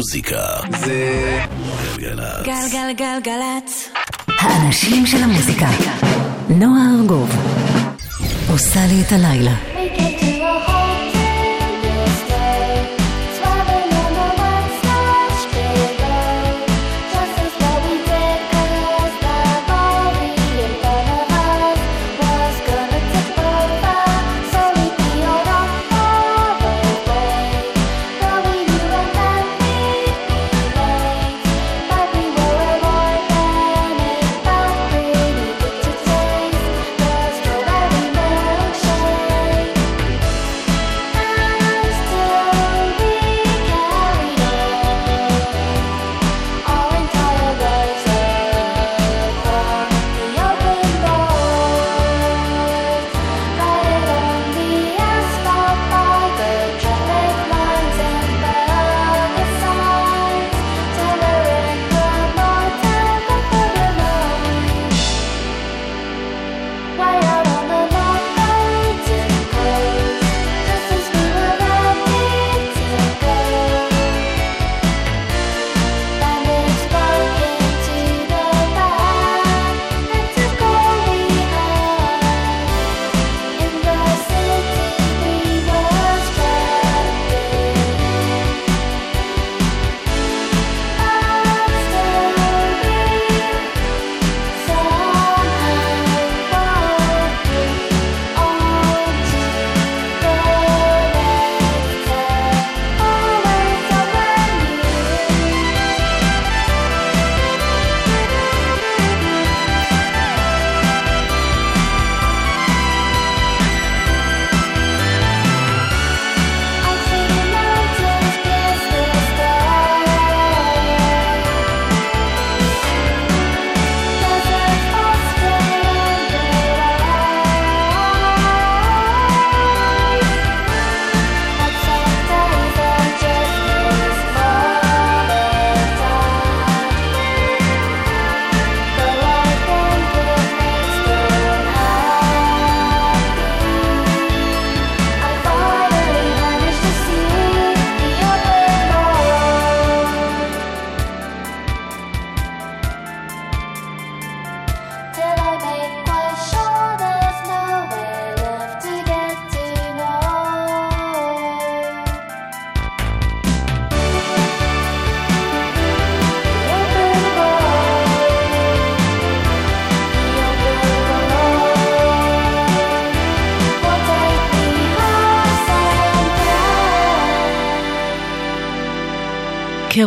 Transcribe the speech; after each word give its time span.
המוזיקה 0.00 0.46
זה 0.78 1.38
גלגלצ. 1.98 2.46
גלגלגלגלצ. 2.46 3.88
האנשים 4.28 5.06
של 5.06 5.22
המוזיקה. 5.22 5.68
נועה 6.48 6.82
ארגוב 6.98 7.30
עושה 8.52 8.80
לי 8.86 9.02
את 9.06 9.12
הלילה. 9.12 9.69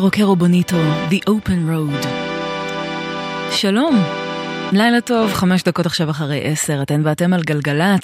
Ride. 0.03 0.09
קרו 0.09 0.11
קרו 0.11 0.35
בוניטו, 0.35 0.77
The 1.09 1.29
Open 1.29 1.69
Road. 1.69 2.07
שלום. 3.51 4.03
לילה 4.71 5.01
טוב, 5.01 5.33
חמש 5.33 5.63
דקות 5.63 5.85
עכשיו 5.85 6.09
אחרי 6.09 6.41
עשר, 6.43 6.81
אתן 6.81 7.01
ואתם 7.05 7.33
על 7.33 7.41
גלגלצ. 7.43 8.01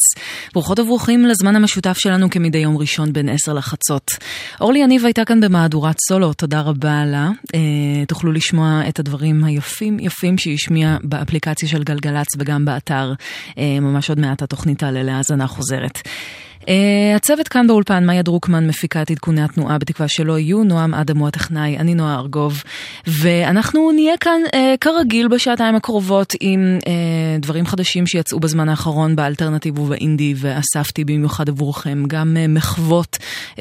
ברוכות 0.53 0.79
וברוכים 0.79 1.25
לזמן 1.25 1.55
המשותף 1.55 1.97
שלנו 1.97 2.29
כמדי 2.29 2.57
יום 2.57 2.77
ראשון 2.77 3.13
בין 3.13 3.29
עשר 3.29 3.53
לחצות. 3.53 4.11
אורלי 4.61 4.79
יניב 4.79 5.05
הייתה 5.05 5.25
כאן 5.25 5.41
במהדורת 5.41 5.95
סולו, 6.09 6.33
תודה 6.33 6.61
רבה 6.61 7.05
לה. 7.05 7.29
אה, 7.55 8.05
תוכלו 8.07 8.31
לשמוע 8.31 8.81
את 8.89 8.99
הדברים 8.99 9.43
היפים 9.43 9.99
יפים 9.99 10.37
שהיא 10.37 10.53
השמיעה 10.53 10.97
באפליקציה 11.03 11.69
של 11.69 11.83
גלגלצ 11.83 12.27
וגם 12.37 12.65
באתר. 12.65 13.13
אה, 13.57 13.79
ממש 13.79 14.09
עוד 14.09 14.19
מעט 14.19 14.41
התוכנית 14.41 14.79
תעלה 14.79 15.03
להאזנה 15.03 15.47
חוזרת. 15.47 16.01
Uh, 16.59 16.65
הצוות 17.15 17.47
כאן 17.47 17.67
באולפן, 17.67 18.05
מאיה 18.05 18.21
דרוקמן 18.21 18.67
מפיקה 18.67 19.01
את 19.01 19.11
עדכוני 19.11 19.43
התנועה 19.43 19.77
בתקווה 19.77 20.07
שלא 20.07 20.39
יהיו, 20.39 20.63
נועם 20.63 20.93
אדם 20.93 21.17
הוא 21.17 21.27
הטכנאי, 21.27 21.77
אני 21.77 21.95
נועה 21.95 22.15
ארגוב, 22.15 22.63
ואנחנו 23.07 23.91
נהיה 23.91 24.17
כאן 24.17 24.41
uh, 24.47 24.55
כרגיל 24.81 25.27
בשעתיים 25.27 25.75
הקרובות 25.75 26.33
עם 26.39 26.77
uh, 26.81 26.85
דברים 27.39 27.65
חדשים 27.65 28.07
שיצאו 28.07 28.39
בזמן 28.39 28.69
האחרון 28.69 29.15
באלטרנטיב 29.15 29.79
ובאינדי, 29.79 30.33
ואספתי 30.37 31.05
במיוחד 31.05 31.49
עבורכם 31.49 32.03
גם 32.07 32.37
uh, 32.37 32.47
מחוות 32.51 33.17
uh, 33.55 33.59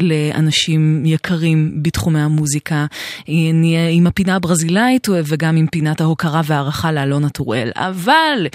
לאנשים 0.00 1.02
יקרים 1.06 1.82
בתחומי 1.82 2.20
המוזיקה. 2.20 2.86
נהיה 3.54 3.88
עם 3.88 4.06
הפינה 4.06 4.36
הברזילאית 4.36 5.08
וגם 5.24 5.56
עם 5.56 5.66
פינת 5.66 6.00
ההוקרה 6.00 6.40
והערכה 6.44 6.92
לאלונה 6.92 7.28
טוראל. 7.28 7.70
אבל 7.74 8.46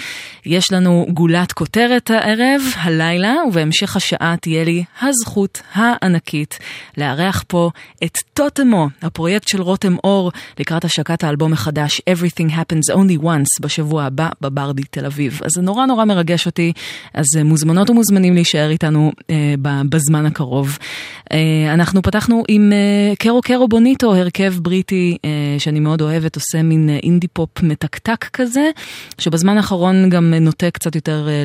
יש 0.45 0.71
לנו 0.71 1.07
גולת 1.09 1.51
כותרת 1.51 2.09
הערב, 2.09 2.61
הלילה, 2.75 3.33
ובהמשך 3.47 3.82
השעה 3.95 4.35
תהיה 4.41 4.63
לי 4.63 4.83
הזכות 5.01 5.61
הענקית 5.73 6.59
לארח 6.97 7.43
פה 7.47 7.69
את 8.03 8.17
טוטמו, 8.33 8.87
הפרויקט 9.01 9.47
של 9.47 9.61
רותם 9.61 9.95
אור, 10.03 10.31
לקראת 10.59 10.85
השקת 10.85 11.23
האלבום 11.23 11.53
החדש 11.53 12.01
Everything 12.09 12.49
Happens 12.51 12.95
Only 12.95 13.23
Once 13.23 13.61
בשבוע 13.61 14.03
הבא 14.03 14.29
בברדי 14.41 14.83
תל 14.83 15.05
אביב. 15.05 15.41
אז 15.43 15.51
זה 15.55 15.61
נורא 15.61 15.85
נורא 15.85 16.05
מרגש 16.05 16.45
אותי, 16.45 16.73
אז 17.13 17.25
אה, 17.37 17.43
מוזמנות 17.43 17.89
ומוזמנים 17.89 18.33
להישאר 18.33 18.69
איתנו 18.69 19.11
אה, 19.29 19.53
בזמן 19.89 20.25
הקרוב. 20.25 20.77
אה, 21.31 21.73
אנחנו 21.73 22.01
פתחנו 22.01 22.43
עם 22.47 22.73
אה, 22.73 23.15
קרו 23.15 23.41
קרו 23.41 23.67
בוניטו, 23.67 24.15
הרכב 24.15 24.53
בריטי 24.61 25.17
אה, 25.25 25.29
שאני 25.59 25.79
מאוד 25.79 26.01
אוהבת, 26.01 26.35
עושה 26.35 26.63
מין 26.63 26.89
אה, 26.89 26.97
אינדי 27.03 27.27
פופ 27.27 27.49
מתקתק 27.63 28.25
כזה, 28.33 28.69
שבזמן 29.17 29.57
האחרון 29.57 30.09
גם 30.09 30.33
נוטה 30.33 30.71
קצת 30.71 30.95
יותר 30.95 31.27
אה, 31.29 31.43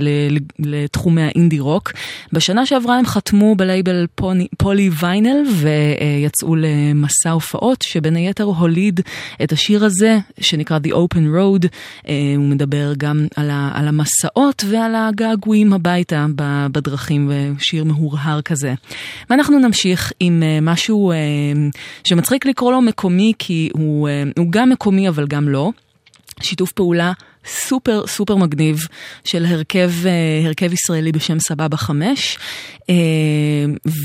לתחומי 0.58 1.22
האינדי 1.22 1.60
רוק. 1.60 1.92
בשנה 2.32 2.66
שעברה 2.66 2.98
הם 2.98 3.06
חתמו 3.06 3.54
בלייבל 3.54 4.06
Polyvinyl 4.58 5.42
ויצאו 5.50 6.56
למסע 6.56 7.30
הופעות 7.30 7.82
שבין 7.82 8.16
היתר 8.16 8.44
הוליד 8.44 9.00
את 9.42 9.52
השיר 9.52 9.84
הזה 9.84 10.18
שנקרא 10.40 10.78
The 10.84 10.90
Open 10.90 11.36
Road. 11.36 11.66
אה, 12.08 12.14
הוא 12.36 12.44
מדבר 12.44 12.92
גם 12.96 13.26
על, 13.36 13.50
ה, 13.50 13.70
על 13.74 13.88
המסעות 13.88 14.64
ועל 14.70 14.94
הגעגועים 14.94 15.72
הביתה 15.72 16.26
בדרכים 16.72 17.30
ושיר 17.56 17.84
מהורהר 17.84 18.42
כזה. 18.42 18.74
ואנחנו 19.30 19.58
נמשיך 19.58 20.12
עם 20.20 20.42
אה, 20.42 20.58
משהו 20.62 21.10
אה, 21.10 21.16
שמצחיק 22.04 22.46
לקרוא 22.46 22.72
לו 22.72 22.80
מקומי 22.80 23.32
כי 23.38 23.70
הוא, 23.72 24.08
הוא 24.38 24.46
גם 24.50 24.70
מקומי 24.70 25.08
אבל 25.08 25.26
גם 25.26 25.48
לא. 25.48 25.72
שיתוף 26.42 26.72
פעולה 26.72 27.12
סופר 27.48 28.06
סופר 28.06 28.36
מגניב 28.36 28.78
של 29.24 29.46
הרכב, 29.46 29.90
אה, 30.06 30.46
הרכב 30.46 30.72
ישראלי 30.72 31.12
בשם 31.12 31.38
סבבה 31.38 31.76
חמש, 31.76 32.38
אה, 32.90 32.94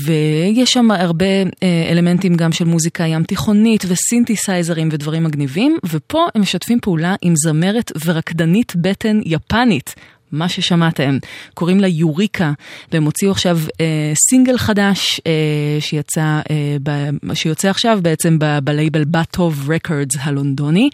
ויש 0.04 0.70
שם 0.70 0.90
הרבה 0.90 1.26
אה, 1.62 1.88
אלמנטים 1.90 2.34
גם 2.34 2.52
של 2.52 2.64
מוזיקה 2.64 3.04
ים 3.04 3.22
תיכונית 3.22 3.84
וסינתסייזרים 3.88 4.88
ודברים 4.92 5.24
מגניבים, 5.24 5.78
ופה 5.90 6.26
הם 6.34 6.42
משתפים 6.42 6.78
פעולה 6.80 7.14
עם 7.22 7.34
זמרת 7.36 7.92
ורקדנית 8.04 8.72
בטן 8.76 9.20
יפנית. 9.24 9.94
מה 10.34 10.48
ששמעתם. 10.48 11.18
קוראים 11.54 11.80
לה 11.80 11.88
יוריקה, 11.88 12.52
והם 12.92 13.04
הוציאו 13.04 13.30
עכשיו 13.30 13.58
אה, 13.80 14.12
סינגל 14.30 14.58
חדש 14.58 15.20
אה, 15.26 15.32
שיצא, 15.80 16.40
אה, 16.50 16.76
ב, 16.82 16.90
שיוצא 17.34 17.68
עכשיו 17.68 17.98
בעצם 18.02 18.38
ב, 18.38 18.58
בלייבל 18.64 19.04
בטוב 19.04 19.70
רקורדס 19.70 20.16
הלונדוני, 20.20 20.90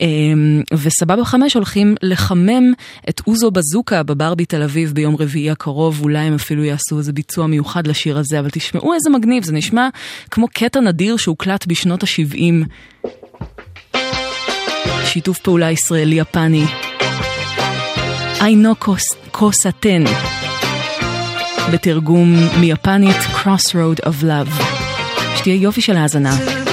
אה, 0.00 0.06
וסבבה 0.72 1.24
חמש 1.24 1.54
הולכים 1.54 1.94
לחמם 2.02 2.72
את 3.08 3.20
אוזו 3.26 3.50
בזוקה 3.50 4.02
בבר 4.02 4.34
בתל 4.34 4.62
אביב 4.62 4.92
ביום 4.92 5.16
רביעי 5.16 5.50
הקרוב, 5.50 6.00
אולי 6.02 6.18
הם 6.18 6.34
אפילו 6.34 6.64
יעשו 6.64 6.98
איזה 6.98 7.12
ביצוע 7.12 7.46
מיוחד 7.46 7.86
לשיר 7.86 8.18
הזה, 8.18 8.40
אבל 8.40 8.48
תשמעו 8.52 8.94
איזה 8.94 9.10
מגניב, 9.10 9.44
זה 9.44 9.52
נשמע 9.52 9.88
כמו 10.30 10.48
קטע 10.48 10.80
נדיר 10.80 11.16
שהוקלט 11.16 11.66
בשנות 11.66 12.02
ה-70. 12.02 12.66
שיתוף 15.04 15.38
פעולה 15.38 15.70
ישראלי-יפני. 15.70 16.93
היינו 18.44 18.74
כוס 19.30 19.66
אתן, 19.68 20.04
בתרגום 21.72 22.34
מיפנית 22.60 23.16
Crossroad 23.16 24.04
of 24.04 24.22
Love. 24.22 24.62
שתהיה 25.36 25.54
יופי 25.54 25.80
של 25.80 25.96
האזנה. 25.96 26.63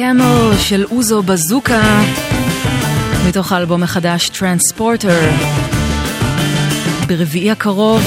קאמו 0.00 0.50
של 0.58 0.84
אוזו 0.90 1.22
בזוקה 1.22 2.02
מתוך 3.28 3.52
האלבום 3.52 3.82
החדש 3.82 4.28
טרנספורטר. 4.28 5.30
ברביעי 7.06 7.50
הקרוב, 7.50 8.02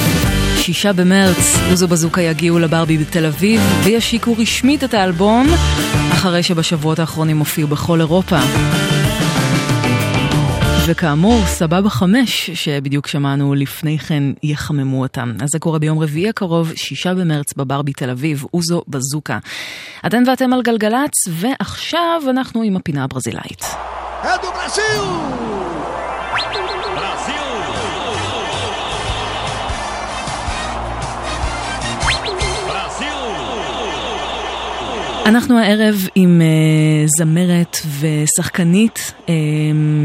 שישה 0.57 0.93
במרץ, 0.93 1.57
אוזו 1.71 1.87
בזוקה 1.87 2.21
יגיעו 2.21 2.59
לברבי 2.59 2.97
בתל 2.97 3.25
אביב 3.25 3.61
וישיקו 3.83 4.35
רשמית 4.37 4.83
את 4.83 4.93
האלבום 4.93 5.47
אחרי 6.11 6.43
שבשבועות 6.43 6.99
האחרונים 6.99 7.39
הופיעו 7.39 7.67
בכל 7.67 7.99
אירופה. 7.99 8.39
וכאמור, 10.87 11.45
סבבה 11.45 11.89
חמש, 11.89 12.49
שבדיוק 12.49 13.07
שמענו 13.07 13.53
לפני 13.55 13.99
כן, 13.99 14.23
יחממו 14.43 15.01
אותם. 15.01 15.33
אז 15.43 15.49
זה 15.51 15.59
קורה 15.59 15.79
ביום 15.79 15.99
רביעי 15.99 16.29
הקרוב, 16.29 16.71
שישה 16.75 17.13
במרץ, 17.13 17.53
בברבי 17.53 17.93
תל 17.93 18.09
אביב, 18.09 18.43
אוזו 18.53 18.81
בזוקה. 18.87 19.39
אתן 20.05 20.23
ואתם 20.27 20.53
על 20.53 20.61
גלגלצ, 20.61 21.13
ועכשיו 21.29 22.21
אנחנו 22.29 22.63
עם 22.63 22.75
הפינה 22.75 23.03
הברזילאית. 23.03 23.63
É 24.23 24.37
do 24.41 26.02
אנחנו 35.25 35.59
הערב 35.59 36.07
עם 36.15 36.41
uh, 36.41 37.09
זמרת 37.17 37.77
ושחקנית 37.99 39.13
um, 39.25 39.29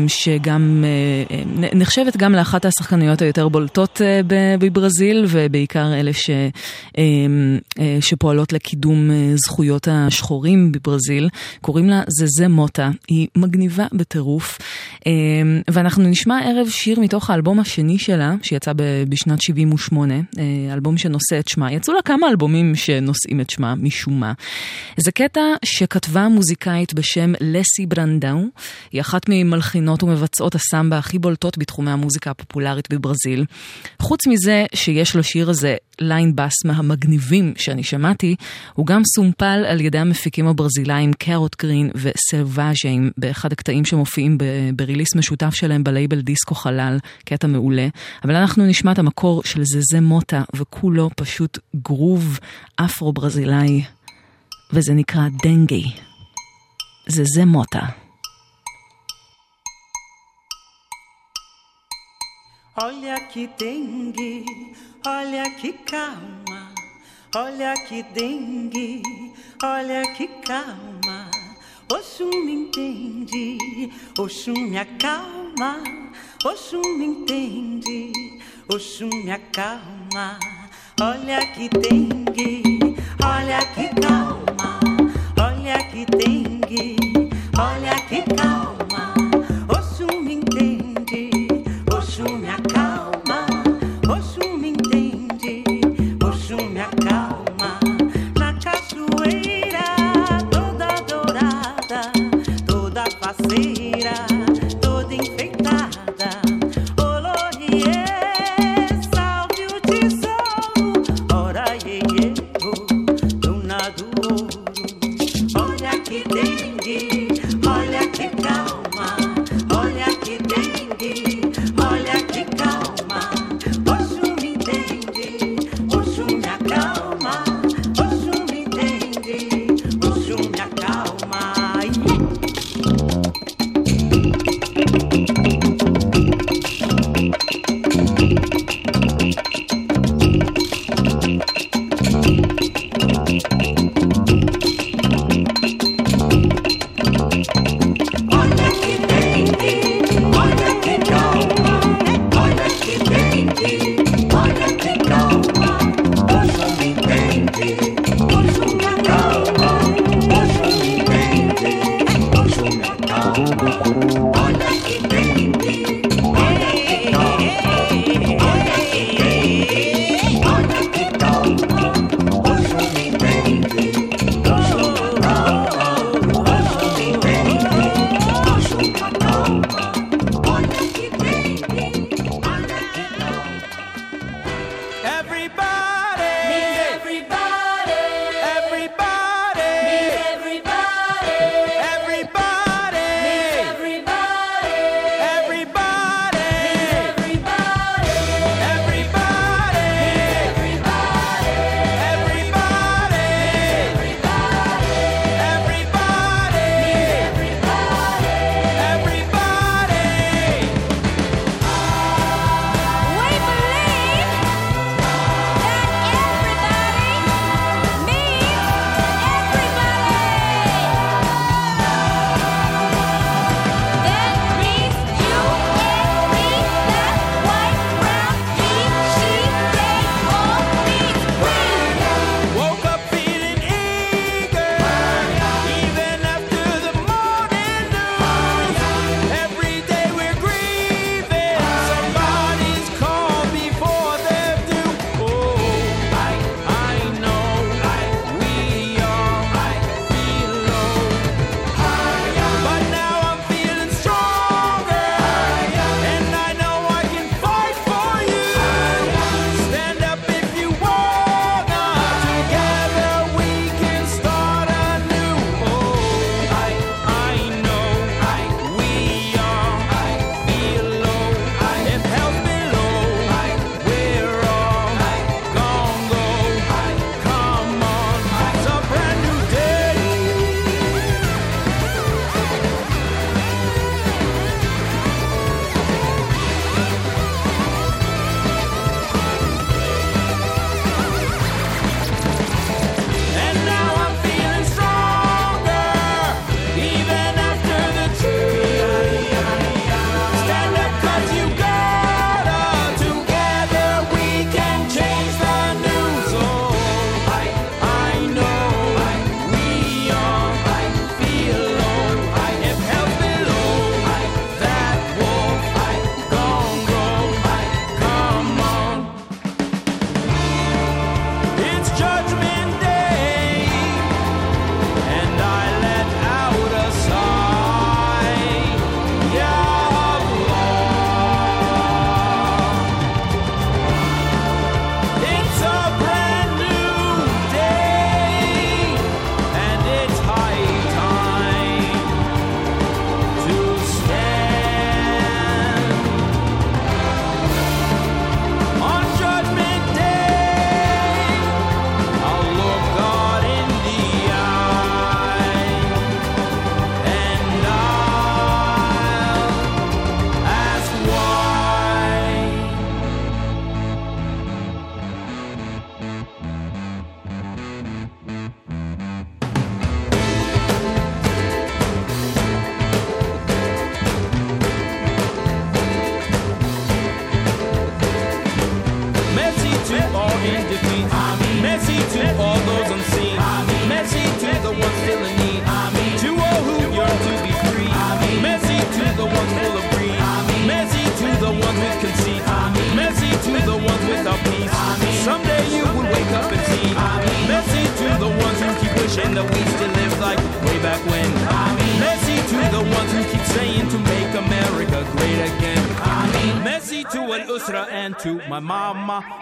שגם 0.09 0.85
uh, 1.31 1.57
נחשבת 1.75 2.17
גם 2.17 2.33
לאחת 2.33 2.65
השחקניות 2.65 3.23
היותר 3.23 3.49
בולטות 3.49 4.01
uh, 4.01 4.27
בברזיל 4.59 5.25
ובעיקר 5.29 5.95
אלה 5.95 6.13
ש, 6.13 6.31
um, 6.91 6.99
uh, 7.79 7.81
שפועלות 8.01 8.53
לקידום 8.53 9.11
uh, 9.11 9.13
זכויות 9.37 9.89
השחורים 9.91 10.73
בברזיל. 10.73 11.29
קוראים 11.61 11.89
לה 11.89 12.03
זזה 12.09 12.49
מוטה, 12.49 12.91
היא 13.09 13.29
מגניבה 13.37 13.87
בטירוף 13.93 14.59
um, 14.99 15.05
ואנחנו 15.71 16.09
נשמע 16.09 16.37
הערב 16.37 16.69
שיר 16.69 17.01
מתוך 17.01 17.31
האלבום 17.31 17.61
השני 17.61 17.99
שלה 17.99 18.35
שיצא 18.43 18.73
ב- 18.77 19.05
בשנת 19.09 19.43
78, 19.43 20.15
uh, 20.15 20.39
אלבום 20.73 20.99
שנושא 20.99 21.39
את 21.39 21.49
שמה. 21.49 21.73
יצאו 21.73 21.95
לה 21.95 22.03
כמה 22.03 22.29
אלבומים 22.29 22.75
שנושאים 22.75 23.41
את 23.41 23.51
שמה 23.51 23.75
משום 23.75 24.21
מה. 24.21 24.33
זה 25.09 25.12
קטע 25.12 25.41
שכתבה 25.65 26.29
מוזיקאית 26.29 26.95
בשם 26.95 27.33
לסי 27.41 27.87
ברנדאו, 27.87 28.38
היא 28.93 29.00
אחת 29.00 29.23
ממלחינות 29.29 30.03
ומבצעות 30.03 30.55
הסמבה 30.55 30.99
הכי 30.99 31.19
בולטות 31.19 31.59
בתחומי 31.59 31.91
המוזיקה 31.91 32.31
הפופולרית 32.31 32.93
בברזיל. 32.93 33.45
חוץ 34.03 34.27
מזה 34.27 34.65
שיש 34.75 35.17
לשיר 35.17 35.50
הזה 35.50 35.77
ליין 36.00 36.37
בס 36.37 36.65
מהמגניבים 36.65 37.53
שאני 37.57 37.83
שמעתי, 37.83 38.37
הוא 38.75 38.87
גם 38.87 39.03
סומפל 39.15 39.65
על 39.69 39.81
ידי 39.81 39.99
המפיקים 39.99 40.47
הברזילאים 40.47 41.12
Carrot 41.12 41.62
Green 41.62 41.91
ו-Selvagem 41.95 43.11
באחד 43.19 43.53
הקטעים 43.53 43.85
שמופיעים 43.85 44.38
ב-release 44.77 45.15
משותף 45.15 45.55
שלהם 45.55 45.85
בלייבל 45.85 46.21
Disco 46.21 46.55
Halal, 46.55 46.99
קטע 47.25 47.47
מעולה. 47.47 47.88
אבל 48.25 48.35
אנחנו 48.35 48.67
נשמע 48.67 48.93
את 48.93 48.99
המקור 48.99 49.43
של 49.45 49.62
זזה 49.65 50.00
מוטה 50.00 50.43
וכולו 50.57 51.11
פשוט 51.17 51.59
גרוב 51.77 52.38
אפרו-ברזילאי. 52.77 53.98
וזה 54.72 54.94
נקרא 54.94 55.28
דנגי. 55.44 55.84
זה 57.08 57.24
זה 57.36 57.46
מוטה. 57.46 58.04
Olha 62.75 63.20
que 63.30 63.46
dengue, 63.60 64.44
olha 65.06 65.48
que 65.60 65.74
calma, 65.74 66.74
olha 67.36 67.75
que 67.88 68.02
dengue, 68.02 69.04
olha 69.62 70.02
que 70.16 70.28
calma. 70.48 71.30
Oxum 71.92 72.32
me 72.46 72.54
entende, 72.54 73.92
Oxum 74.18 74.60
me 74.72 74.78
acalma, 74.80 75.84
Oxum 76.44 76.98
me 76.98 77.06
entende, 77.06 78.12
Oxum 78.68 79.10
me 79.24 79.32
acalma. 79.32 80.40
Olha 81.00 81.46
que 81.54 81.70
dengue, 81.70 82.77
olha 83.25 83.59
que 83.75 83.89
calma, 84.01 84.81
olha 85.39 85.79
que 85.91 86.07
dengue, 86.07 86.97
olha 87.57 87.95
que 88.09 88.23
calma. 88.35 88.58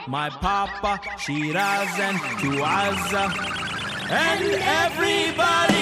My 0.06 0.30
papa, 0.30 1.00
Shiraz 1.18 1.98
and 1.98 2.18
Tuaza, 2.38 3.24
and 4.10 4.44
everybody 4.62 5.75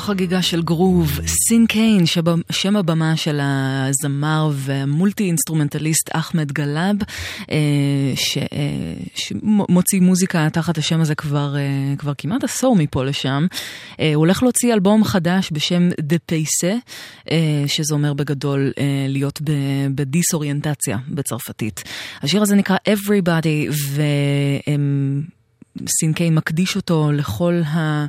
חגיגה 0.00 0.42
של 0.42 0.62
גרוב, 0.62 1.20
Sinkane, 1.26 2.04
שם 2.50 2.76
הבמה 2.76 3.16
של 3.16 3.40
הזמר 3.42 4.50
והמולטי 4.54 5.24
אינסטרומנטליסט 5.24 6.10
אחמד 6.12 6.52
גלאב, 6.52 6.96
אה, 7.50 7.56
אה, 8.52 8.94
שמוציא 9.14 10.00
מוזיקה 10.00 10.50
תחת 10.50 10.78
השם 10.78 11.00
הזה 11.00 11.14
כבר, 11.14 11.56
אה, 11.56 11.96
כבר 11.98 12.12
כמעט 12.18 12.44
עשור 12.44 12.76
מפה 12.76 13.04
לשם. 13.04 13.46
הוא 13.98 14.04
הולך 14.14 14.42
להוציא 14.42 14.74
אלבום 14.74 15.04
חדש 15.04 15.48
בשם 15.52 15.88
The 15.88 16.34
אה, 17.30 17.64
שזה 17.66 17.94
אומר 17.94 18.12
בגדול 18.12 18.72
להיות 19.08 19.40
בדיסאוריינטציה 19.94 20.98
בצרפתית. 21.08 21.82
השיר 22.22 22.42
הזה 22.42 22.54
נקרא 22.56 22.76
Everybody, 22.88 23.72
והם... 23.90 25.22
סינקיי 26.00 26.30
מקדיש 26.30 26.76
אותו 26.76 27.12
לכל 27.12 27.60
ה... 27.66 28.06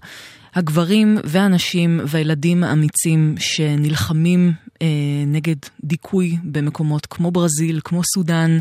הגברים 0.53 1.17
והנשים 1.23 1.99
והילדים 2.07 2.63
האמיצים 2.63 3.35
שנלחמים 3.39 4.51
אה, 4.81 4.87
נגד 5.27 5.55
דיכוי 5.83 6.37
במקומות 6.43 7.05
כמו 7.05 7.31
ברזיל, 7.31 7.79
כמו 7.83 8.01
סודאן 8.15 8.57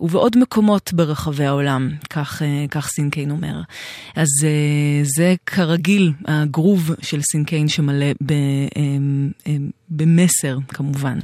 ובעוד 0.00 0.38
מקומות 0.38 0.92
ברחבי 0.92 1.44
העולם, 1.44 1.90
כך, 2.10 2.42
אה, 2.42 2.64
כך 2.70 2.88
סינקיין 2.88 3.30
אומר. 3.30 3.60
אז 4.16 4.28
אה, 4.44 5.04
זה 5.16 5.34
כרגיל 5.46 6.12
הגרוב 6.24 6.90
של 7.02 7.20
סינקיין 7.22 7.68
שמלא 7.68 8.06
ב, 8.26 8.32
אה, 9.46 9.56
במסר 9.90 10.58
כמובן. 10.68 11.18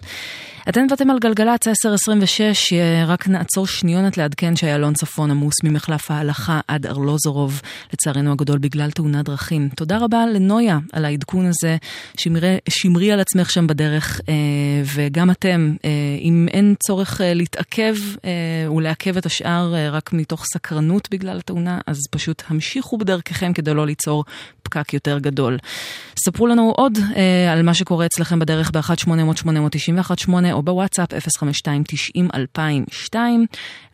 אתן 0.69 0.87
ואתם 0.91 1.11
על 1.11 1.19
גלגלצ 1.19 1.69
1026, 1.69 2.73
אה, 2.73 3.05
רק 3.07 3.29
נעצור 3.29 3.67
שניונת 3.67 4.17
לעדכן 4.19 4.57
שאיילון 4.57 4.95
צפון 4.95 5.31
עמוס 5.31 5.55
ממחלף 5.65 6.11
ההלכה 6.11 6.61
עד 6.69 6.87
ארלוזורוב, 6.87 7.61
לצערנו 7.93 8.33
הגדול 8.33 8.59
בגלל 8.59 8.91
תאונת 8.91 9.25
דרכים. 9.25 9.69
תודה 9.77 9.99
רבה 9.99 10.27
לנויה 10.27 10.79
על 10.93 11.05
העדכון 11.05 11.47
הזה, 11.47 11.77
שמרי, 12.19 12.57
שמרי 12.69 13.13
על 13.13 13.21
עצמך 13.21 13.51
שם 13.51 13.67
בדרך, 13.67 14.21
אה, 14.29 14.35
וגם 14.95 15.31
אתם, 15.31 15.75
אה, 15.85 15.91
אם 16.21 16.49
אין 16.51 16.75
צורך 16.87 17.21
להתעכב 17.25 17.95
ולעכב 18.77 19.17
את 19.17 19.27
השאר 19.27 19.75
רק 19.93 20.13
מתוך 20.13 20.45
סקרנות 20.55 21.09
בגלל 21.11 21.39
התאונה, 21.39 21.79
אז 21.87 21.99
פשוט 22.11 22.43
המשיכו 22.49 22.99
בדרככם 22.99 23.53
כדי 23.53 23.75
לא 23.75 23.87
ליצור 23.87 24.25
פקק 24.63 24.95
יותר 24.95 25.19
גדול. 25.19 25.59
ספרו 26.19 26.47
לנו 26.47 26.73
עוד 26.77 26.99
על 27.53 27.63
מה 27.63 27.75
שקורה 27.75 28.07
אצלכם 28.07 28.39
בדרך 28.39 28.54
ב-1-800-891-8 28.73 30.31
או 30.53 30.63
בוואטסאפ 30.63 31.09
052-90-2002, 33.13 33.17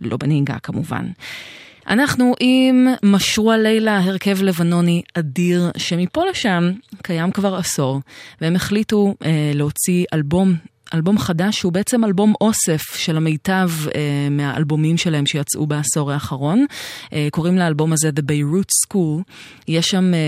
לא 0.01 0.17
בנהיגה 0.17 0.59
כמובן. 0.63 1.07
אנחנו 1.87 2.35
עם 2.41 2.87
משרוע 3.03 3.57
לילה, 3.57 3.99
הרכב 3.99 4.43
לבנוני 4.43 5.03
אדיר, 5.15 5.71
שמפה 5.77 6.23
לשם 6.31 6.73
קיים 7.03 7.31
כבר 7.31 7.55
עשור, 7.55 8.01
והם 8.41 8.57
החליטו 8.57 9.15
אה, 9.25 9.51
להוציא 9.55 10.05
אלבום 10.15 10.55
אלבום 10.95 11.19
חדש 11.19 11.59
שהוא 11.59 11.73
בעצם 11.73 12.05
אלבום 12.05 12.35
אוסף 12.41 12.83
של 12.95 13.17
המיטב 13.17 13.71
אה, 13.95 14.01
מהאלבומים 14.31 14.97
שלהם 14.97 15.27
שיצאו 15.27 15.67
בעשור 15.67 16.13
האחרון. 16.13 16.67
אה, 17.13 17.29
קוראים 17.33 17.59
לאלבום 17.59 17.93
הזה 17.93 18.09
The 18.09 18.23
Beirut 18.23 18.69
School. 18.87 19.23
יש 19.69 19.87
שם 19.87 20.15
אה, 20.15 20.19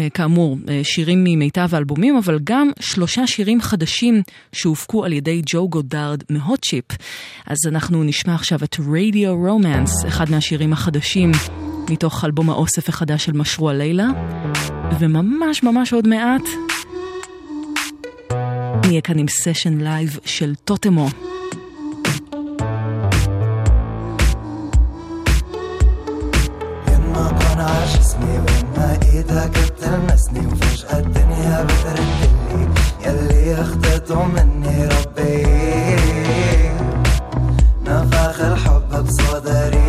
אה, 0.00 0.08
כאמור 0.14 0.58
אה, 0.68 0.80
שירים 0.84 1.24
ממיטב 1.24 1.68
האלבומים, 1.72 2.16
אבל 2.16 2.38
גם 2.44 2.70
שלושה 2.80 3.26
שירים 3.26 3.60
חדשים 3.60 4.22
שהופקו 4.52 5.04
על 5.04 5.12
ידי 5.12 5.42
ג'ו 5.46 5.68
גודארד 5.68 6.22
מהוטשיפ. 6.30 6.84
אז 7.46 7.58
אנחנו 7.68 8.04
נשמע 8.04 8.34
עכשיו 8.34 8.58
את 8.64 8.74
Radio 8.74 9.48
Romance, 9.48 10.08
אחד 10.08 10.30
מהשירים 10.30 10.72
החדשים 10.72 11.32
מתוך 11.90 12.24
אלבום 12.24 12.50
האוסף 12.50 12.88
החדש 12.88 13.24
של 13.24 13.32
משרוע 13.32 13.74
לילה. 13.74 14.06
וממש 15.00 15.62
ממש 15.62 15.92
עוד 15.92 16.08
מעט 16.08 16.69
נהיה 18.85 19.01
כאן 19.01 19.19
עם 19.19 19.27
סשן 19.27 19.77
לייב 19.81 20.19
של 20.25 20.55
טוטמו. 20.55 21.07
يما 26.87 27.29
كون 27.29 27.59
عاش 27.61 27.97
اسمي 27.99 28.37
وما 28.39 28.97
ايدك 29.03 29.51
بتلمسني 29.65 30.47
وفجأة 30.47 30.99
الدنيا 30.99 31.63
بتردلي 31.63 32.67
يلي 33.05 33.61
اخدته 33.61 34.25
مني 34.25 34.87
ربي 34.87 35.45
نفخ 37.87 38.41
الحب 38.41 39.05
بصدري 39.05 39.81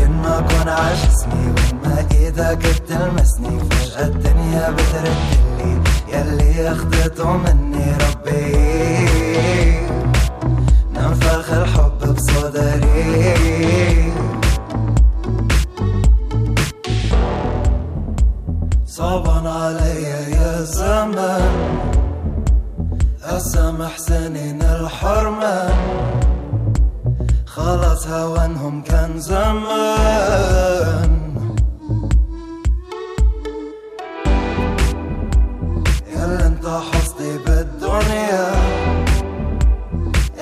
يما 0.00 0.40
كون 0.50 0.68
عاش 0.68 0.98
اسمي 1.06 1.54
وما 1.72 2.06
ايدك 2.12 2.58
بتلمسني 2.58 3.33
وفجأة 3.33 3.33
الدنيا 4.55 4.71
بتردلي 4.71 5.81
يلي 6.07 6.71
اخدته 6.71 7.37
مني 7.37 7.97
ربي. 8.03 8.55
نفخ 10.93 11.53
الحب 11.53 11.99
بصدري. 12.15 13.33
صعبان 18.85 19.47
علي 19.47 20.03
يا 20.31 20.61
زمان 20.61 21.79
أسامح 23.23 23.97
سنين 23.97 24.61
الحرمان 24.61 25.75
خلاص 27.45 28.07
هوانهم 28.07 28.81
كان 28.81 29.19
زمان 29.19 31.14
عمري 37.95 38.29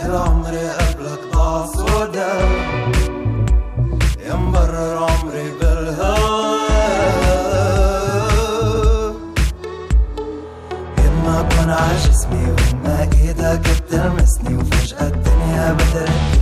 العمري 0.06 0.70
قبلك 0.70 1.20
ضاع 1.34 1.66
سودا 1.66 2.34
يمبرر 4.30 4.98
عمري 4.98 5.52
بالهوى 5.62 6.60
يما 11.06 11.39
اكون 11.39 11.70
عجسمي 11.70 12.46
وما 12.52 13.02
إيدك 13.22 13.62
بتلمسني 13.82 14.56
وفجأة 14.58 15.08
الدنيا 15.08 15.74
بدرت 15.74 16.33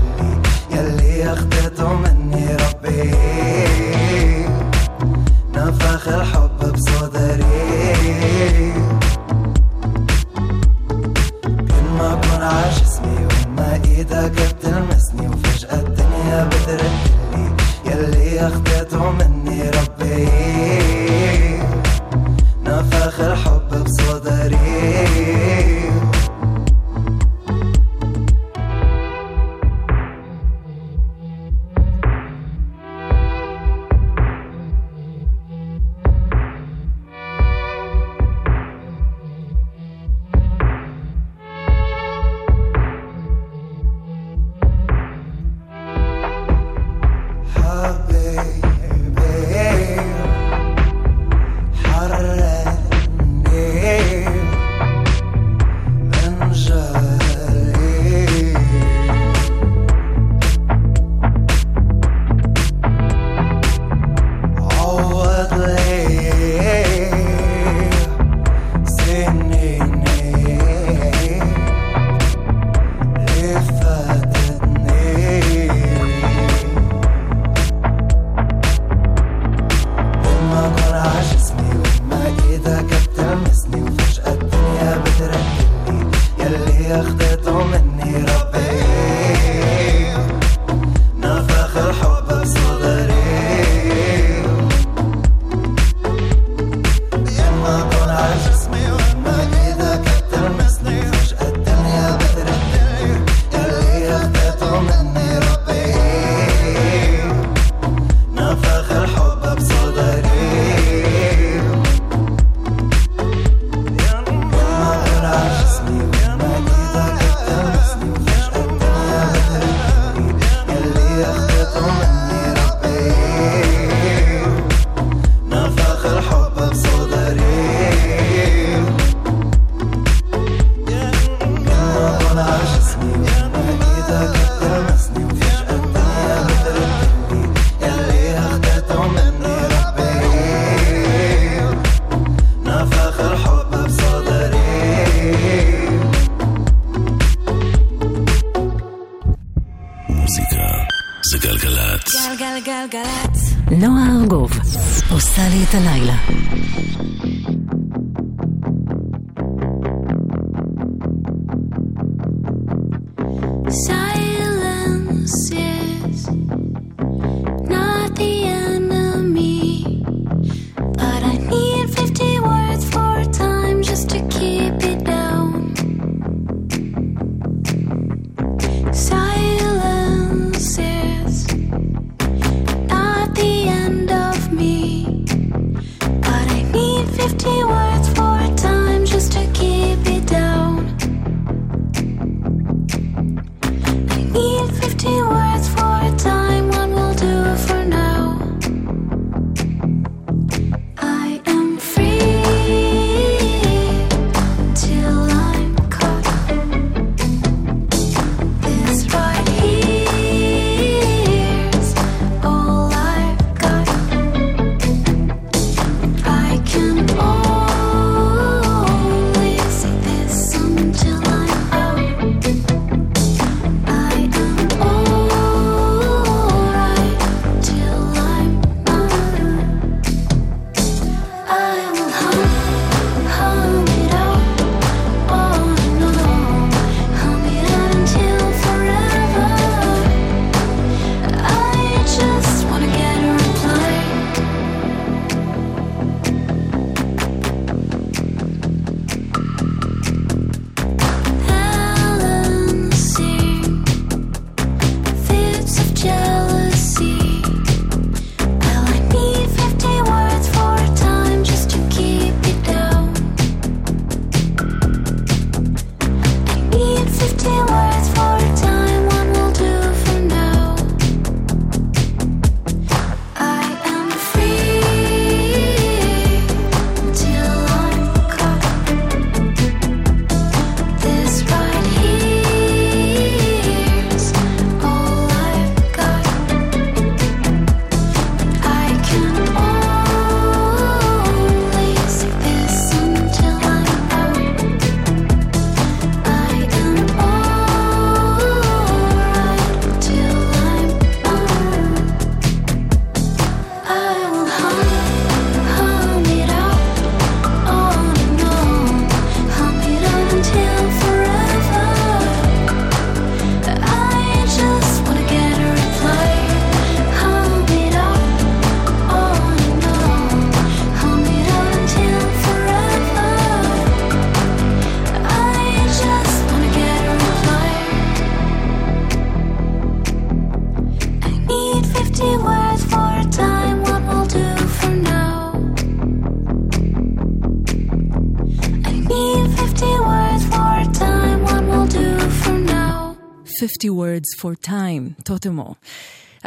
50 343.62 343.92
words 343.92 344.42
for 344.42 344.68
time, 344.68 345.24
טוטמו. 345.24 345.74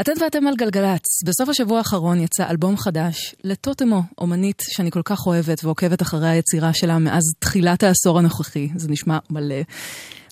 אתן 0.01 0.13
ואתם 0.21 0.47
על 0.47 0.55
גלגלצ. 0.57 1.23
בסוף 1.25 1.49
השבוע 1.49 1.79
האחרון 1.79 2.21
יצא 2.21 2.51
אלבום 2.51 2.77
חדש 2.77 3.35
לטוטמו, 3.45 4.03
אומנית 4.19 4.63
שאני 4.69 4.91
כל 4.91 5.03
כך 5.05 5.27
אוהבת 5.27 5.65
ועוקבת 5.65 6.03
אחרי 6.03 6.29
היצירה 6.29 6.73
שלה 6.73 6.99
מאז 6.99 7.23
תחילת 7.39 7.83
העשור 7.83 8.19
הנוכחי. 8.19 8.69
זה 8.77 8.89
נשמע 8.89 9.19
מלא. 9.31 9.63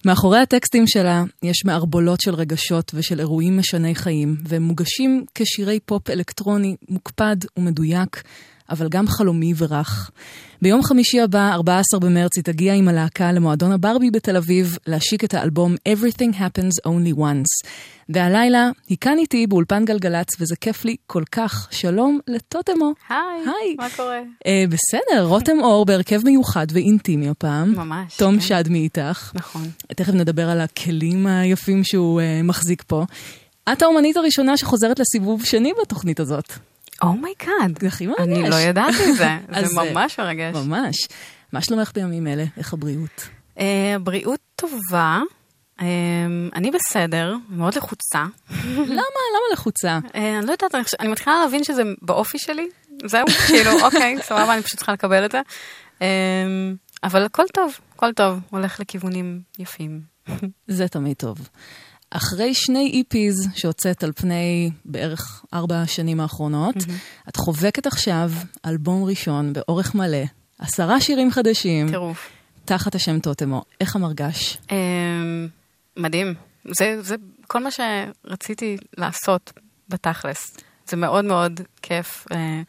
מאחורי 0.05 0.39
הטקסטים 0.39 0.87
שלה 0.87 1.25
יש 1.43 1.65
מערבולות 1.65 2.21
של 2.21 2.35
רגשות 2.35 2.93
ושל 2.95 3.21
אירועים 3.21 3.59
משני 3.59 3.95
חיים, 3.95 4.37
והם 4.45 4.63
מוגשים 4.63 5.25
כשירי 5.35 5.81
פופ 5.81 6.11
אלקטרוני 6.11 6.77
מוקפד 6.89 7.37
ומדויק. 7.57 8.23
אבל 8.71 8.89
גם 8.89 9.09
חלומי 9.09 9.53
ורך. 9.57 10.11
ביום 10.63 10.83
חמישי 10.83 11.21
הבא, 11.21 11.53
14 11.53 12.01
במרץ, 12.01 12.37
היא 12.37 12.45
תגיע 12.45 12.75
עם 12.75 12.89
הלהקה 12.89 13.33
למועדון 13.33 13.73
הברבי 13.73 14.11
בתל 14.11 14.37
אביב 14.37 14.79
להשיק 14.87 15.25
את 15.25 15.35
האלבום 15.35 15.75
Everything 15.89 16.35
Happens 16.35 16.89
Only 16.89 17.19
Once. 17.19 17.69
והלילה 18.09 18.71
היא 18.89 18.97
כאן 19.01 19.19
איתי 19.19 19.47
באולפן 19.47 19.85
גלגלצ, 19.85 20.29
וזה 20.41 20.57
כיף 20.57 20.85
לי 20.85 20.97
כל 21.07 21.23
כך. 21.33 21.69
שלום 21.71 22.19
לטוטמו. 22.29 22.93
היי, 23.09 23.19
היי. 23.45 23.75
מה 23.79 23.87
קורה? 23.97 24.21
אה, 24.47 24.65
בסדר, 24.69 25.25
רותם 25.25 25.61
אור 25.61 25.85
בהרכב 25.85 26.21
מיוחד 26.25 26.67
ואינטימי 26.73 27.29
הפעם. 27.29 27.75
ממש, 27.77 28.17
תום 28.17 28.35
כן. 28.35 28.41
שדמי 28.41 28.79
איתך. 28.79 29.33
נכון. 29.35 29.71
תכף 29.97 30.13
נדבר 30.13 30.51
על 30.51 30.61
הכלים 30.61 31.27
היפים 31.27 31.85
שהוא 31.85 32.21
אה, 32.21 32.47
מחזיק 32.47 32.83
פה. 32.87 33.05
את 33.73 33.83
האומנית 33.83 34.17
הראשונה 34.17 34.57
שחוזרת 34.57 35.01
לסיבוב 35.01 35.45
שני 35.45 35.73
בתוכנית 35.83 36.21
הזאת. 36.21 36.53
Oh 37.03 37.22
my 37.22 37.41
god. 37.41 37.79
זה 37.81 37.87
הכי 37.87 38.07
מרגש. 38.07 38.21
אני 38.21 38.51
לא 38.51 38.57
ידעתי 38.57 39.11
את 39.11 39.17
זה, 39.17 39.37
זה 39.69 39.79
אה, 39.79 39.93
ממש 39.93 40.21
מרגש. 40.21 40.57
ממש. 40.57 40.97
מה 41.53 41.61
שלומך 41.61 41.93
בימים 41.95 42.27
אלה? 42.27 42.45
איך 42.57 42.73
הבריאות? 42.73 43.29
אה, 43.59 43.97
בריאות 44.03 44.41
טובה, 44.57 45.21
אה, 45.81 45.87
אני 46.55 46.71
בסדר, 46.71 47.35
מאוד 47.49 47.75
לחוצה. 47.75 48.25
למה? 48.77 49.23
למה 49.33 49.53
לחוצה? 49.53 49.99
אה, 50.15 50.39
אני 50.39 50.47
לא 50.47 50.53
יודעת, 50.53 50.75
אני 51.01 51.09
מתחילה 51.09 51.41
להבין 51.45 51.65
שזה 51.65 51.83
באופי 52.03 52.39
שלי, 52.39 52.69
זהו, 53.05 53.27
כאילו, 53.47 53.71
אוקיי, 53.83 54.17
סבבה, 54.23 54.55
אני 54.55 54.63
פשוט 54.63 54.77
צריכה 54.77 54.93
לקבל 54.93 55.25
את 55.25 55.33
זה. 55.33 55.41
אה, 56.03 56.07
אבל 57.05 57.25
הכל 57.25 57.45
טוב, 57.55 57.79
הכל 57.95 58.13
טוב, 58.13 58.41
הולך 58.51 58.81
לכיוונים 58.81 59.41
יפים. 59.59 60.01
זה 60.69 60.89
תמיד 60.89 61.17
טוב. 61.17 61.39
אחרי 62.17 62.55
שני 62.55 63.03
EPs 63.03 63.59
שהוצאת 63.59 64.05
על 64.05 64.13
פני 64.13 64.71
בערך 64.85 65.45
ארבע 65.55 65.81
השנים 65.83 66.21
האחרונות, 66.21 66.75
את 67.29 67.37
חובקת 67.37 67.87
עכשיו 67.87 68.31
אלבום 68.67 69.05
ראשון 69.05 69.53
באורך 69.53 69.95
מלא, 69.95 70.25
עשרה 70.59 71.01
שירים 71.01 71.31
חדשים, 71.31 71.89
טירוף. 71.89 72.31
תחת 72.65 72.95
השם 72.95 73.19
טוטמו. 73.21 73.63
איך 73.81 73.97
המרגש? 73.97 74.59
אה, 74.71 74.77
מדהים. 75.97 76.35
זה, 76.79 77.03
זה 77.03 77.17
כל 77.47 77.63
מה 77.63 77.69
שרציתי 77.71 78.77
לעשות 78.99 79.53
בתכלס. 79.89 80.57
זה 80.87 80.97
מאוד 80.97 81.25
מאוד 81.25 81.61
כיף 81.83 82.27
אה, 82.33 82.63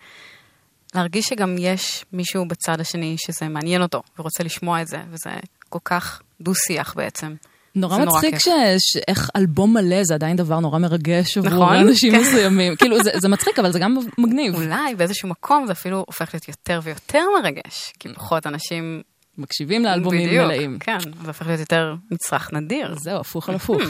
להרגיש 0.95 1.25
שגם 1.25 1.55
יש 1.59 2.05
מישהו 2.13 2.47
בצד 2.47 2.79
השני 2.79 3.15
שזה 3.17 3.47
מעניין 3.47 3.81
אותו 3.81 4.01
ורוצה 4.19 4.43
לשמוע 4.43 4.81
את 4.81 4.87
זה, 4.87 4.97
וזה 5.09 5.29
כל 5.69 5.79
כך 5.83 6.21
דו-שיח 6.41 6.93
בעצם. 6.95 7.35
נורא 7.75 7.97
מצחיק 8.05 8.35
כיף. 8.35 8.41
ש... 8.41 8.47
ש... 8.79 8.97
איך 9.07 9.29
אלבום 9.35 9.73
מלא 9.73 10.03
זה 10.03 10.13
עדיין 10.13 10.35
דבר 10.35 10.59
נורא 10.59 10.79
מרגש 10.79 11.37
עבור 11.37 11.51
נכון? 11.51 11.75
אנשים 11.75 12.11
כן. 12.11 12.21
מסוימים. 12.21 12.75
כאילו, 12.79 13.03
זה, 13.03 13.11
זה 13.15 13.29
מצחיק, 13.29 13.59
אבל 13.59 13.71
זה 13.71 13.79
גם 13.79 13.97
מגניב. 14.17 14.55
אולי 14.55 14.95
באיזשהו 14.97 15.29
מקום 15.29 15.65
זה 15.67 15.71
אפילו 15.71 16.03
הופך 16.07 16.33
להיות 16.33 16.47
יותר 16.47 16.79
ויותר 16.83 17.23
מרגש, 17.41 17.93
כי 17.99 18.09
פחות 18.13 18.47
אנשים... 18.47 19.01
מקשיבים 19.37 19.83
לאלבומים 19.83 20.27
בדיוק, 20.27 20.45
מלאים. 20.45 20.77
כן, 20.79 20.97
זה 21.21 21.27
הופך 21.27 21.47
להיות 21.47 21.59
יותר 21.59 21.95
מצרך 22.11 22.53
נדיר. 22.53 22.95
זהו, 22.99 23.19
הפוך 23.19 23.49
על 23.49 23.55
הפוך. 23.59 23.81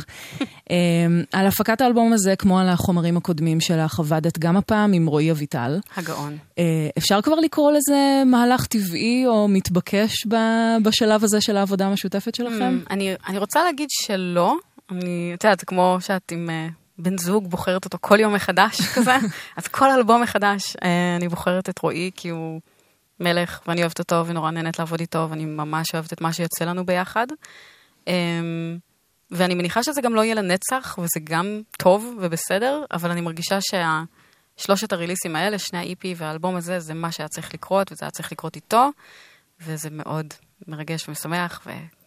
אמ, 0.69 1.23
על 1.33 1.47
הפקת 1.47 1.81
האלבום 1.81 2.13
הזה, 2.13 2.35
כמו 2.35 2.59
על 2.59 2.69
החומרים 2.69 3.17
הקודמים 3.17 3.61
שלך, 3.61 3.99
עבדת 3.99 4.39
גם 4.39 4.57
הפעם 4.57 4.93
עם 4.93 5.05
רועי 5.05 5.31
אביטל. 5.31 5.79
הגאון. 5.97 6.37
אה, 6.59 6.63
אפשר 6.97 7.21
כבר 7.21 7.35
לקרוא 7.35 7.71
לזה 7.71 8.23
מהלך 8.25 8.65
טבעי 8.65 9.23
או 9.27 9.47
מתבקש 9.47 10.25
ב- 10.27 10.77
בשלב 10.83 11.23
הזה 11.23 11.41
של 11.41 11.57
העבודה 11.57 11.85
המשותפת 11.85 12.35
שלכם? 12.35 12.79
Mm, 12.85 12.91
אני, 12.91 13.15
אני 13.27 13.37
רוצה 13.37 13.63
להגיד 13.63 13.89
שלא. 13.91 14.55
אני, 14.91 15.31
את 15.33 15.43
יודעת, 15.43 15.59
זה 15.59 15.65
כמו 15.65 15.97
שאת 15.99 16.31
עם 16.31 16.49
uh, 16.49 16.73
בן 16.97 17.17
זוג 17.17 17.49
בוחרת 17.49 17.85
אותו 17.85 17.97
כל 18.01 18.19
יום 18.19 18.33
מחדש 18.33 18.81
כזה, 18.95 19.17
אז 19.57 19.67
כל 19.67 19.91
אלבום 19.91 20.21
מחדש 20.21 20.75
uh, 20.75 20.79
אני 21.17 21.27
בוחרת 21.27 21.69
את 21.69 21.79
רועי 21.79 22.11
כי 22.15 22.29
הוא 22.29 22.61
מלך 23.19 23.61
ואני 23.67 23.81
אוהבת 23.81 23.99
אותו 23.99 24.27
ונורא 24.27 24.51
נהנית 24.51 24.79
לעבוד 24.79 24.99
איתו 24.99 25.27
ואני 25.29 25.45
ממש 25.45 25.87
אוהבת 25.93 26.13
את 26.13 26.21
מה 26.21 26.33
שיוצא 26.33 26.65
לנו 26.65 26.85
ביחד. 26.85 27.27
Um, 28.05 28.09
ואני 29.31 29.55
מניחה 29.55 29.83
שזה 29.83 30.01
גם 30.01 30.15
לא 30.15 30.23
יהיה 30.23 30.35
לנצח 30.35 30.97
וזה 30.97 31.19
גם 31.23 31.61
טוב 31.77 32.17
ובסדר, 32.21 32.85
אבל 32.91 33.11
אני 33.11 33.21
מרגישה 33.21 33.57
שהשלושת 33.61 34.93
הריליסים 34.93 35.35
האלה, 35.35 35.59
שני 35.59 35.79
ה-EP 35.79 36.05
והאלבום 36.15 36.55
הזה, 36.55 36.79
זה 36.79 36.93
מה 36.93 37.11
שהיה 37.11 37.29
צריך 37.29 37.53
לקרות 37.53 37.91
וזה 37.91 38.05
היה 38.05 38.11
צריך 38.11 38.31
לקרות 38.31 38.55
איתו, 38.55 38.89
וזה 39.61 39.89
מאוד 39.91 40.33
מרגש 40.67 41.09
ומשמח 41.09 41.61
וכן. 41.65 42.02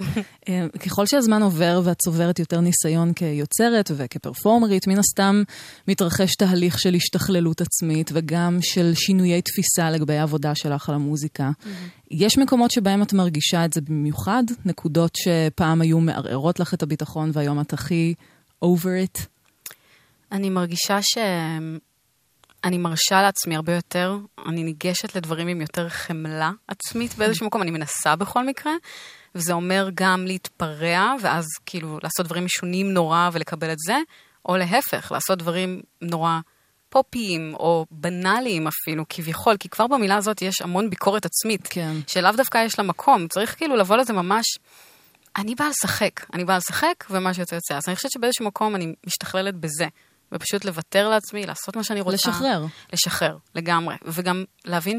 אה, 0.48 0.66
ככל 0.86 1.06
שהזמן 1.06 1.42
עובר 1.42 1.80
ואת 1.84 1.98
צוברת 1.98 2.38
יותר 2.38 2.60
ניסיון 2.60 3.12
כיוצרת 3.12 3.90
וכפרפורמרית, 3.96 4.86
מן 4.86 4.98
הסתם 4.98 5.42
מתרחש 5.88 6.36
תהליך 6.36 6.78
של 6.78 6.94
השתכללות 6.94 7.60
עצמית 7.60 8.10
וגם 8.14 8.58
של 8.62 8.92
שינויי 8.94 9.42
תפיסה 9.42 9.90
לגבי 9.90 10.16
העבודה 10.16 10.54
שלך 10.54 10.88
על 10.88 10.94
המוזיקה. 10.94 11.50
יש 12.10 12.38
מקומות 12.38 12.70
שבהם 12.70 13.02
את 13.02 13.12
מרגישה 13.12 13.64
את 13.64 13.72
זה 13.72 13.80
במיוחד? 13.80 14.42
נקודות 14.64 15.16
שפעם 15.16 15.80
היו 15.80 16.00
מערערות 16.00 16.60
לך 16.60 16.74
את 16.74 16.82
הביטחון 16.82 17.30
והיום 17.32 17.60
את 17.60 17.72
הכי 17.72 18.14
over 18.64 19.18
it? 19.18 19.26
אני 20.32 20.50
מרגישה 20.50 20.98
שאני 21.02 22.78
מרשה 22.78 23.22
לעצמי 23.22 23.56
הרבה 23.56 23.74
יותר, 23.74 24.18
אני 24.46 24.64
ניגשת 24.64 25.16
לדברים 25.16 25.48
עם 25.48 25.60
יותר 25.60 25.88
חמלה 25.88 26.50
עצמית 26.68 27.14
באיזשהו 27.14 27.46
מקום, 27.46 27.62
אני 27.62 27.70
מנסה 27.70 28.16
בכל 28.16 28.46
מקרה, 28.46 28.72
וזה 29.34 29.52
אומר 29.52 29.88
גם 29.94 30.26
להתפרע, 30.26 31.14
ואז 31.22 31.44
כאילו 31.66 31.98
לעשות 32.02 32.26
דברים 32.26 32.44
משונים 32.44 32.92
נורא 32.92 33.30
ולקבל 33.32 33.72
את 33.72 33.78
זה, 33.86 33.96
או 34.46 34.56
להפך, 34.56 35.12
לעשות 35.12 35.38
דברים 35.38 35.80
נורא 36.02 36.38
פופיים, 36.88 37.54
או 37.54 37.86
בנאליים 37.90 38.66
אפילו, 38.66 39.04
כביכול, 39.08 39.56
כי 39.56 39.68
כבר 39.68 39.86
במילה 39.86 40.16
הזאת 40.16 40.42
יש 40.42 40.62
המון 40.62 40.90
ביקורת 40.90 41.26
עצמית, 41.26 41.66
כן. 41.70 41.96
שלאו 42.06 42.32
דווקא 42.36 42.58
יש 42.58 42.78
לה 42.78 42.84
מקום, 42.84 43.28
צריך 43.28 43.56
כאילו 43.56 43.76
לבוא 43.76 43.96
לזה 43.96 44.12
ממש... 44.12 44.44
אני 45.36 45.54
באה 45.54 45.68
לשחק, 45.68 46.34
אני 46.34 46.44
באה 46.44 46.56
לשחק, 46.56 47.04
ומה 47.10 47.34
שיוצא 47.34 47.54
יוצא. 47.54 47.74
אז 47.74 47.82
אני 47.88 47.96
חושבת 47.96 48.12
שבאיזשהו 48.12 48.44
מקום 48.44 48.74
אני 48.74 48.94
משתכללת 49.06 49.54
בזה. 49.54 49.86
ופשוט 50.32 50.64
לוותר 50.64 51.08
לעצמי, 51.08 51.46
לעשות 51.46 51.76
מה 51.76 51.84
שאני 51.84 52.00
רוצה. 52.00 52.14
לשחרר. 52.14 52.64
לשחרר, 52.92 53.36
לגמרי. 53.54 53.94
וגם 54.04 54.44
להבין 54.64 54.98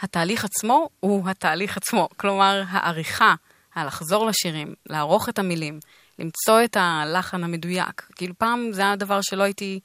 שהתהליך 0.00 0.44
עצמו 0.44 0.88
הוא 1.00 1.28
התהליך 1.28 1.76
עצמו. 1.76 2.08
כלומר, 2.16 2.62
העריכה, 2.68 3.34
הלחזור 3.74 4.26
לשירים, 4.26 4.74
לערוך 4.86 5.28
את 5.28 5.38
המילים, 5.38 5.80
למצוא 6.18 6.64
את 6.64 6.76
הלחן 6.80 7.44
המדויק. 7.44 8.06
כאילו 8.16 8.34
פעם 8.38 8.68
זה 8.72 8.82
היה 8.82 8.96
דבר 8.96 9.20
שלא 9.22 9.42
הייתי 9.42 9.80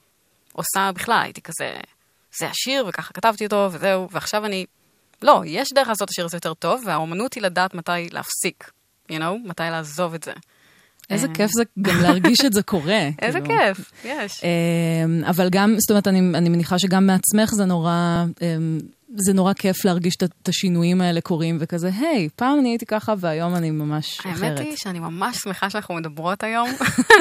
עושה 0.54 0.92
בכלל, 0.96 1.20
הייתי 1.24 1.42
כזה, 1.42 1.74
זה 2.40 2.48
השיר 2.48 2.86
וככה 2.88 3.14
כתבתי 3.14 3.46
אותו 3.46 3.70
וזהו, 3.72 4.08
ועכשיו 4.12 4.46
אני... 4.46 4.66
לא, 5.22 5.42
יש 5.46 5.70
דרך 5.74 5.88
לעשות 5.88 6.06
את 6.06 6.10
השיר 6.10 6.26
הזה 6.26 6.38
יותר 6.38 6.54
טוב, 6.54 6.84
והאומנות 6.86 7.34
היא 7.34 7.44
לדעת 7.44 7.74
מתי 7.74 8.10
להפסיק, 8.12 8.72
you 9.12 9.16
know, 9.16 9.48
מתי 9.48 9.64
לעזוב 9.64 10.14
את 10.14 10.24
זה. 10.24 10.34
איזה 11.10 11.28
אה. 11.28 11.34
כיף 11.34 11.52
זה 11.52 11.64
גם 11.82 12.02
להרגיש 12.02 12.46
את 12.46 12.54
זה 12.54 12.64
קורה. 12.64 13.10
איזה 13.22 13.42
כאילו. 13.42 13.56
כיף, 13.60 13.92
יש. 14.06 14.44
אמ, 14.44 15.24
אבל 15.24 15.50
גם, 15.52 15.76
זאת 15.78 15.90
אומרת, 15.90 16.08
אני, 16.08 16.50
מניחה 16.50 16.80
שגם 16.80 17.08
מעצמך 17.08 17.54
זה 17.54 17.66
נורא, 17.66 18.24
אמ, 18.42 18.80
זה 19.16 19.34
נורא 19.34 19.54
כיף 19.54 19.86
להרגיש 19.86 20.14
את- 20.24 20.48
השינויים 20.50 21.02
האלה 21.02 21.22
קורים, 21.22 21.58
וכזה, 21.60 21.90
היי, 22.00 22.30
פעם 22.36 22.60
אני 22.60 22.70
הייתי 22.70 22.86
ככה 22.86 23.14
והיום 23.18 23.56
אני 23.56 23.72
ממש 23.72 24.20
אחרת. 24.20 24.42
האמת 24.44 24.60
היא 24.60 24.76
שאני 24.78 25.00
ממש 25.00 25.38
שמחה 25.38 25.70
שאנחנו 25.70 25.94
מדברות 25.96 26.44
היום, 26.44 26.70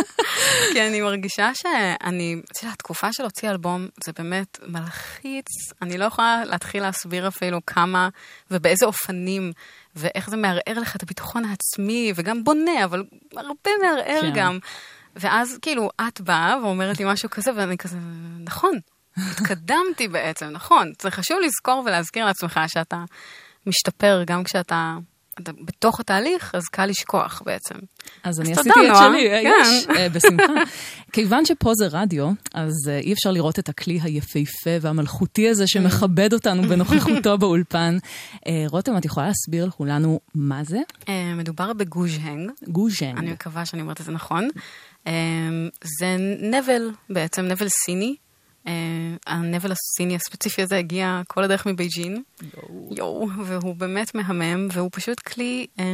כי 0.72 0.82
אני 0.88 1.00
מרגישה 1.00 1.50
שאני, 1.54 2.36
את 2.52 2.62
יודעת, 2.62 2.74
התקופה 2.74 3.12
של 3.12 3.22
להוציא 3.22 3.50
אלבום 3.50 3.86
זה 4.04 4.12
באמת 4.18 4.58
מלחיץ, 4.66 5.46
אני 5.82 5.98
לא 5.98 6.04
יכולה 6.04 6.44
להתחיל 6.44 6.82
להסביר 6.82 7.28
אפילו 7.28 7.58
כמה 7.66 8.08
ובאיזה 8.50 8.86
אופנים, 8.86 9.52
ואיך 9.96 10.30
זה 10.30 10.36
מערער 10.36 10.78
לך 10.80 10.96
את 10.96 11.02
הביטחון 11.02 11.44
העצמי, 11.44 12.12
וגם 12.16 12.44
בונה, 12.44 12.84
אבל 12.84 13.04
הרבה 13.36 13.70
מערער 13.82 14.20
כן. 14.20 14.32
גם. 14.34 14.58
ואז 15.16 15.58
כאילו, 15.62 15.90
את 16.08 16.20
באה 16.20 16.56
ואומרת 16.62 16.98
לי 16.98 17.04
משהו 17.08 17.30
כזה, 17.30 17.50
ואני 17.56 17.78
כזה, 17.78 17.96
נכון, 18.40 18.78
התקדמתי 19.16 20.08
בעצם, 20.08 20.46
נכון. 20.46 20.92
זה 21.02 21.10
חשוב 21.10 21.36
לזכור 21.44 21.82
ולהזכיר 21.86 22.24
לעצמך 22.24 22.60
שאתה 22.68 23.04
משתפר 23.66 24.22
גם 24.26 24.44
כשאתה 24.44 24.96
אתה 25.40 25.52
בתוך 25.52 26.00
התהליך, 26.00 26.54
אז 26.54 26.62
קל 26.68 26.86
לשכוח 26.86 27.42
בעצם. 27.46 27.74
אז 28.22 28.40
אני 28.40 28.52
אז 28.52 28.58
עשיתי 28.58 28.74
תודה, 28.74 28.92
את. 28.92 28.96
שלי, 28.98 29.30
אה, 29.30 29.42
כן. 29.42 29.52
יש, 29.62 29.86
אה, 29.96 30.08
בשמחה. 30.08 30.52
כיוון 31.12 31.44
שפה 31.46 31.72
זה 31.74 31.86
רדיו, 31.90 32.30
אז 32.54 32.72
אה, 32.88 32.98
אי 32.98 33.12
אפשר 33.12 33.30
לראות 33.30 33.58
את 33.58 33.68
הכלי 33.68 33.98
היפהפה 34.02 34.70
והמלכותי 34.80 35.48
הזה 35.48 35.66
שמכבד 35.66 36.32
אותנו 36.32 36.62
בנוכחותו 36.62 37.38
באולפן. 37.40 37.98
רותם, 38.68 38.96
את 38.96 39.04
יכולה 39.04 39.26
להסביר 39.26 39.66
לכולנו 39.66 40.20
מה 40.34 40.64
זה? 40.64 40.78
מדובר 41.36 41.72
בגוז'הנג, 41.72 42.50
גוז'נג. 42.68 43.18
אני 43.18 43.32
מקווה 43.32 43.66
שאני 43.66 43.82
אומרת 43.82 44.00
את 44.00 44.06
זה 44.06 44.12
נכון. 44.12 44.48
זה 45.98 46.16
נבל, 46.40 46.90
בעצם 47.10 47.42
נבל 47.42 47.68
סיני. 47.68 48.16
אה, 48.66 48.72
הנבל 49.26 49.72
הסיני 49.72 50.16
הספציפי 50.16 50.62
הזה 50.62 50.78
הגיע 50.78 51.22
כל 51.28 51.44
הדרך 51.44 51.66
מבייג'ין. 51.66 52.22
יואו, 52.90 53.28
והוא 53.44 53.76
באמת 53.76 54.14
מהמם, 54.14 54.68
והוא 54.72 54.88
פשוט 54.92 55.20
כלי 55.20 55.66
אה, 55.78 55.84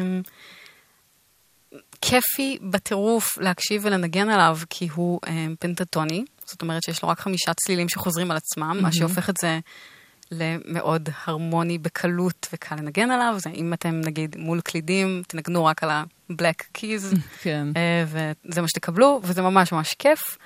כיפי 2.00 2.58
בטירוף 2.62 3.38
להקשיב 3.38 3.82
ולנגן 3.84 4.28
עליו, 4.30 4.58
כי 4.70 4.88
הוא 4.94 5.20
אה, 5.26 5.46
פנטטוני, 5.58 6.24
זאת 6.44 6.62
אומרת 6.62 6.82
שיש 6.82 7.02
לו 7.02 7.08
רק 7.08 7.20
חמישה 7.20 7.54
צלילים 7.54 7.88
שחוזרים 7.88 8.30
על 8.30 8.36
עצמם, 8.36 8.78
מה 8.82 8.92
שהופך 8.92 9.30
את 9.30 9.36
זה 9.40 9.58
למאוד 10.30 11.08
הרמוני 11.26 11.78
בקלות 11.78 12.48
וקל 12.52 12.76
לנגן 12.76 13.10
עליו. 13.10 13.34
זה 13.38 13.50
אם 13.50 13.72
אתם 13.72 14.00
נגיד 14.04 14.36
מול 14.38 14.60
קלידים, 14.60 15.22
תנגנו 15.28 15.64
רק 15.64 15.82
על 15.82 15.90
ה-black 15.90 16.78
keys, 16.78 17.16
כן. 17.42 17.66
אה, 17.76 18.04
וזה 18.06 18.60
מה 18.60 18.68
שתקבלו, 18.68 19.20
וזה 19.22 19.42
ממש 19.42 19.72
ממש 19.72 19.94
כיף. 19.98 20.38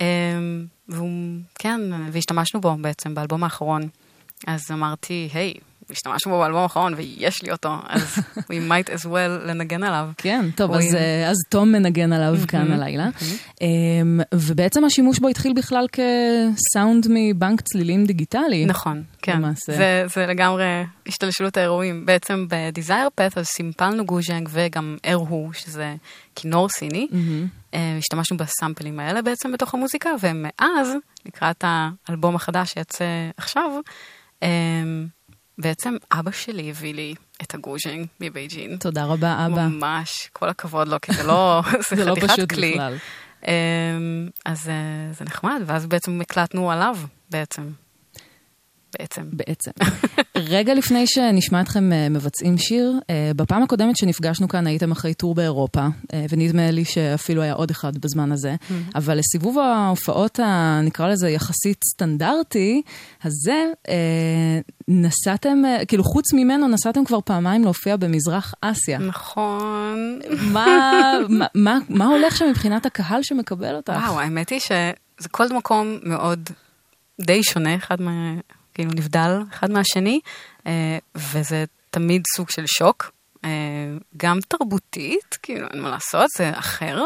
אה, 0.00 0.06
והוא, 0.88 1.38
כן, 1.58 1.80
והשתמשנו 2.12 2.60
בו 2.60 2.76
בעצם 2.80 3.14
באלבום 3.14 3.44
האחרון. 3.44 3.88
אז 4.46 4.60
אמרתי, 4.72 5.28
היי, 5.34 5.54
השתמשנו 5.90 6.32
בו 6.32 6.38
באלבום 6.38 6.60
האחרון 6.62 6.94
ויש 6.94 7.42
לי 7.42 7.50
אותו, 7.52 7.74
אז 7.88 8.18
we 8.36 8.70
might 8.70 8.88
as 8.88 9.06
well 9.06 9.46
לנגן 9.46 9.82
עליו. 9.82 10.08
כן, 10.16 10.50
טוב, 10.56 10.72
אז, 10.72 10.94
אה, 10.94 11.30
אז 11.30 11.36
תום 11.48 11.72
מנגן 11.72 12.12
עליו 12.12 12.34
כאן 12.48 12.72
הלילה. 12.72 13.08
אמ, 13.60 14.20
ובעצם 14.34 14.84
השימוש 14.84 15.18
בו 15.18 15.28
התחיל 15.28 15.52
בכלל 15.52 15.86
כסאונד 15.92 17.06
מבנק 17.10 17.60
צלילים 17.60 18.04
דיגיטלי. 18.04 18.64
נכון, 18.66 19.02
כן. 19.22 19.36
למעשה. 19.36 19.72
זה, 19.72 20.04
זה 20.14 20.26
לגמרי 20.26 20.64
השתלשלות 21.06 21.56
האירועים. 21.56 22.06
בעצם 22.06 22.46
ב-Desire 22.48 23.20
Path 23.20 23.32
אז 23.36 23.46
סימפלנו 23.46 24.06
גוז'נג 24.06 24.48
וגם 24.52 24.96
ארהו, 25.06 25.50
שזה 25.52 25.94
כינור 26.36 26.68
סיני. 26.68 27.08
אה, 27.74 27.96
השתמשנו 27.98 28.36
בסאמפלים 28.36 29.00
האלה 29.00 29.22
בעצם 29.22 29.52
בתוך 29.52 29.74
המוזיקה, 29.74 30.10
ומאז, 30.20 30.88
לקראת 31.26 31.64
האלבום 31.66 32.36
החדש 32.36 32.70
שיצא 32.70 33.04
עכשיו, 33.36 33.70
אה, 34.42 34.48
בעצם 35.58 35.96
אבא 36.12 36.30
שלי 36.30 36.70
הביא 36.70 36.94
לי 36.94 37.14
את 37.42 37.54
הגוז'נג 37.54 38.06
מבייג'ין. 38.20 38.76
תודה 38.76 39.04
רבה, 39.04 39.46
אבא. 39.46 39.66
ממש, 39.68 40.30
כל 40.32 40.48
הכבוד 40.48 40.88
לו, 40.88 41.00
כי 41.02 41.12
זה 41.12 41.22
לא, 41.22 41.62
זה 41.96 42.04
לא 42.04 42.14
פשוט 42.20 42.52
כלי. 42.52 42.72
בכלל. 42.72 42.96
אה, 43.46 43.52
אז 44.44 44.70
זה 45.12 45.24
נחמד, 45.24 45.62
ואז 45.66 45.86
בעצם 45.86 46.20
הקלטנו 46.20 46.70
עליו, 46.70 46.96
בעצם. 47.30 47.70
בעצם. 48.98 49.22
בעצם. 49.32 49.70
רגע 50.36 50.74
לפני 50.74 51.06
שנשמע 51.06 51.60
אתכם 51.60 51.92
אה, 51.92 52.08
מבצעים 52.08 52.58
שיר, 52.58 52.92
אה, 53.10 53.30
בפעם 53.36 53.62
הקודמת 53.62 53.96
שנפגשנו 53.96 54.48
כאן 54.48 54.66
הייתם 54.66 54.90
אחרי 54.90 55.14
טור 55.14 55.34
באירופה, 55.34 55.86
אה, 56.12 56.24
ונדמה 56.30 56.70
לי 56.70 56.84
שאפילו 56.84 57.42
היה 57.42 57.52
עוד 57.52 57.70
אחד 57.70 57.98
בזמן 57.98 58.32
הזה, 58.32 58.54
אבל 58.94 59.18
לסיבוב 59.18 59.58
ההופעות, 59.58 60.40
ה- 60.40 60.80
נקרא 60.84 61.08
לזה 61.08 61.30
יחסית 61.30 61.84
סטנדרטי, 61.84 62.82
הזה, 63.24 63.64
נסעתם, 64.88 65.62
כאילו 65.88 66.04
חוץ 66.04 66.32
ממנו 66.32 66.68
נסעתם 66.68 67.04
כבר 67.04 67.20
פעמיים 67.24 67.64
להופיע 67.64 67.96
במזרח 67.96 68.54
אסיה. 68.60 68.98
נכון. 68.98 70.20
מה, 70.52 70.66
מה, 71.28 71.46
מה, 71.54 71.78
מה 71.88 72.06
הולך 72.06 72.36
שם 72.36 72.44
מבחינת 72.50 72.86
הקהל 72.86 73.22
שמקבל 73.22 73.74
אותך? 73.76 73.92
וואו, 73.92 74.20
האמת 74.20 74.50
היא 74.50 74.60
שזה 74.60 75.28
כל 75.30 75.48
מקום 75.48 75.98
מאוד 76.02 76.50
די 77.20 77.42
שונה, 77.42 77.74
אחד 77.74 78.00
מה... 78.02 78.34
כאילו 78.80 78.92
נבדל 78.94 79.38
אחד 79.52 79.70
מהשני, 79.70 80.20
אה, 80.66 80.98
וזה 81.14 81.64
תמיד 81.90 82.22
סוג 82.36 82.50
של 82.50 82.64
שוק, 82.66 83.10
אה, 83.44 83.50
גם 84.16 84.38
תרבותית, 84.48 85.38
כאילו 85.42 85.66
אין 85.72 85.80
מה 85.80 85.90
לעשות, 85.90 86.26
זה 86.38 86.50
אחר, 86.58 87.02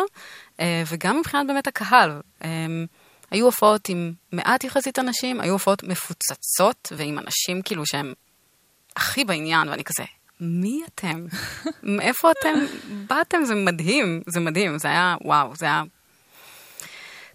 אה, 0.61 0.83
וגם 0.87 1.19
מבחינת 1.19 1.47
באמת 1.47 1.67
הקהל. 1.67 2.21
היו 3.31 3.47
הופעות 3.47 3.89
עם 3.89 4.13
מעט 4.33 4.65
יחסית 4.65 4.99
אנשים, 4.99 5.41
היו 5.41 5.53
הופעות 5.53 5.83
מפוצצות 5.83 6.93
ועם 6.97 7.19
אנשים 7.19 7.63
כאילו 7.63 7.87
שהם 7.87 8.13
הכי 8.97 9.25
בעניין, 9.25 9.69
ואני 9.69 9.85
כזה, 9.85 10.05
מי 10.41 10.83
אתם? 10.89 11.27
מאיפה 11.97 12.31
אתם 12.31 12.55
באתם? 13.07 13.45
זה 13.45 13.55
מדהים, 13.55 14.23
זה 14.27 14.41
מדהים, 14.41 14.79
זה 14.79 14.89
היה, 14.89 15.17
וואו, 15.25 15.57
זה 15.57 15.67
היה 15.67 15.83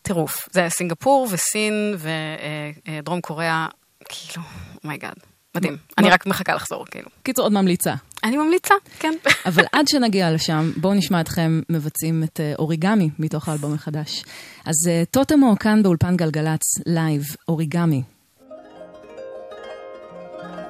טירוף. 0.02 0.50
זה 0.52 0.60
היה 0.60 0.70
סינגפור 0.70 1.28
וסין 1.32 1.98
ודרום 1.98 3.22
קוריאה, 3.22 3.68
כאילו, 4.10 4.46
oh 4.84 4.91
my 4.91 4.99
god, 4.99 5.14
מדהים. 5.56 5.78
אני 5.98 6.10
רק 6.10 6.26
מחכה 6.26 6.56
לחזור, 6.56 6.86
כאילו. 6.92 7.10
קיצור, 7.24 7.46
עוד 7.46 7.54
ממליצה. 7.54 7.94
אני 8.24 8.38
ממליצה, 8.38 8.74
כן. 9.00 9.14
אבל 9.46 9.64
עד 9.72 9.88
שנגיע 9.88 10.32
לשם, 10.32 10.72
בואו 10.78 10.94
נשמע 10.94 11.22
אתכם 11.22 11.62
מבצעים 11.70 12.24
את 12.24 12.40
אה, 12.40 12.54
אוריגמי 12.60 13.10
מתוך 13.20 13.50
האלבום 13.50 13.74
החדש. 13.74 14.24
אז 14.66 14.88
אה, 14.88 15.04
טוטמו 15.12 15.56
כאן 15.60 15.84
באולפן 15.84 16.16
גלגלצ, 16.16 16.62
לייב, 16.86 17.24
אוריגמי. 17.48 18.04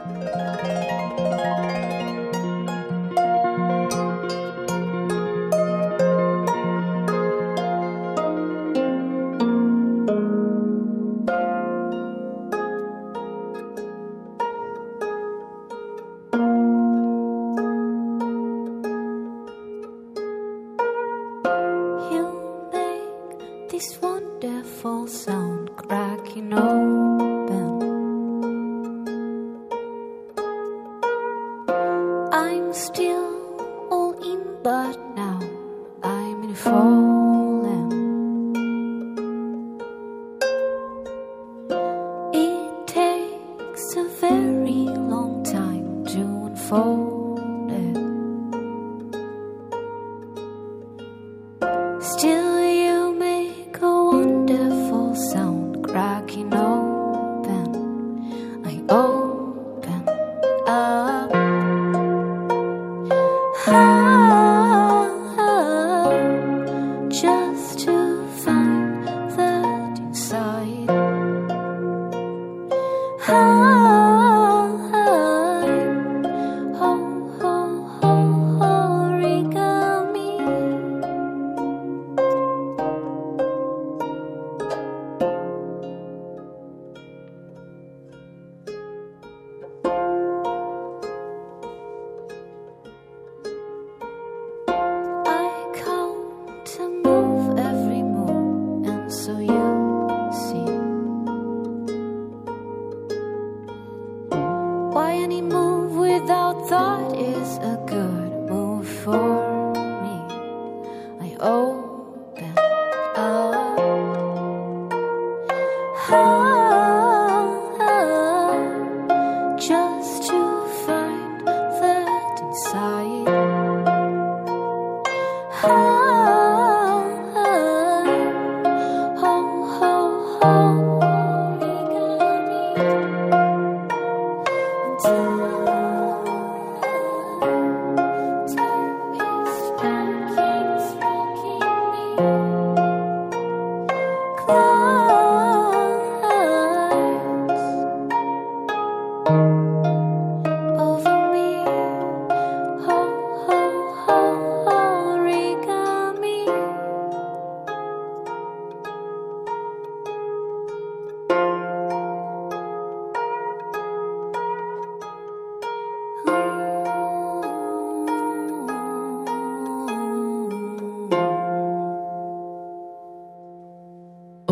You 0.10 0.79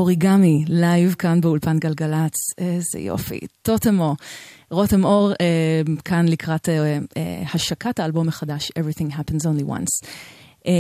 אוריגמי, 0.08 0.66
לייב 0.68 1.16
כאן 1.20 1.42
באולפן 1.42 1.80
גלגלצ, 1.80 2.34
איזה 2.58 3.00
יופי, 3.00 3.40
טוטמו. 3.62 4.16
רותם 4.72 5.04
אור 5.04 5.32
אה, 5.42 5.82
כאן 6.06 6.28
לקראת 6.28 6.70
אה, 6.70 6.98
אה, 7.18 7.44
השקת 7.54 8.00
האלבום 8.00 8.28
החדש, 8.28 8.72
Everything 8.80 9.12
Happens 9.12 9.44
Only 9.44 9.70
Once. 9.70 10.08
אה, 10.68 10.74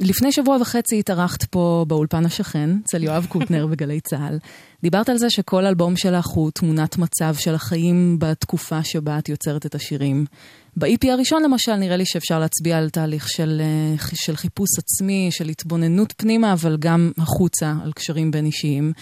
לפני 0.00 0.32
שבוע 0.32 0.56
וחצי 0.60 0.98
התארחת 0.98 1.44
פה 1.44 1.84
באולפן 1.88 2.26
השכן, 2.26 2.70
אצל 2.84 3.02
יואב 3.02 3.26
קוטנר 3.28 3.66
בגלי 3.70 4.00
צה"ל. 4.00 4.38
דיברת 4.82 5.08
על 5.08 5.18
זה 5.18 5.30
שכל 5.30 5.66
אלבום 5.66 5.96
שלך 5.96 6.26
הוא 6.26 6.50
תמונת 6.50 6.98
מצב 6.98 7.34
של 7.34 7.54
החיים 7.54 8.16
בתקופה 8.18 8.84
שבה 8.84 9.18
את 9.18 9.28
יוצרת 9.28 9.66
את 9.66 9.74
השירים. 9.74 10.24
ב-EP 10.76 11.12
הראשון 11.12 11.42
למשל, 11.42 11.76
נראה 11.76 11.96
לי 11.96 12.06
שאפשר 12.06 12.38
להצביע 12.38 12.78
על 12.78 12.90
תהליך 12.90 13.28
של, 13.28 13.62
אה, 13.64 14.04
של 14.14 14.36
חיפוש 14.36 14.68
עצמי, 14.78 15.28
של 15.30 15.48
התבוננות 15.48 16.14
פנימה, 16.16 16.52
אבל 16.52 16.76
גם 16.76 17.12
החוצה, 17.18 17.74
על 17.84 17.92
קשרים 17.92 18.30
בין 18.30 18.46
אישיים. 18.46 18.92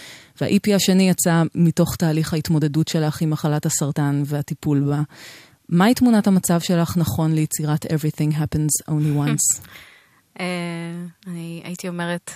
וה-EP 0.41 0.75
השני 0.75 1.09
יצא 1.09 1.43
מתוך 1.55 1.95
תהליך 1.95 2.33
ההתמודדות 2.33 2.87
שלך 2.87 3.21
עם 3.21 3.29
מחלת 3.29 3.65
הסרטן 3.65 4.23
והטיפול 4.25 4.79
בה. 4.79 5.01
מהי 5.69 5.93
תמונת 5.93 6.27
המצב 6.27 6.59
שלך 6.59 6.97
נכון 6.97 7.33
ליצירת 7.33 7.85
Everything 7.85 8.33
Happens 8.33 8.91
Only 8.91 9.27
Once? 9.27 9.61
אה, 10.39 10.45
אני 11.27 11.61
הייתי 11.63 11.87
אומרת, 11.87 12.31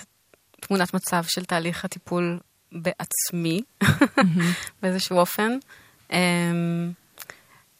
תמונת 0.60 0.94
מצב 0.94 1.24
של 1.28 1.44
תהליך 1.44 1.84
הטיפול 1.84 2.40
בעצמי, 2.72 3.62
באיזשהו 4.82 5.18
אופן. 5.18 5.58
אמ, 6.12 6.92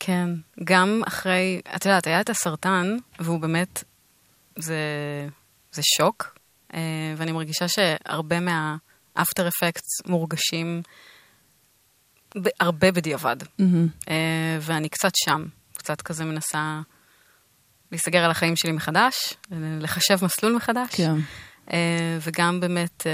כן, 0.00 0.28
גם 0.64 1.02
אחרי, 1.08 1.60
את 1.76 1.84
יודעת, 1.84 2.06
היה 2.06 2.20
את 2.20 2.30
הסרטן, 2.30 2.96
והוא 3.18 3.40
באמת, 3.40 3.84
זה, 4.58 4.78
זה 5.72 5.82
שוק, 5.96 6.38
אה, 6.74 7.14
ואני 7.16 7.32
מרגישה 7.32 7.68
שהרבה 7.68 8.40
מה-after 8.40 9.42
effects 9.42 10.10
מורגשים 10.10 10.82
הרבה 12.60 12.92
בדיעבד. 12.92 13.36
אה, 14.08 14.58
ואני 14.60 14.88
קצת 14.88 15.12
שם, 15.16 15.44
קצת 15.76 16.02
כזה 16.02 16.24
מנסה 16.24 16.80
להיסגר 17.94 18.24
על 18.24 18.30
החיים 18.30 18.56
שלי 18.56 18.72
מחדש, 18.72 19.34
לחשב 19.80 20.24
מסלול 20.24 20.52
מחדש. 20.56 20.88
כן. 20.90 21.14
אה, 21.72 22.18
וגם 22.20 22.60
באמת, 22.60 23.06
אה, 23.06 23.12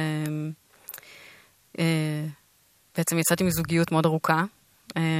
אה, 1.78 2.26
בעצם 2.96 3.18
יצאתי 3.18 3.44
מזוגיות 3.44 3.92
מאוד 3.92 4.06
ארוכה, 4.06 4.44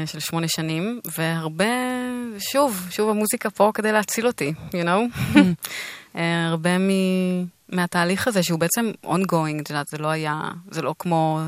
של 0.07 0.21
שמונה 0.21 0.49
שנים, 0.49 1.01
והרבה, 1.19 1.65
שוב, 2.39 2.87
שוב 2.91 3.11
המוזיקה 3.11 3.51
פה 3.51 3.71
כדי 3.75 3.93
להציל 3.93 4.27
אותי, 4.27 4.53
you 4.71 4.85
know? 4.85 5.39
הרבה 6.51 6.79
מ... 6.79 6.91
מהתהליך 7.69 8.29
הזה, 8.29 8.43
שהוא 8.43 8.61
בעצם 8.61 8.91
ongoing, 9.05 9.63
את 9.63 9.71
יודעת, 9.71 9.89
זה 9.89 9.99
לא 9.99 10.09
היה, 10.09 10.41
זה 10.71 10.83
לא 10.83 10.95
כמו, 10.99 11.41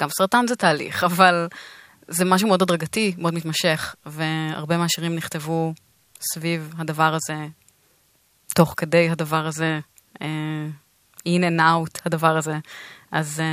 גם 0.00 0.08
סרטן 0.18 0.46
זה 0.46 0.56
תהליך, 0.56 1.04
אבל 1.10 1.48
זה 2.08 2.24
משהו 2.24 2.48
מאוד 2.48 2.62
הדרגתי, 2.62 3.14
מאוד 3.18 3.34
מתמשך, 3.34 3.94
והרבה 4.06 4.76
מהשירים 4.76 5.14
נכתבו 5.14 5.74
סביב 6.20 6.74
הדבר 6.78 7.14
הזה, 7.14 7.46
תוך 8.54 8.74
כדי 8.76 9.08
הדבר 9.10 9.46
הזה, 9.46 9.80
אה, 10.22 10.66
in 11.28 11.40
and 11.42 11.60
out 11.60 12.00
הדבר 12.04 12.36
הזה. 12.36 12.54
אז, 13.12 13.40
אה, 13.40 13.46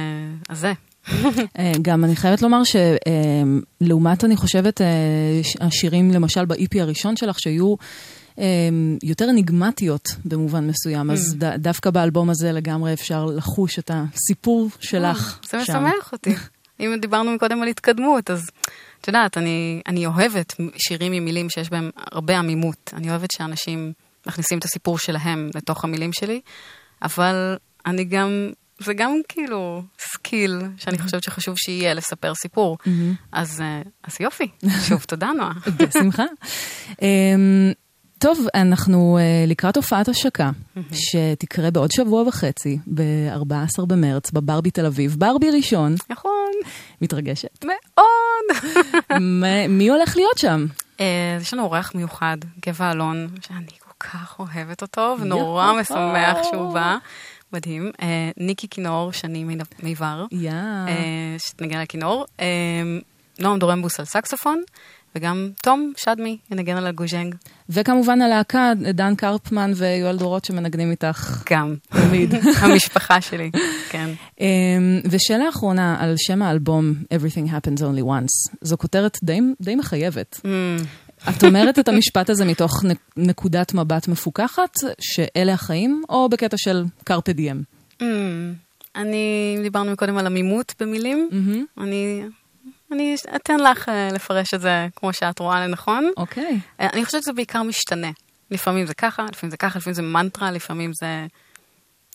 אז 0.49 0.59
זה. 0.59 0.73
אה, 1.59 1.71
גם 1.81 2.03
אני 2.05 2.15
חייבת 2.15 2.41
לומר 2.41 2.61
שלעומת, 2.63 4.23
אני 4.23 4.35
חושבת, 4.35 4.81
השירים, 5.61 6.11
למשל 6.11 6.45
ב-EP 6.45 6.81
הראשון 6.81 7.15
שלך, 7.17 7.39
שהיו 7.39 7.75
יותר 9.03 9.29
אניגמטיות 9.29 10.15
במובן 10.25 10.67
מסוים, 10.67 11.11
אז 11.11 11.35
ד- 11.39 11.55
דווקא 11.61 11.89
באלבום 11.89 12.29
הזה 12.29 12.51
לגמרי 12.51 12.93
אפשר 12.93 13.25
לחוש 13.25 13.79
את 13.79 13.91
הסיפור 13.93 14.69
שלך 14.79 15.39
זה 15.49 15.65
שם. 15.65 15.73
משמח 15.83 16.11
אותי. 16.13 16.35
אם 16.79 16.97
דיברנו 17.01 17.39
קודם 17.39 17.61
על 17.61 17.67
התקדמות, 17.67 18.31
אז 18.31 18.41
את 19.05 19.07
יודעת, 19.07 19.37
אני, 19.37 19.81
אני 19.87 20.05
אוהבת 20.05 20.53
שירים 20.77 21.13
עם 21.13 21.25
מילים 21.25 21.49
שיש 21.49 21.69
בהם 21.69 21.89
הרבה 22.11 22.39
עמימות. 22.39 22.93
אני 22.93 23.09
אוהבת 23.09 23.31
שאנשים 23.31 23.93
מכניסים 24.27 24.59
את 24.59 24.63
הסיפור 24.63 24.99
שלהם 24.99 25.49
לתוך 25.55 25.83
המילים 25.83 26.13
שלי, 26.13 26.41
אבל 27.01 27.57
אני 27.85 28.03
גם, 28.03 28.49
זה 28.79 28.93
גם 28.93 29.11
כאילו 29.27 29.83
skill 29.99 30.61
שאני 30.77 30.97
חושבת 30.97 31.23
שחשוב 31.23 31.55
שיהיה 31.57 31.93
לספר 31.93 32.35
סיפור. 32.35 32.77
אז, 33.31 33.61
אה, 33.61 33.81
אז 34.03 34.17
יופי, 34.19 34.47
שוב 34.87 35.03
תודה 35.03 35.29
נועה. 35.37 35.53
בשמחה. 35.77 36.25
טוב, 38.19 38.47
אנחנו 38.55 39.17
אה, 39.17 39.23
לקראת 39.47 39.75
הופעת 39.77 40.07
השקה, 40.07 40.49
שתקרה 40.91 41.71
בעוד 41.71 41.91
שבוע 41.91 42.21
וחצי, 42.27 42.77
ב-14 42.93 43.85
במרץ, 43.87 44.31
בברבי 44.31 44.71
תל 44.71 44.85
אביב. 44.85 45.15
ברבי 45.19 45.51
ראשון. 45.51 45.95
נכון. 46.09 46.31
מתרגשת? 47.01 47.65
מאוד. 47.65 48.73
מי 49.69 49.89
הולך 49.89 50.15
להיות 50.15 50.37
שם? 50.37 50.65
אה, 50.99 51.05
יש 51.41 51.53
לנו 51.53 51.63
אורח 51.63 51.91
מיוחד, 51.95 52.37
גבע 52.67 52.91
אלון, 52.91 53.27
שאני 53.41 53.65
כל 53.79 54.07
כך 54.07 54.39
אוהבת 54.39 54.81
אותו, 54.81 55.15
ונורא. 55.21 55.73
משמח 55.81 56.37
שהוא 56.51 56.73
בא. 56.73 56.97
מדהים. 57.53 57.91
אה, 58.01 58.07
ניקי 58.37 58.67
כינור, 58.69 59.11
שני 59.11 59.43
מי- 59.43 59.57
מיבר, 59.83 60.25
יא. 60.31 60.51
אה, 60.51 60.95
שתנגן 61.37 61.77
על 61.77 61.85
כינור. 61.85 62.25
נועם 63.39 63.59
דורמבוס 63.59 63.99
על 63.99 64.05
סקסופון, 64.05 64.61
וגם 65.15 65.49
תום 65.61 65.93
שדמי 65.97 66.37
ינגן 66.51 66.77
על 66.77 66.87
הגוז'נג. 66.87 67.35
וכמובן 67.69 68.21
הלהקה, 68.21 68.71
דן 68.93 69.15
קרפמן 69.15 69.71
ויואל 69.75 70.17
דורות 70.17 70.45
שמנגנים 70.45 70.91
איתך. 70.91 71.43
גם. 71.51 71.75
תמיד. 71.89 72.33
המשפחה 72.61 73.21
שלי, 73.21 73.51
כן. 73.89 74.09
אמ, 74.39 74.45
ושאלה 75.09 75.49
אחרונה 75.49 75.97
על 75.99 76.13
שם 76.17 76.41
האלבום 76.41 76.93
Everything 77.13 77.49
Happens 77.49 77.79
Only 77.79 78.03
Once. 78.03 78.55
זו 78.61 78.77
כותרת 78.77 79.17
די, 79.23 79.39
די 79.61 79.75
מחייבת. 79.75 80.41
את 81.29 81.43
אומרת 81.43 81.79
את 81.79 81.87
המשפט 81.87 82.29
הזה 82.29 82.45
מתוך 82.45 82.83
נקודת 83.17 83.73
מבט 83.73 84.07
מפוקחת, 84.07 84.73
שאלה 85.01 85.53
החיים, 85.53 86.03
או 86.09 86.29
בקטע 86.29 86.57
של 86.57 86.83
קרפה 87.03 87.33
דיאם? 87.33 87.61
Mm, 87.99 88.03
אני, 88.95 89.57
דיברנו 89.63 89.97
קודם 89.97 90.17
על 90.17 90.25
עמימות 90.25 90.73
במילים, 90.79 91.29
אני, 91.77 92.23
אני 92.95 93.15
אתן 93.35 93.59
לך 93.59 93.89
אה, 93.89 94.09
לפרש 94.13 94.53
את 94.53 94.61
זה 94.61 94.87
כמו 94.95 95.13
שאת 95.13 95.39
רואה 95.39 95.67
לנכון. 95.67 96.11
אוקיי. 96.17 96.59
אה, 96.79 96.87
אני 96.93 97.05
חושבת 97.05 97.21
שזה 97.21 97.33
בעיקר 97.33 97.63
משתנה. 97.63 98.11
לפעמים 98.51 98.85
זה 98.85 98.93
ככה, 98.93 99.25
לפעמים 99.31 99.51
זה 99.51 99.57
ככה, 99.57 99.79
לפעמים 99.79 99.93
זה 99.93 100.01
מנטרה, 100.01 100.51
לפעמים 100.51 100.91
זה 100.93 101.25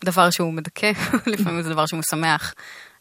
דבר 0.05 0.31
שהוא 0.31 0.53
מדכא, 0.53 0.93
לפעמים 1.33 1.63
זה 1.63 1.71
דבר 1.71 1.87
שהוא 1.87 2.01
משמח. 2.01 2.55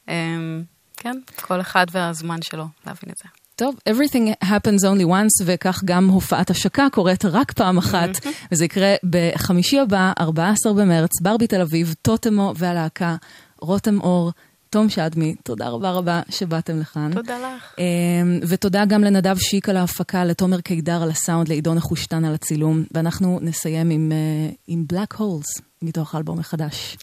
אמ, 0.07 0.63
כן, 0.97 1.19
כל 1.41 1.61
אחד 1.61 1.85
והזמן 1.91 2.41
שלו 2.41 2.65
להבין 2.85 3.09
את 3.09 3.17
זה. 3.17 3.29
טוב, 3.55 3.75
everything 3.89 4.45
happens 4.45 4.83
only 4.83 5.05
once, 5.05 5.43
וכך 5.45 5.81
גם 5.85 6.07
הופעת 6.07 6.49
השקה 6.49 6.87
קורית 6.91 7.25
רק 7.25 7.51
פעם 7.51 7.77
אחת, 7.77 8.09
וזה 8.51 8.65
יקרה 8.65 8.95
בחמישי 9.09 9.79
הבא, 9.79 10.11
14 10.19 10.73
במרץ, 10.73 11.11
ברבי 11.21 11.47
תל 11.47 11.61
אביב, 11.61 11.95
טוטמו 12.01 12.53
והלהקה, 12.57 13.15
רותם 13.61 14.01
אור, 14.01 14.31
תום 14.69 14.89
שדמי, 14.89 15.35
תודה 15.43 15.69
רבה 15.69 15.91
רבה 15.91 16.21
שבאתם 16.29 16.79
לכאן. 16.79 17.11
תודה 17.13 17.37
לך. 17.39 17.75
אמ, 17.77 18.39
ותודה 18.47 18.85
גם 18.85 19.03
לנדב 19.03 19.35
שיק 19.37 19.69
על 19.69 19.77
ההפקה, 19.77 20.25
לתומר 20.25 20.61
קידר 20.61 21.03
על 21.03 21.09
הסאונד, 21.09 21.47
לעידון 21.47 21.77
החושטן 21.77 22.25
על 22.25 22.33
הצילום, 22.33 22.83
ואנחנו 22.93 23.39
נסיים 23.41 23.89
עם, 23.89 24.11
אה, 24.11 24.51
עם 24.67 24.85
Black 24.93 25.15
Holes, 25.17 25.61
מתוך 25.81 26.15
האלבום 26.15 26.39
החדש, 26.39 26.97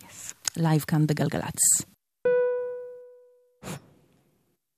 לייב 0.56 0.80
כאן 0.80 1.06
בגלגלצ. 1.06 1.86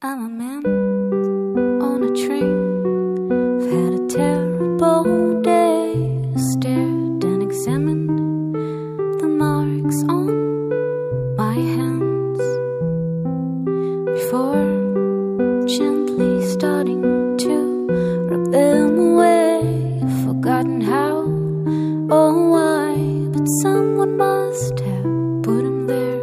I'm 0.05 0.21
a 0.29 0.33
man 0.41 0.63
on 1.89 1.99
a 2.09 2.13
train. 2.23 2.57
I've 3.59 3.67
had 3.73 3.93
a 4.01 4.05
terrible 4.19 5.43
day. 5.43 5.87
Stared 6.53 7.25
and 7.31 7.43
examined 7.49 8.09
the 9.21 9.29
marks 9.43 9.99
on 10.17 10.38
before 14.29 15.65
gently 15.67 16.47
starting 16.47 17.01
to 17.39 17.87
rub 18.29 18.53
them 18.53 18.99
away. 18.99 20.03
Forgotten 20.23 20.83
how 20.83 21.21
or 22.15 22.51
why, 22.51 22.95
but 23.33 23.47
someone 23.63 24.19
must 24.19 24.81
have 24.81 25.43
put 25.43 25.63
'em 25.65 25.87
there. 25.87 26.21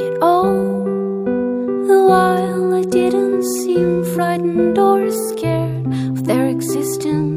Yet 0.00 0.14
all 0.22 0.54
the 1.90 2.00
while 2.10 2.72
I 2.80 2.84
didn't 2.98 3.42
seem 3.58 4.02
frightened 4.14 4.78
or 4.78 5.10
scared 5.28 5.86
of 6.12 6.24
their 6.24 6.46
existence 6.46 7.31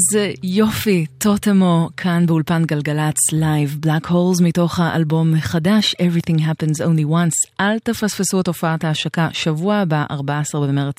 איזה 0.00 0.32
יופי, 0.42 1.06
טוטמו 1.18 1.88
כאן 1.96 2.26
באולפן 2.26 2.64
גלגלצ 2.64 3.32
לייב, 3.32 3.76
Black 3.80 4.06
Holes 4.06 4.40
מתוך 4.40 4.78
האלבום 4.78 5.34
החדש 5.34 5.94
Everything 5.94 6.38
Happens 6.38 6.80
Only 6.80 7.06
Once. 7.10 7.50
אל 7.60 7.78
תפספסו 7.78 8.40
את 8.40 8.46
הופעת 8.46 8.84
ההשקה 8.84 9.28
שבוע 9.32 9.76
הבא, 9.76 10.04
14 10.10 10.66
במרץ, 10.66 10.96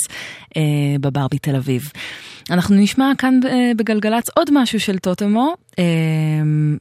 אה, 0.58 0.62
בברבי 1.02 1.38
תל 1.40 1.56
אביב. 1.56 1.92
אנחנו 2.50 2.76
נשמע 2.76 3.12
כאן 3.18 3.40
אה, 3.46 3.72
בגלגלצ 3.78 4.30
עוד 4.30 4.50
משהו 4.54 4.80
של 4.80 4.98
טוטמו, 4.98 5.54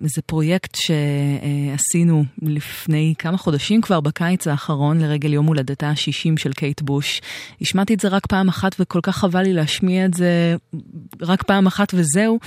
זה 0.01 0.22
פרויקט 0.26 0.74
שעשינו 0.74 2.24
לפני 2.43 3.14
כמה 3.18 3.36
חודשים 3.36 3.80
כבר 3.80 4.01
בקיץ 4.01 4.47
האחרון 4.47 5.01
לרגל 5.01 5.32
יום 5.32 5.47
הולדתה 5.47 5.88
ה-60 5.88 6.32
של 6.36 6.53
קייט 6.53 6.80
בוש. 6.80 7.20
השמעתי 7.61 7.95
את 7.95 8.01
זה 8.01 8.09
רק 8.09 8.26
פעם 8.26 8.49
אחת 8.49 8.76
וכל 8.78 9.01
כך 9.03 9.16
חבל 9.16 9.43
לי 9.43 9.53
להשמיע 9.53 10.05
את 10.05 10.14
זה 10.14 10.57
רק 11.20 11.43
פעם 11.43 11.66
אחת 11.66 11.95
וזהו. 11.95 12.38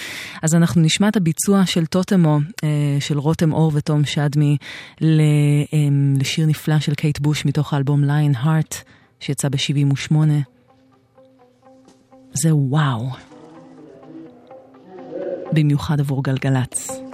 אז 0.41 0.55
אנחנו 0.55 0.81
נשמע 0.81 1.07
את 1.07 1.17
הביצוע 1.17 1.65
של 1.65 1.85
טוטמו, 1.85 2.39
אה, 2.63 2.97
של 2.99 3.17
רותם 3.17 3.53
אור 3.53 3.71
ותום 3.75 4.05
שדמי, 4.05 4.57
אה, 5.01 5.07
לשיר 6.19 6.45
נפלא 6.45 6.79
של 6.79 6.93
קייט 6.93 7.19
בוש 7.19 7.45
מתוך 7.45 7.73
האלבום 7.73 8.03
Lionheart, 8.03 8.75
שיצא 9.19 9.49
ב-78. 9.49 10.15
זה 12.33 12.55
וואו. 12.55 13.32
במיוחד 15.53 15.99
עבור 15.99 16.23
גלגלצ. 16.23 17.12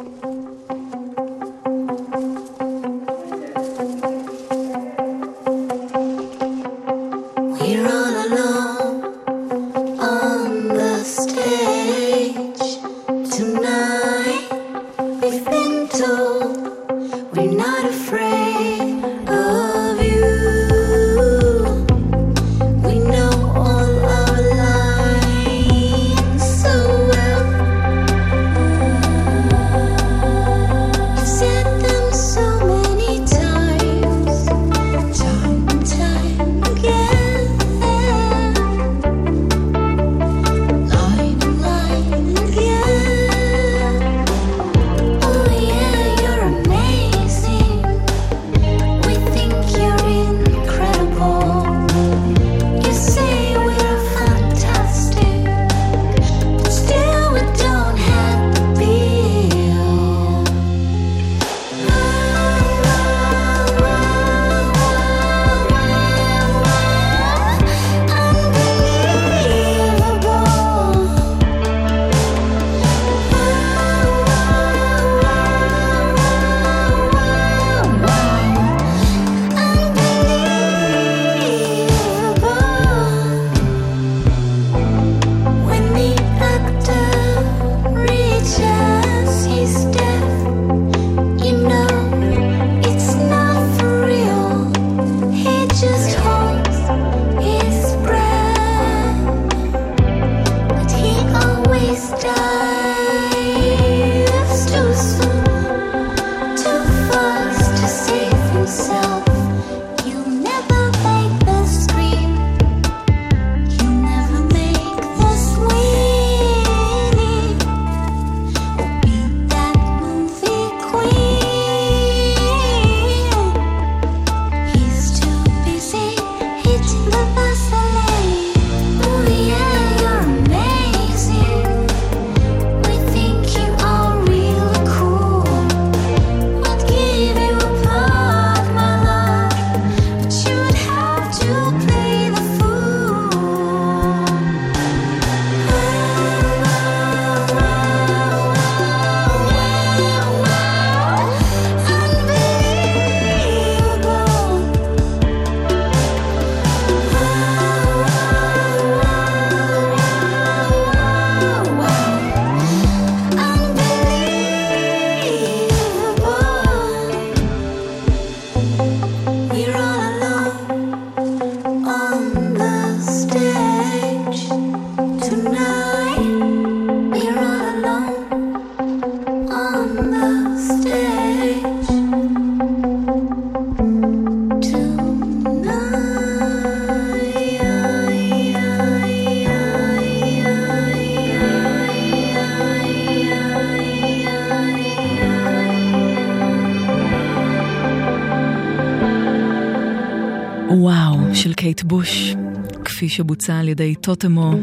שבוצע 203.19 203.59
על 203.59 203.67
ידי 203.67 203.95
טוטמו 203.95 204.53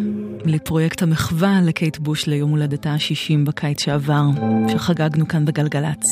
לפרויקט 0.45 1.03
המחווה 1.03 1.61
לקייט 1.65 1.99
בוש 1.99 2.27
ליום 2.27 2.51
הולדתה 2.51 2.91
ה-60 2.91 3.47
בקיץ 3.47 3.83
שעבר, 3.85 4.23
שחגגנו 4.73 5.29
כאן 5.29 5.45
בגלגלצ. 5.45 6.03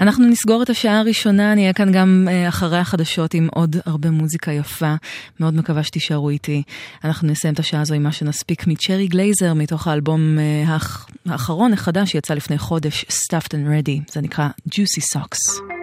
אנחנו 0.00 0.26
נסגור 0.28 0.62
את 0.62 0.70
השעה 0.70 0.98
הראשונה, 0.98 1.54
נהיה 1.54 1.72
כאן 1.72 1.92
גם 1.92 2.28
אה, 2.30 2.48
אחרי 2.48 2.78
החדשות 2.78 3.34
עם 3.34 3.48
עוד 3.54 3.76
הרבה 3.86 4.10
מוזיקה 4.10 4.52
יפה. 4.52 4.94
מאוד 5.40 5.54
מקווה 5.54 5.82
שתישארו 5.82 6.30
איתי. 6.30 6.62
אנחנו 7.04 7.28
נסיים 7.28 7.54
את 7.54 7.58
השעה 7.58 7.80
הזו 7.80 7.94
עם 7.94 8.02
מה 8.02 8.12
שנספיק 8.12 8.66
מצ'רי 8.66 9.06
גלייזר, 9.06 9.54
מתוך 9.54 9.86
האלבום 9.86 10.38
אה, 10.38 10.64
האח- 10.74 11.06
האחרון 11.26 11.72
החדש 11.72 12.12
שיצא 12.12 12.34
לפני 12.34 12.58
חודש, 12.58 13.04
Stuffed 13.08 13.48
and 13.50 13.66
Ready. 13.68 14.12
זה 14.12 14.20
נקרא 14.20 14.48
Juicy 14.68 15.18
Socks. 15.18 15.75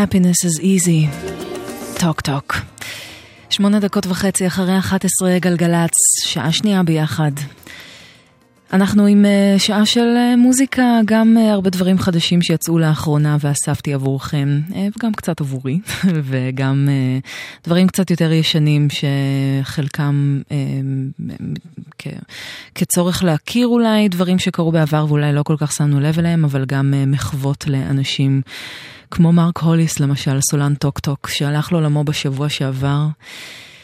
Happiness 0.00 0.44
is 0.46 0.60
easy. 0.60 1.28
טוק 2.00 2.20
טוק. 2.20 2.56
שמונה 3.50 3.80
דקות 3.80 4.06
וחצי 4.06 4.46
אחרי 4.46 4.78
11 4.78 5.38
גלגלצ, 5.38 5.90
שעה 6.24 6.52
שנייה 6.52 6.82
ביחד. 6.82 7.32
אנחנו 8.72 9.06
עם 9.06 9.24
אה, 9.24 9.54
שעה 9.58 9.86
של 9.86 10.14
אה, 10.16 10.36
מוזיקה, 10.36 11.00
גם 11.04 11.36
אה, 11.38 11.52
הרבה 11.52 11.70
דברים 11.70 11.98
חדשים 11.98 12.42
שיצאו 12.42 12.78
לאחרונה 12.78 13.36
ואספתי 13.40 13.94
עבורכם, 13.94 14.60
וגם 14.96 15.12
קצת 15.12 15.40
עבורי, 15.40 15.78
וגם 16.28 16.88
דברים 17.64 17.86
קצת 17.86 18.10
יותר 18.10 18.32
ישנים 18.32 18.88
שחלקם 19.62 20.40
כצורך 22.74 23.24
להכיר 23.24 23.66
אולי 23.66 24.08
דברים 24.08 24.38
שקרו 24.38 24.72
בעבר 24.72 25.06
ואולי 25.08 25.32
לא 25.32 25.42
כל 25.42 25.56
כך 25.58 25.72
שמנו 25.72 26.00
לב 26.00 26.18
אליהם, 26.18 26.44
אבל 26.44 26.64
גם 26.64 26.94
מחוות 27.06 27.64
לאנשים. 27.66 28.42
כמו 29.10 29.32
מרק 29.32 29.58
הוליס 29.58 30.00
למשל, 30.00 30.40
סולן 30.40 30.74
טוק 30.74 30.98
טוק, 30.98 31.28
שהלך 31.28 31.72
לעולמו 31.72 32.04
בשבוע 32.04 32.48
שעבר. 32.48 33.06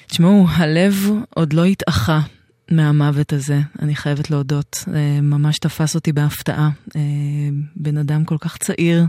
תשמעו, 0.06 0.46
הלב 0.50 1.10
עוד 1.34 1.52
לא 1.52 1.64
התאחה 1.64 2.20
מהמוות 2.70 3.32
הזה, 3.32 3.60
אני 3.82 3.94
חייבת 3.94 4.30
להודות. 4.30 4.84
אה, 4.94 5.20
ממש 5.22 5.58
תפס 5.58 5.94
אותי 5.94 6.12
בהפתעה. 6.12 6.70
אה, 6.96 7.00
בן 7.76 7.96
אדם 7.96 8.24
כל 8.24 8.36
כך 8.40 8.56
צעיר, 8.56 9.04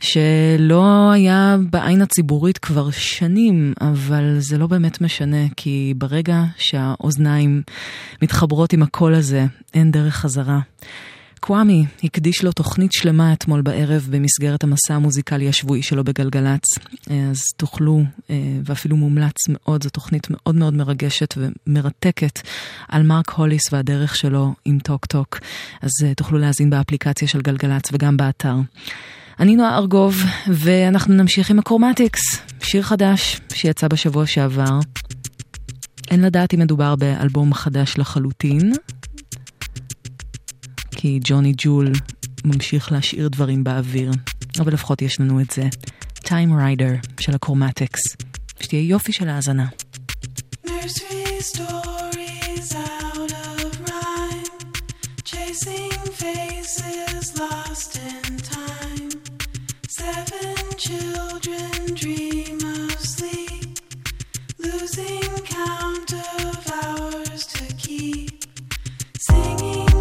שלא 0.00 1.10
היה 1.12 1.56
בעין 1.70 2.02
הציבורית 2.02 2.58
כבר 2.58 2.90
שנים, 2.90 3.72
אבל 3.80 4.36
זה 4.38 4.58
לא 4.58 4.66
באמת 4.66 5.00
משנה, 5.00 5.46
כי 5.56 5.94
ברגע 5.96 6.44
שהאוזניים 6.56 7.62
מתחברות 8.22 8.72
עם 8.72 8.82
הקול 8.82 9.14
הזה, 9.14 9.46
אין 9.74 9.90
דרך 9.90 10.14
חזרה. 10.14 10.60
קוואמי 11.44 11.86
הקדיש 12.04 12.44
לו 12.44 12.52
תוכנית 12.52 12.92
שלמה 12.92 13.32
אתמול 13.32 13.62
בערב 13.62 14.08
במסגרת 14.10 14.64
המסע 14.64 14.94
המוזיקלי 14.94 15.48
השבועי 15.48 15.82
שלו 15.82 16.04
בגלגלצ. 16.04 16.64
אז 17.30 17.42
תוכלו, 17.56 18.02
אה, 18.30 18.36
ואפילו 18.64 18.96
מומלץ 18.96 19.36
מאוד, 19.48 19.82
זו 19.82 19.90
תוכנית 19.90 20.26
מאוד 20.30 20.54
מאוד 20.54 20.74
מרגשת 20.74 21.34
ומרתקת 21.36 22.40
על 22.88 23.02
מרק 23.02 23.30
הוליס 23.30 23.72
והדרך 23.72 24.16
שלו 24.16 24.54
עם 24.64 24.78
Talk 24.78 25.06
Talk. 25.06 25.38
אז 25.82 25.90
אה, 26.04 26.14
תוכלו 26.14 26.38
להאזין 26.38 26.70
באפליקציה 26.70 27.28
של 27.28 27.40
גלגלצ 27.40 27.82
וגם 27.92 28.16
באתר. 28.16 28.56
אני 29.40 29.56
נועה 29.56 29.78
ארגוב, 29.78 30.22
ואנחנו 30.48 31.14
נמשיך 31.14 31.50
עם 31.50 31.58
ה 31.58 31.63
Chromatics, 31.63 32.20
שיר 32.62 32.82
חדש 32.82 33.40
שיצא 33.52 33.88
בשבוע 33.88 34.26
שעבר. 34.26 34.78
אין 36.10 36.22
לדעת 36.22 36.54
אם 36.54 36.58
מדובר 36.58 36.96
באלבום 36.96 37.54
חדש 37.54 37.98
לחלוטין, 37.98 38.72
כי 41.02 41.20
ג'וני 41.24 41.52
ג'ול 41.56 41.92
ממשיך 42.44 42.92
להשאיר 42.92 43.28
דברים 43.28 43.64
באוויר, 43.64 44.10
אבל 44.58 44.72
לפחות 44.72 45.02
יש 45.02 45.20
לנו 45.20 45.40
את 45.40 45.50
זה. 45.50 45.68
Time 46.24 46.54
ריידר 46.58 46.92
של 47.20 47.34
הקורמטקס. 47.34 48.00
שתהיה 48.60 48.82
יופי 48.82 49.12
של 49.12 49.28
האזנה. 49.28 49.66
Losing 64.64 65.34
count. 65.52 66.12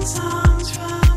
Songs 0.06 0.72
from 0.76 1.11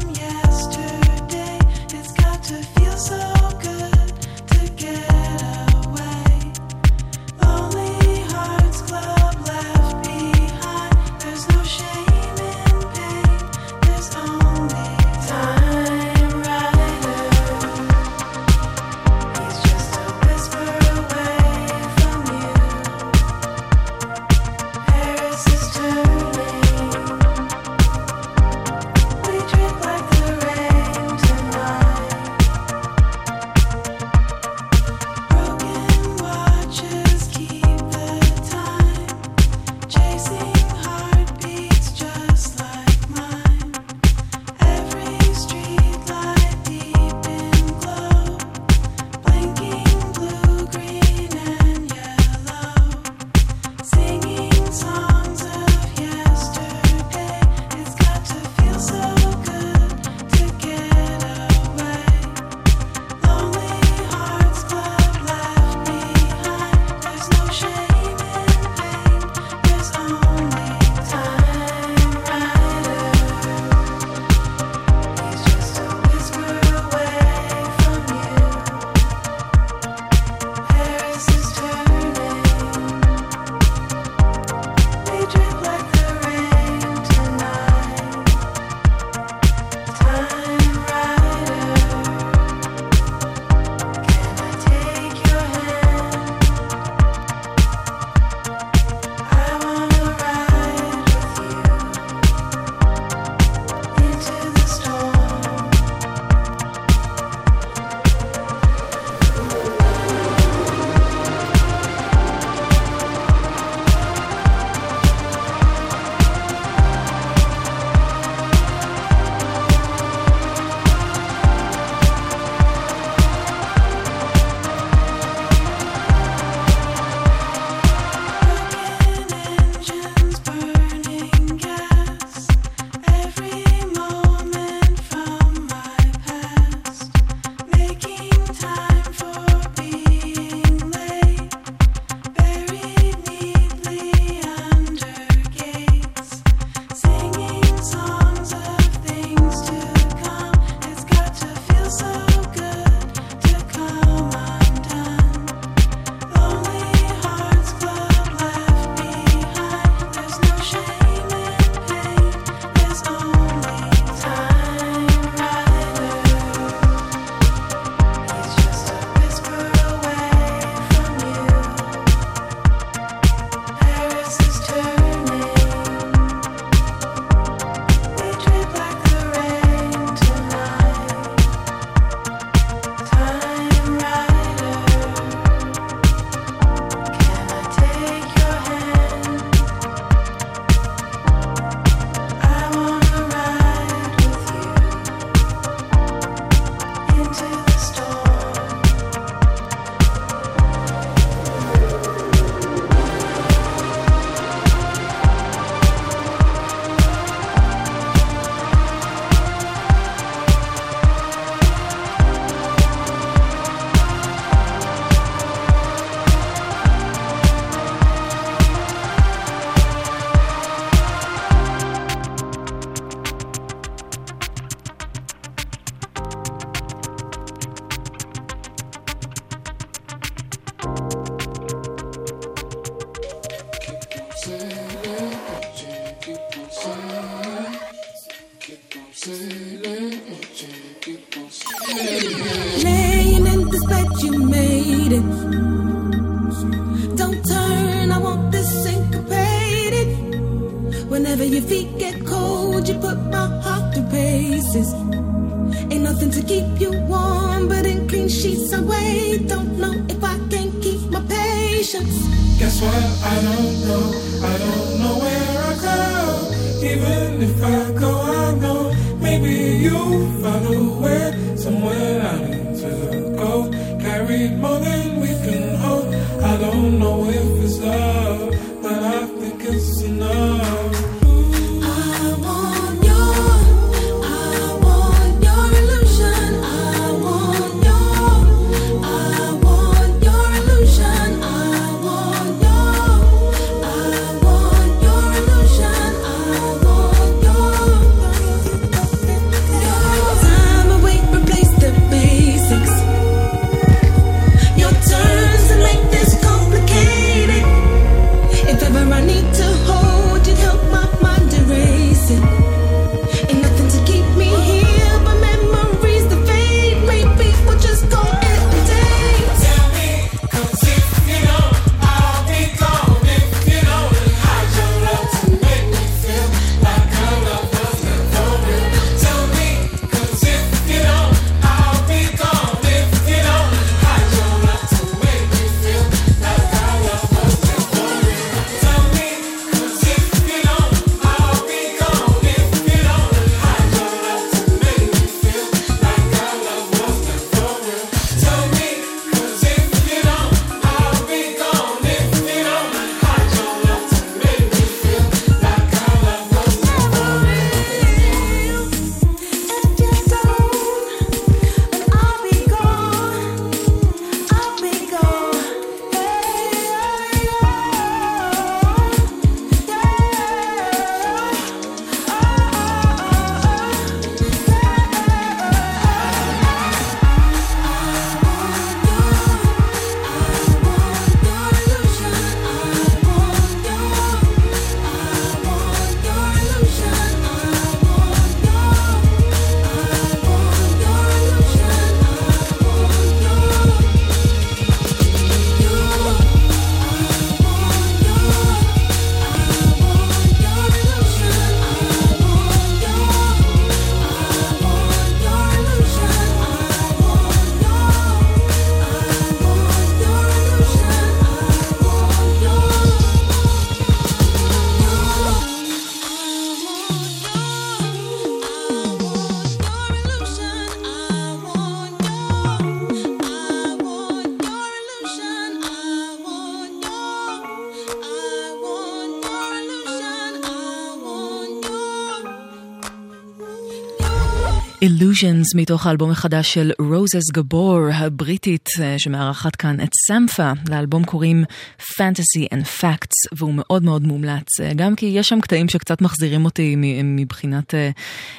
Illusions 435.44 435.76
מתוך 435.76 436.06
האלבום 436.06 436.30
החדש 436.30 436.74
של 436.74 436.92
רוזס 436.98 437.50
גבור 437.52 437.98
הבריטית 438.14 438.88
אה, 439.00 439.18
שמארחת 439.18 439.76
כאן 439.76 440.00
את 440.00 440.08
סמפה. 440.28 440.72
לאלבום 440.88 441.24
קוראים 441.24 441.64
Fantasy 442.00 442.74
and 442.74 443.00
Facts 443.00 443.56
והוא 443.56 443.74
מאוד 443.76 444.02
מאוד 444.04 444.22
מומלץ. 444.26 444.80
אה, 444.80 444.94
גם 444.94 445.16
כי 445.16 445.26
יש 445.26 445.48
שם 445.48 445.60
קטעים 445.60 445.88
שקצת 445.88 446.20
מחזירים 446.22 446.64
אותי 446.64 446.94
מ- 446.96 447.36
מבחינת 447.36 447.94
אה, 447.94 448.10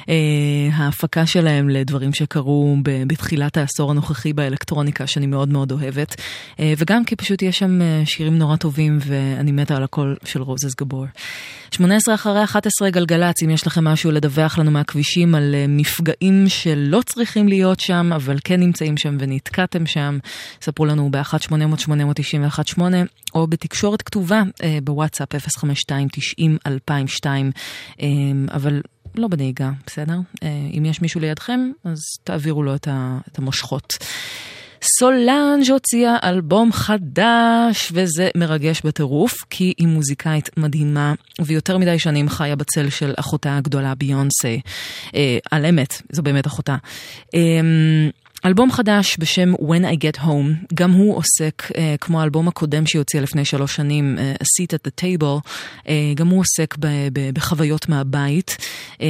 אה, 0.08 0.14
ההפקה 0.72 1.26
שלהם 1.26 1.68
לדברים 1.68 2.12
שקרו 2.12 2.76
בתחילת 2.82 3.56
העשור 3.56 3.90
הנוכחי 3.90 4.32
באלקטרוניקה 4.32 5.06
שאני 5.06 5.26
מאוד 5.26 5.48
מאוד 5.48 5.72
אוהבת. 5.72 6.14
אה, 6.60 6.72
וגם 6.78 7.04
כי 7.04 7.16
פשוט 7.16 7.42
יש 7.42 7.58
שם 7.58 7.82
אה, 7.82 8.02
שירים 8.04 8.38
נורא 8.38 8.56
טובים 8.56 8.98
ואני 9.06 9.52
מתה 9.52 9.76
על 9.76 9.82
הקול 9.84 10.16
של 10.24 10.42
רוזס 10.42 10.74
גבור. 10.74 11.06
18 11.70 12.14
אחרי 12.14 12.44
11 12.44 12.90
גלגלצ, 12.90 13.42
אם 13.42 13.50
יש 13.50 13.66
לכם 13.66 13.84
משהו 13.84 14.10
לדווח 14.10 14.58
לנו 14.58 14.70
מהכבישים 14.70 15.34
על 15.34 15.54
אה, 15.54 15.64
מפגעים 15.68 16.48
שלא 16.76 17.00
צריכים 17.06 17.48
להיות 17.48 17.80
שם, 17.80 18.10
אבל 18.16 18.36
כן 18.44 18.60
נמצאים 18.60 18.96
שם 18.96 19.16
ונתקעתם 19.20 19.86
שם, 19.86 20.18
ספרו 20.62 20.86
לנו 20.86 21.10
ב-1-800-891-8 21.10 22.80
או 23.34 23.46
בתקשורת 23.46 24.02
כתובה 24.02 24.42
אה, 24.62 24.78
בוואטסאפ 24.84 25.34
052-90-2002, 25.34 27.26
אה, 28.00 28.06
אבל 28.54 28.82
לא 29.14 29.28
בנהיגה, 29.28 29.70
בסדר? 29.86 30.18
אה, 30.42 30.48
אם 30.78 30.84
יש 30.84 31.02
מישהו 31.02 31.20
לידכם, 31.20 31.70
אז 31.84 32.00
תעבירו 32.24 32.62
לו 32.62 32.74
את 32.74 33.38
המושכות. 33.38 33.98
סולנג' 34.98 35.70
הוציאה 35.70 36.16
אלבום 36.24 36.72
חדש, 36.72 37.92
וזה 37.92 38.28
מרגש 38.36 38.82
בטירוף, 38.84 39.34
כי 39.50 39.74
היא 39.78 39.88
מוזיקאית 39.88 40.50
מדהימה, 40.56 41.14
ויותר 41.40 41.78
מדי 41.78 41.98
שנים 41.98 42.28
חיה 42.28 42.56
בצל 42.56 42.90
של 42.90 43.14
אחותה 43.16 43.56
הגדולה 43.56 43.94
ביונסה. 43.94 44.56
אה, 45.14 45.38
על 45.50 45.66
אמת, 45.66 46.02
זו 46.12 46.22
באמת 46.22 46.46
אחותה. 46.46 46.76
אה, 47.34 47.40
אלבום 48.44 48.72
חדש 48.72 49.16
בשם 49.18 49.54
When 49.54 49.84
I 49.94 49.96
Get 49.96 50.20
Home, 50.20 50.74
גם 50.74 50.92
הוא 50.92 51.16
עוסק, 51.16 51.62
אה, 51.76 51.94
כמו 52.00 52.20
האלבום 52.20 52.48
הקודם 52.48 52.86
שהיא 52.86 53.02
לפני 53.22 53.44
שלוש 53.44 53.76
שנים, 53.76 54.18
אה, 54.18 54.34
A 54.34 54.44
Seat 54.44 54.74
at 54.74 54.88
the 54.88 55.04
Table, 55.04 55.50
אה, 55.88 56.12
גם 56.14 56.28
הוא 56.28 56.40
עוסק 56.40 56.76
ב, 56.78 56.86
ב, 57.12 57.30
בחוויות 57.34 57.88
מהבית, 57.88 58.56
אה, 59.00 59.06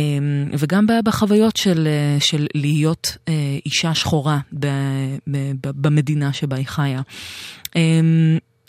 וגם 0.59 0.87
בחוויות 1.05 1.57
של, 1.57 1.87
אה, 1.87 2.21
של 2.21 2.47
להיות 2.55 3.17
אה, 3.29 3.35
אישה 3.67 3.95
שחורה 3.95 4.39
ב, 4.53 4.67
ב, 5.27 5.37
ב, 5.37 5.71
במדינה 5.75 6.33
שבה 6.33 6.57
היא 6.57 6.67
חיה. 6.67 7.01
אה, 7.77 8.01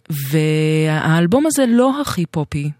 והאלבום 0.09 1.45
הזה 1.45 1.65
לא 1.67 2.01
הכי 2.01 2.25
פופי. 2.25 2.71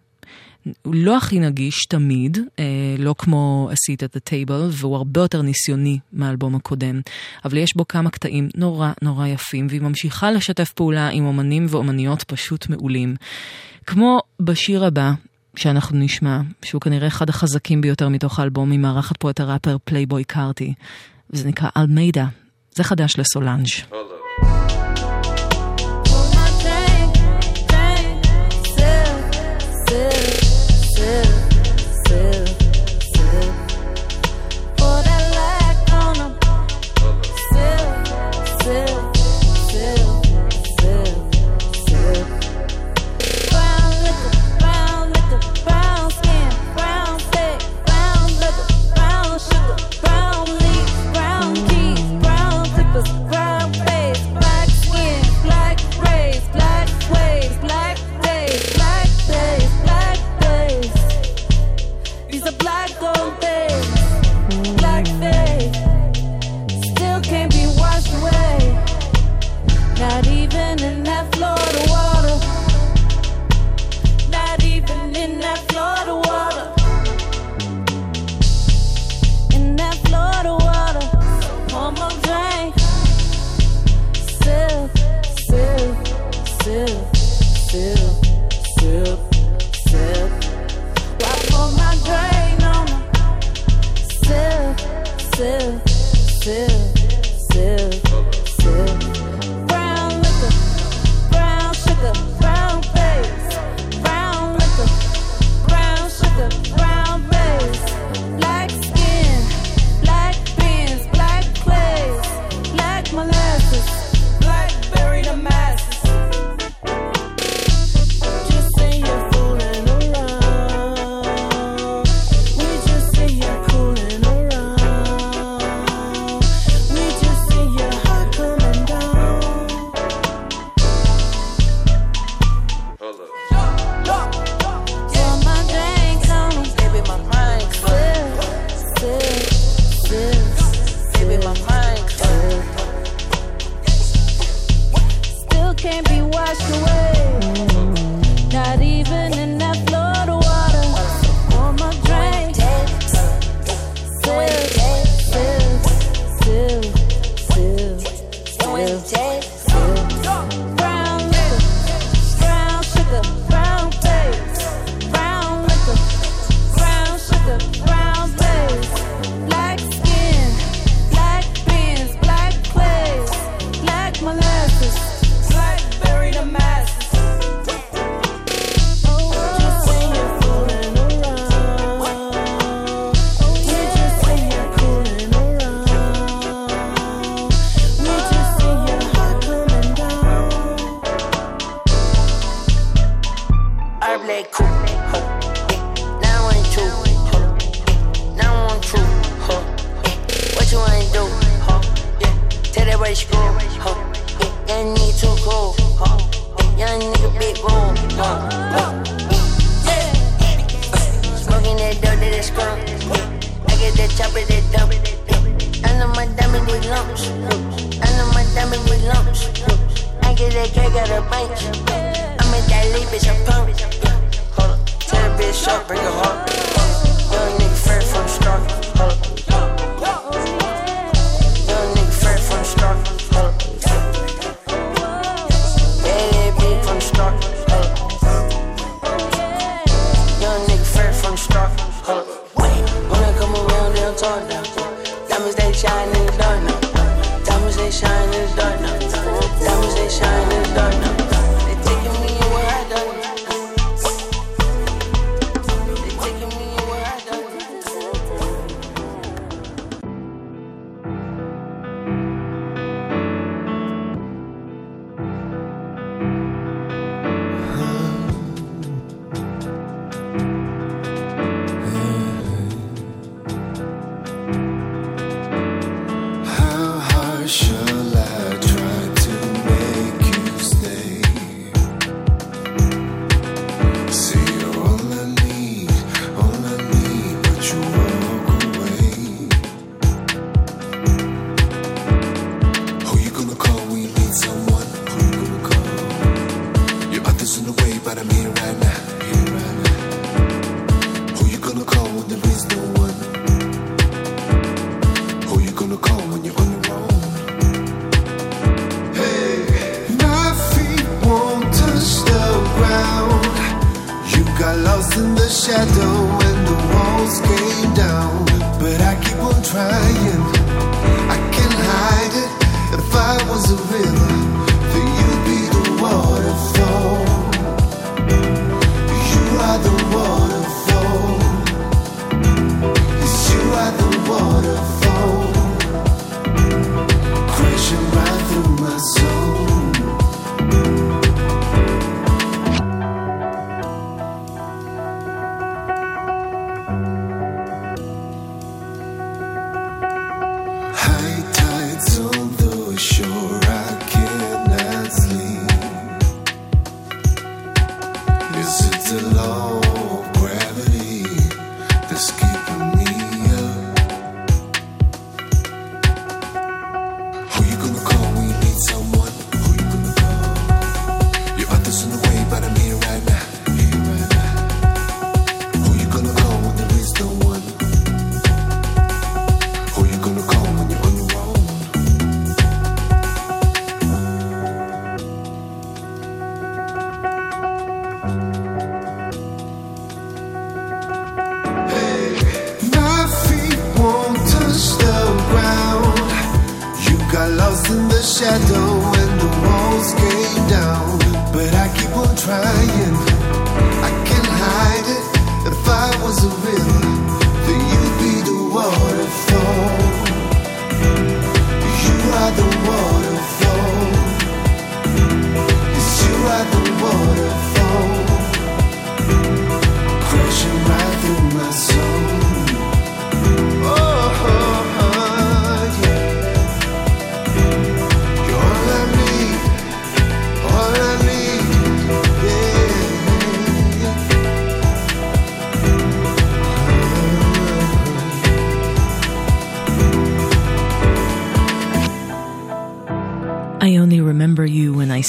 הוא 0.82 0.96
לא 0.96 1.18
הכי 1.18 1.40
נגיש 1.40 1.86
תמיד, 1.90 2.38
אה, 2.60 2.66
לא 2.98 3.16
כמו 3.18 3.70
A 3.72 3.74
Seat 3.74 4.00
at 4.00 4.18
the 4.18 4.30
Table, 4.30 4.64
והוא 4.72 4.96
הרבה 4.96 5.22
יותר 5.22 5.42
ניסיוני 5.42 6.00
מהאלבום 6.14 6.56
הקודם, 6.56 7.02
אבל 7.46 7.58
יש 7.58 7.76
בו 7.76 7.88
כמה 7.88 8.10
קטעים 8.10 8.50
נורא 8.56 8.92
נורא 9.02 9.28
יפים, 9.28 9.68
והיא 9.70 9.82
ממשיכה 9.82 10.32
לשתף 10.32 10.72
פעולה 10.72 11.10
עם 11.10 11.26
אומנים 11.26 11.66
ואומניות 11.70 12.24
פשוט 12.24 12.70
מעולים. 12.70 13.16
כמו 13.86 14.20
בשיר 14.40 14.86
הבא, 14.86 15.12
שאנחנו 15.56 16.00
נשמע, 16.00 16.40
שהוא 16.66 16.82
כנראה 16.82 17.08
אחד 17.08 17.30
החזקים 17.30 17.82
ביותר 17.82 18.10
מתוך 18.10 18.40
האלבום, 18.40 18.72
היא 18.72 18.80
מארחת 18.80 19.18
פה 19.18 19.30
את 19.30 19.40
הראפר 19.40 19.78
פלייבוי 19.84 20.24
קארטי, 20.24 20.74
וזה 21.30 21.48
נקרא 21.48 21.70
Almeda. 21.78 22.26
זה 22.76 22.84
חדש 22.84 23.18
לסולנג'. 23.18 23.68
Brown 23.68 24.87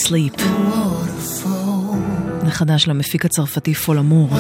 sleep. 0.09 0.43
זה 2.45 2.51
חדש 2.51 2.89
למפיק 2.89 3.25
הצרפתי 3.25 3.75
Folamour, 3.75 4.31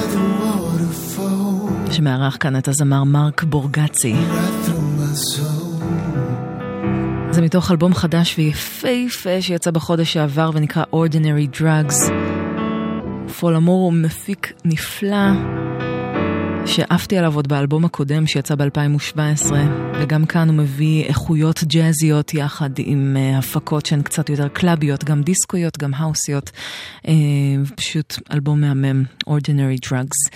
שמארח 1.91 2.37
כאן 2.41 2.57
את 2.57 2.69
הזמר 2.69 3.05
מרק 3.05 3.43
בורגצי. 3.43 4.15
זה 7.31 7.43
מתוך 7.43 7.71
אלבום 7.71 7.95
חדש 7.95 8.35
ויפהפה 8.39 9.43
שיצא 9.43 9.71
בחודש 9.71 10.13
שעבר 10.13 10.51
ונקרא 10.55 10.85
Ordinary 10.93 11.61
Drugs. 11.61 12.13
Folamour 13.41 13.85
הוא 13.85 13.93
מפיק 13.93 14.53
נפלא. 14.65 15.58
שעפתי 16.69 17.19
עליו 17.19 17.35
עוד 17.35 17.49
באלבום 17.49 17.85
הקודם 17.85 18.27
שיצא 18.27 18.55
ב-2017, 18.55 19.53
וגם 20.01 20.27
כאן 20.27 20.49
הוא 20.49 20.57
מביא 20.57 21.05
איכויות 21.05 21.65
ג'אזיות 21.65 22.35
יחד 22.35 22.71
עם 22.79 23.17
uh, 23.17 23.39
הפקות 23.39 23.87
שהן 23.87 24.03
קצת 24.03 24.31
יותר 24.31 24.49
קלאביות, 24.49 25.05
גם 25.05 25.23
דיסקויות, 25.23 25.79
גם 25.79 25.95
האוסיות. 25.95 26.51
Uh, 27.03 27.09
פשוט 27.77 28.19
אלבום 28.33 28.61
מהמם, 28.61 29.05
Ordinary 29.29 29.89
Drugs. 29.89 30.28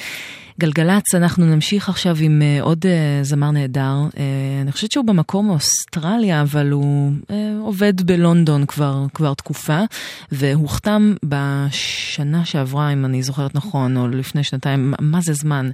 גלגלצ, 0.62 1.14
אנחנו 1.14 1.46
נמשיך 1.46 1.88
עכשיו 1.88 2.16
עם 2.20 2.42
uh, 2.42 2.62
עוד 2.62 2.78
uh, 2.82 3.24
זמר 3.24 3.50
נהדר. 3.50 3.96
Uh, 4.10 4.16
אני 4.62 4.72
חושבת 4.72 4.92
שהוא 4.92 5.04
במקור 5.04 5.42
מאוסטרליה, 5.42 6.42
אבל 6.42 6.70
הוא 6.70 7.12
uh, 7.22 7.32
עובד 7.60 8.02
בלונדון 8.02 8.66
כבר, 8.66 9.06
כבר 9.14 9.34
תקופה, 9.34 9.80
והוחתם 10.32 11.14
בשנה 11.24 12.44
שעברה, 12.44 12.92
אם 12.92 13.04
אני 13.04 13.22
זוכרת 13.22 13.54
נכון, 13.54 13.96
או 13.96 14.08
לפני 14.08 14.44
שנתיים, 14.44 14.94
מה 15.00 15.20
זה 15.20 15.32
זמן? 15.32 15.70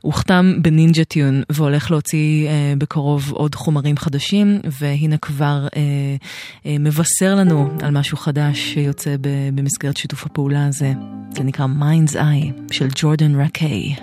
הוחתם 0.00 0.54
בנינג'ה 0.62 1.04
טיון, 1.04 1.42
והולך 1.50 1.90
להוציא 1.90 2.48
uh, 2.48 2.78
בקרוב 2.78 3.32
עוד 3.32 3.54
חומרים 3.54 3.96
חדשים, 3.96 4.60
והנה 4.80 5.16
כבר 5.16 5.66
uh, 5.70 5.72
uh, 5.72 6.68
מבשר 6.80 7.34
לנו 7.34 7.70
על 7.82 7.90
משהו 7.90 8.16
חדש 8.16 8.58
שיוצא 8.74 9.16
במסגרת 9.54 9.96
שיתוף 9.96 10.26
הפעולה 10.26 10.66
הזה. 10.66 10.92
זה 11.36 11.42
נקרא 11.42 11.66
Mind's 11.80 12.14
Eye 12.14 12.72
של 12.72 12.88
ג'ורדן 12.94 13.40
רקיי. 13.40 13.94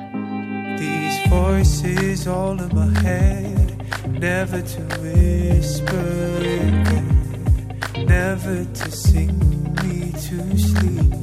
These 0.78 1.28
voices 1.28 2.28
all 2.28 2.62
in 2.62 2.76
my 2.76 3.00
head, 3.00 3.86
never 4.08 4.62
to 4.62 4.82
whisper 5.02 6.38
again, 6.38 7.80
never 8.06 8.66
to 8.66 8.92
sing 8.92 9.38
me 9.84 10.12
to 10.12 10.58
sleep. 10.58 11.14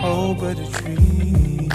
Oh, 0.00 0.34
but 0.34 0.58
a 0.58 0.66
dream. 0.78 1.68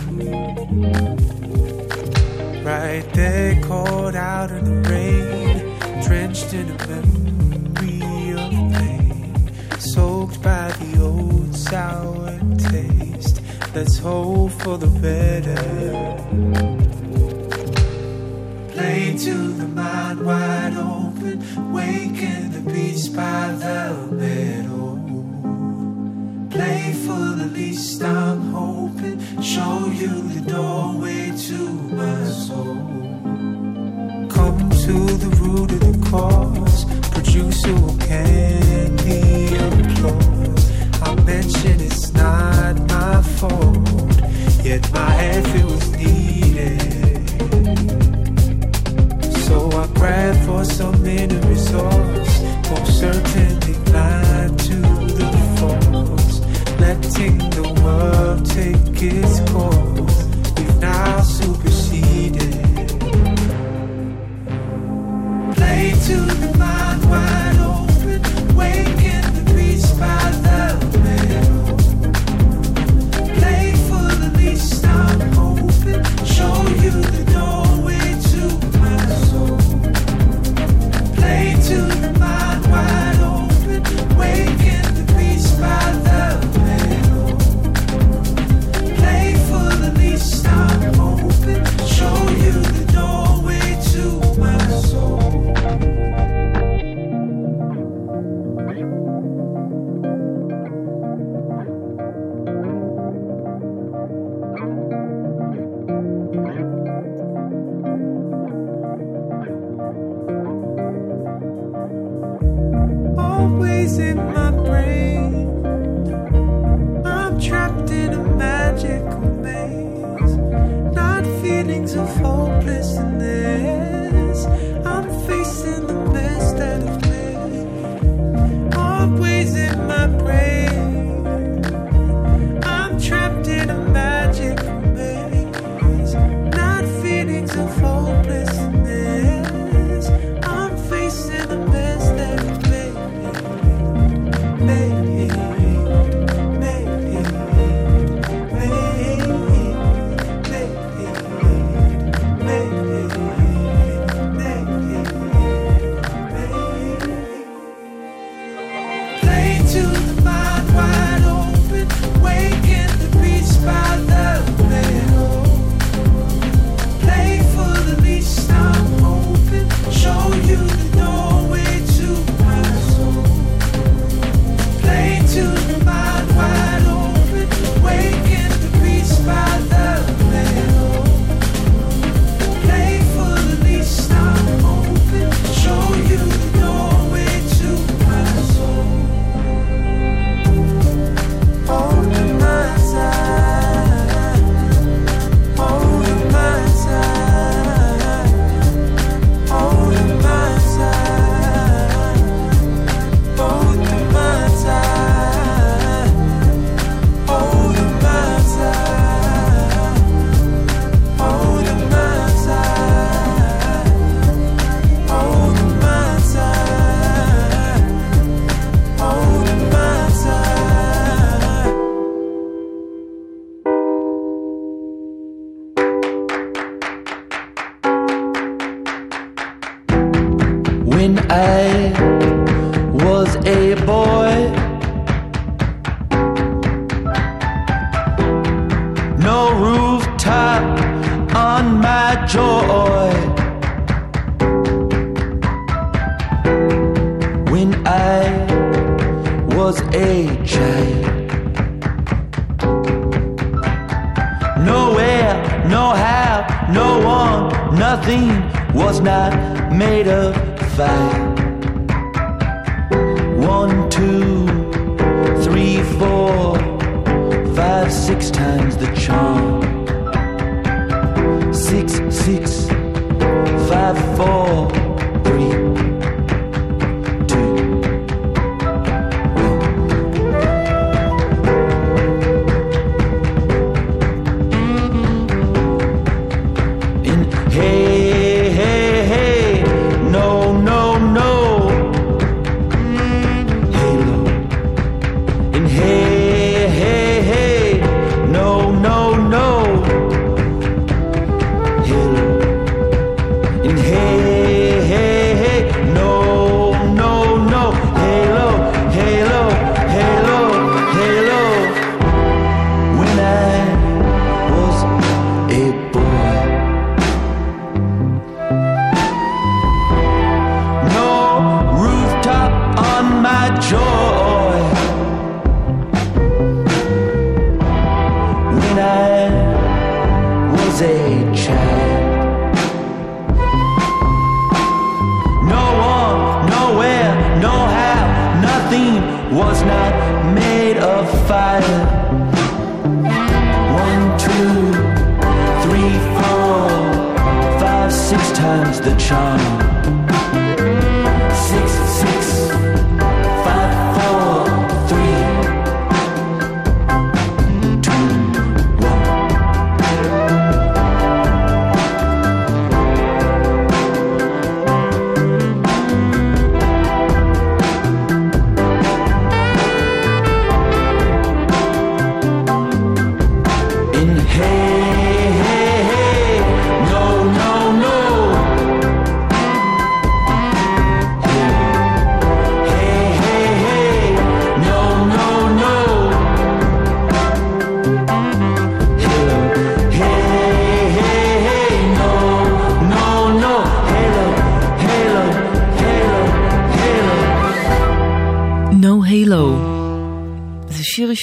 Right 2.66 3.08
there, 3.14 3.62
caught 3.64 4.16
out 4.16 4.52
in 4.52 4.66
the 4.66 4.90
rain, 4.90 6.04
drenched 6.04 6.54
in 6.54 6.70
a 6.70 6.78
memory 6.88 8.32
of 8.32 8.50
pain, 8.74 9.80
soaked 9.80 10.42
by 10.42 10.72
the 10.72 11.02
old 11.02 11.56
sour 11.56 12.38
taste. 12.58 13.42
Let's 13.74 13.98
hope 13.98 14.52
for 14.52 14.78
the 14.78 14.88
better. 14.88 16.77
Play 18.78 19.18
to 19.18 19.34
the 19.54 19.68
mind 19.68 20.24
wide 20.24 20.76
open, 20.78 21.74
waken 21.74 22.52
the 22.52 22.60
beast 22.72 23.16
by 23.16 23.52
the 23.54 24.08
meadow. 24.12 25.00
Play 26.52 26.94
for 26.94 27.26
the 27.42 27.50
least 27.56 28.04
I'm 28.04 28.54
hoping, 28.54 29.20
show 29.42 29.88
you 29.88 30.22
the 30.30 30.42
doorway 30.52 31.32
to 31.48 31.58
my 31.98 32.24
soul. 32.26 32.76
Come 34.30 34.70
to 34.70 34.94
the 35.24 35.32
root 35.42 35.72
of 35.72 35.80
the 35.80 36.10
cause, 36.12 36.86
producer 37.10 37.70
who 37.70 37.98
can 37.98 38.96
be. 38.98 39.58
I 41.02 41.16
mention 41.24 41.82
it's 41.82 42.14
not 42.14 42.78
my 42.88 43.24
fault, 43.24 44.22
yet 44.64 44.88
my 44.94 45.16
effort 45.18 45.66
was 45.66 45.92
needed. 45.94 46.97
I 49.78 49.86
grab 49.94 50.36
for 50.48 50.66
some 50.66 51.06
inner 51.06 51.40
resource, 51.48 52.42
most 52.72 53.00
certainly 53.00 53.74
blind 53.86 54.60
to 54.62 54.76
the 55.20 55.30
force, 55.60 56.40
letting 56.80 57.38
the 57.38 57.80
world 57.84 58.44
take 58.44 59.04
its 59.04 59.40
course. 59.52 60.18
We've 60.58 60.80
now 60.80 61.22
superseded. 61.22 62.54
Play 65.56 65.94
to 66.08 66.18
the 66.42 66.56
mind 66.58 67.06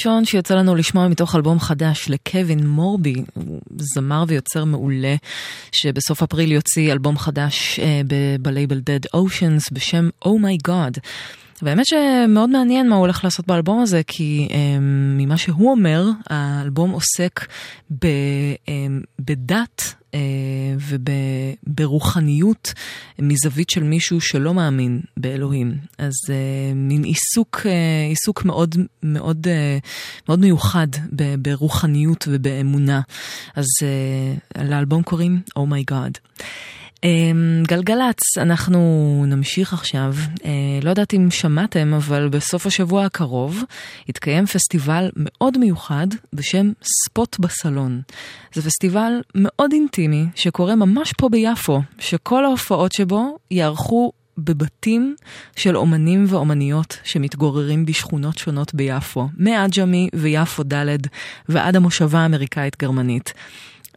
זה 0.05 0.09
שיר 0.09 0.13
ראשון 0.13 0.25
שיצא 0.25 0.55
לנו 0.55 0.75
לשמוע 0.75 1.09
מתוך 1.09 1.37
אלבום 1.37 1.61
חדש 1.61 2.09
לקווין 2.09 2.67
מורבי, 2.67 3.15
הוא 3.35 3.61
זמר 3.77 4.25
ויוצר 4.29 4.65
מעולה, 4.65 5.15
שבסוף 5.73 6.23
אפריל 6.23 6.53
יוציא 6.53 6.93
אלבום 6.93 7.19
חדש 7.19 7.81
אה, 7.81 8.01
בלייבל 8.41 8.79
Dead 8.79 9.17
Oceans 9.17 9.69
בשם 9.73 10.09
Oh 10.25 10.29
My 10.29 10.69
God. 10.69 11.01
והאמת 11.63 11.87
שמאוד 11.87 12.51
מעניין 12.51 12.89
מה 12.89 12.95
הוא 12.97 13.01
הולך 13.01 13.25
לעשות 13.25 13.47
באלבום 13.47 13.81
הזה, 13.81 14.03
כי 14.07 14.49
אה, 14.51 14.79
ממה 15.17 15.37
שהוא 15.37 15.71
אומר, 15.71 16.05
האלבום 16.31 16.91
עוסק 16.91 17.47
ב, 17.91 18.07
אה, 18.69 18.87
בדת 19.19 19.95
וברוחניות 21.67 22.73
מזווית 23.19 23.71
של 23.71 23.83
מישהו 23.83 24.21
שלא 24.21 24.55
מאמין 24.55 25.01
באלוהים. 25.17 25.75
אז 25.99 26.13
אה, 26.31 26.75
מין 26.75 27.05
עיסוק, 27.05 27.61
אה, 27.67 28.07
עיסוק 28.09 28.45
מאוד, 28.45 28.77
מאוד, 29.03 29.47
אה, 29.49 29.79
מאוד 30.29 30.41
מיוחד 30.41 30.87
ברוחניות 31.39 32.29
ובאמונה. 32.31 33.01
אז 33.55 33.67
אה, 33.83 34.65
לאלבום 34.65 35.03
קוראים 35.03 35.41
Oh 35.59 35.63
My 35.63 35.93
God. 35.93 36.19
אמ, 37.05 37.63
גלגלצ, 37.67 38.39
אנחנו 38.39 38.81
נמשיך 39.27 39.73
עכשיו. 39.73 40.15
אה, 40.45 40.51
לא 40.83 40.91
יודעת 40.91 41.15
אם 41.15 41.31
שמעתם, 41.31 41.95
אבל 41.95 42.29
בסוף 42.29 42.67
השבוע 42.67 43.05
הקרוב 43.05 43.63
יתקיים 44.09 44.47
פסטיבל 44.47 45.11
מאוד 45.17 45.59
מיוחד 45.59 46.07
בשם 46.33 46.73
ספוט 46.83 47.39
בסלון. 47.39 48.03
זה 48.55 48.63
פסטיבל 48.63 49.13
מאוד 49.35 49.73
אינטימי 49.73 50.27
שקורה 50.35 50.75
ממש 50.75 51.13
פה 51.19 51.29
ביפו, 51.29 51.81
שכל 51.99 52.45
ההופעות 52.45 52.93
שבו 52.93 53.39
יערכו 53.51 54.13
בבתים 54.39 55.17
של 55.57 55.77
אומנים 55.77 56.25
ואומניות 56.29 56.99
שמתגוררים 57.05 57.87
בשכונות 57.87 58.39
שונות 58.39 58.75
ביפו, 58.75 59.29
מעג'מי 59.37 60.09
ויפו 60.15 60.63
ד' 60.63 60.97
ועד 61.49 61.77
המושבה 61.77 62.19
האמריקאית-גרמנית. 62.19 63.33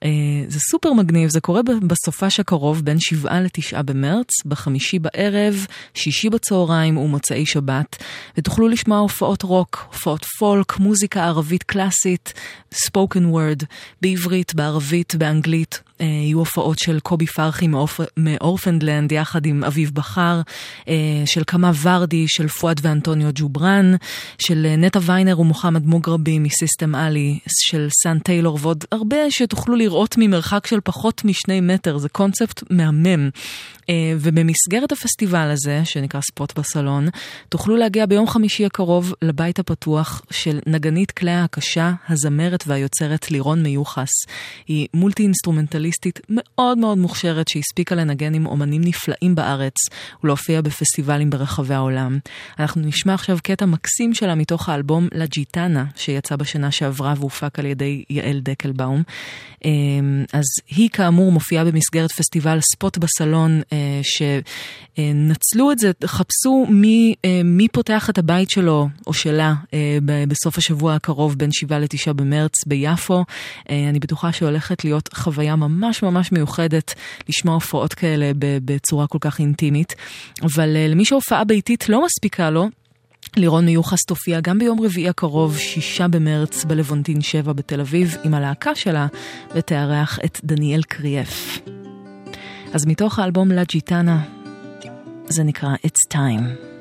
אה, 0.03 0.09
זה 0.47 0.59
סופר 0.59 0.93
מגניב, 0.93 1.29
זה 1.29 1.41
קורה 1.41 1.61
בסופש 1.87 2.39
הקרוב 2.39 2.81
בין 2.85 2.97
שבעה 2.99 3.41
לתשעה 3.41 3.83
במרץ, 3.83 4.27
בחמישי 4.45 4.99
בערב, 4.99 5.65
שישי 5.93 6.29
בצהריים 6.29 6.97
ומוצאי 6.97 7.45
שבת, 7.45 8.03
ותוכלו 8.37 8.67
לשמוע 8.67 8.97
הופעות 8.97 9.43
רוק, 9.43 9.87
הופעות 9.87 10.25
פולק, 10.39 10.79
מוזיקה 10.79 11.25
ערבית 11.25 11.63
קלאסית, 11.63 12.33
ספוקן 12.71 13.25
וורד, 13.25 13.63
בעברית, 14.01 14.55
בערבית, 14.55 15.15
באנגלית. 15.15 15.86
אה, 16.01 16.05
יהיו 16.05 16.39
הופעות 16.39 16.79
של 16.79 16.99
קובי 16.99 17.25
פרחי. 17.25 17.67
מ 18.17 18.24
Orphaned 18.24 18.82
Land 18.82 19.11
יחד 19.11 19.45
עם 19.45 19.63
אביב 19.63 19.91
בכר, 19.93 20.41
אה, 20.87 20.93
של 21.25 21.43
קמה 21.43 21.71
ורדי, 21.81 22.25
של 22.27 22.47
פואד 22.47 22.79
ואנטוניו 22.83 23.29
ג'ובראן, 23.35 23.95
של 24.39 24.65
אה, 24.69 24.75
נטע 24.75 24.99
ויינר 25.03 25.39
ומוחמד 25.39 25.85
מוגרבי 25.85 26.39
מ 26.39 26.47
System 26.47 26.95
Ali, 26.95 27.39
של 27.69 27.87
Sun 28.03 28.19
Tailor 28.19 28.59
ועוד 28.61 28.85
הרבה 28.91 29.17
שתוכלו 29.29 29.75
לראות 29.75 30.15
ממרחק 30.17 30.67
של 30.67 30.79
פחות 30.83 31.25
משני 31.25 31.61
מטר, 31.61 31.97
זה 31.97 32.09
קונספט 32.09 32.63
מהמם. 32.69 33.29
אה, 33.89 34.13
ובמסגרת 34.19 34.91
הפסטיבל 34.91 35.49
הזה, 35.51 35.81
שנקרא 35.85 36.21
ספוט 36.21 36.59
בסלון, 36.59 37.07
תוכלו 37.49 37.75
להגיע 37.75 38.05
ביום 38.05 38.27
חמישי 38.27 38.65
הקרוב 38.65 39.13
לבית 39.21 39.59
הפתוח 39.59 40.21
של 40.31 40.59
נגנית 40.65 41.11
כלי 41.11 41.31
ההקשה, 41.31 41.93
הזמרת 42.09 42.63
והיוצרת 42.67 43.31
לירון 43.31 43.63
מיוחס. 43.63 44.09
היא 44.67 44.87
מולטי 44.93 45.23
אינסטרומנטליסטית 45.23 46.19
מאוד 46.29 46.77
מאוד 46.77 46.97
מוכשרת 46.97 47.47
שהספיקה 47.47 47.95
לנגן 47.95 48.33
עם 48.33 48.45
אומנים 48.45 48.81
נפלאים 48.83 49.35
בארץ 49.35 49.75
ולהופיע 50.23 50.61
בפסטיבלים 50.61 51.29
ברחבי 51.29 51.73
העולם. 51.73 52.19
אנחנו 52.59 52.81
נשמע 52.81 53.13
עכשיו 53.13 53.37
קטע 53.43 53.65
מקסים 53.65 54.13
שלה 54.13 54.35
מתוך 54.35 54.69
האלבום 54.69 55.07
לה 55.11 55.25
ג'יטנה, 55.25 55.85
שיצא 55.95 56.35
בשנה 56.35 56.71
שעברה 56.71 57.13
והופק 57.17 57.59
על 57.59 57.65
ידי 57.65 58.03
יעל 58.09 58.39
דקלבאום. 58.39 59.03
אה, 59.65 59.71
אז 60.33 60.45
היא 60.69 60.89
כאמור 60.89 61.31
מופיעה 61.31 61.65
במסגרת 61.65 62.11
פסטיבל 62.11 62.59
ספוט 62.73 62.97
בסלון, 62.97 63.61
אה, 63.73 63.76
שנצלו 64.97 65.71
את 65.71 65.79
זה, 65.79 65.91
חפשו 66.05 66.65
מי, 66.69 67.15
אה, 67.25 67.41
מי 67.43 67.67
פותח 67.67 68.09
את 68.09 68.17
הבית 68.17 68.49
שלו 68.49 68.87
או 69.07 69.13
שלה 69.13 69.53
אה, 69.73 69.97
בסוף 70.27 70.57
השבוע 70.57 70.95
הקרוב 70.95 71.35
בין 71.37 71.49
7 71.51 71.79
ל-9 71.79 72.13
במרץ 72.13 72.53
ביפו. 72.65 73.23
אה, 73.69 73.89
אני 73.89 73.99
בטוחה 73.99 74.31
שהולכת 74.31 74.83
להיות 74.83 75.13
חוויה 75.13 75.55
ממש 75.55 76.03
ממש 76.03 76.31
מיוחדת 76.31 76.93
לשמוע 77.29 77.53
הופעות 77.53 77.93
כאלה 77.93 78.31
בצורה 78.65 79.07
כל 79.07 79.17
כך 79.21 79.39
אינטימית. 79.39 79.95
אבל 80.43 80.75
אה, 80.75 80.87
למי 80.87 81.05
שהופעה 81.05 81.43
ביתית 81.43 81.89
לא 81.89 82.05
מספיקה 82.05 82.49
לו, 82.49 82.67
לירון 83.37 83.65
מיוחס 83.65 83.99
תופיע 84.07 84.39
גם 84.39 84.59
ביום 84.59 84.81
רביעי 84.81 85.09
הקרוב, 85.09 85.57
שישה 85.57 86.07
במרץ, 86.07 86.63
בלוונטין 86.63 87.21
7 87.21 87.53
בתל 87.53 87.79
אביב, 87.79 88.15
עם 88.23 88.33
הלהקה 88.33 88.75
שלה, 88.75 89.07
ותארח 89.55 90.19
את 90.25 90.39
דניאל 90.43 90.83
קריאף. 90.83 91.59
אז 92.72 92.86
מתוך 92.86 93.18
האלבום 93.18 93.50
לה 93.50 93.64
ג'יטנה, 93.64 94.22
זה 95.28 95.42
נקרא 95.42 95.74
It's 95.74 96.14
Time. 96.14 96.72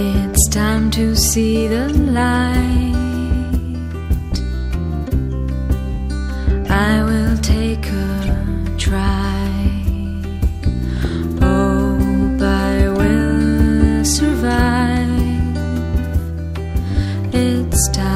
It's 0.00 0.48
time 0.50 0.90
to 0.92 1.16
see 1.16 1.66
the 1.66 1.88
light. 2.16 2.94
I 6.70 7.11
time. 17.91 18.12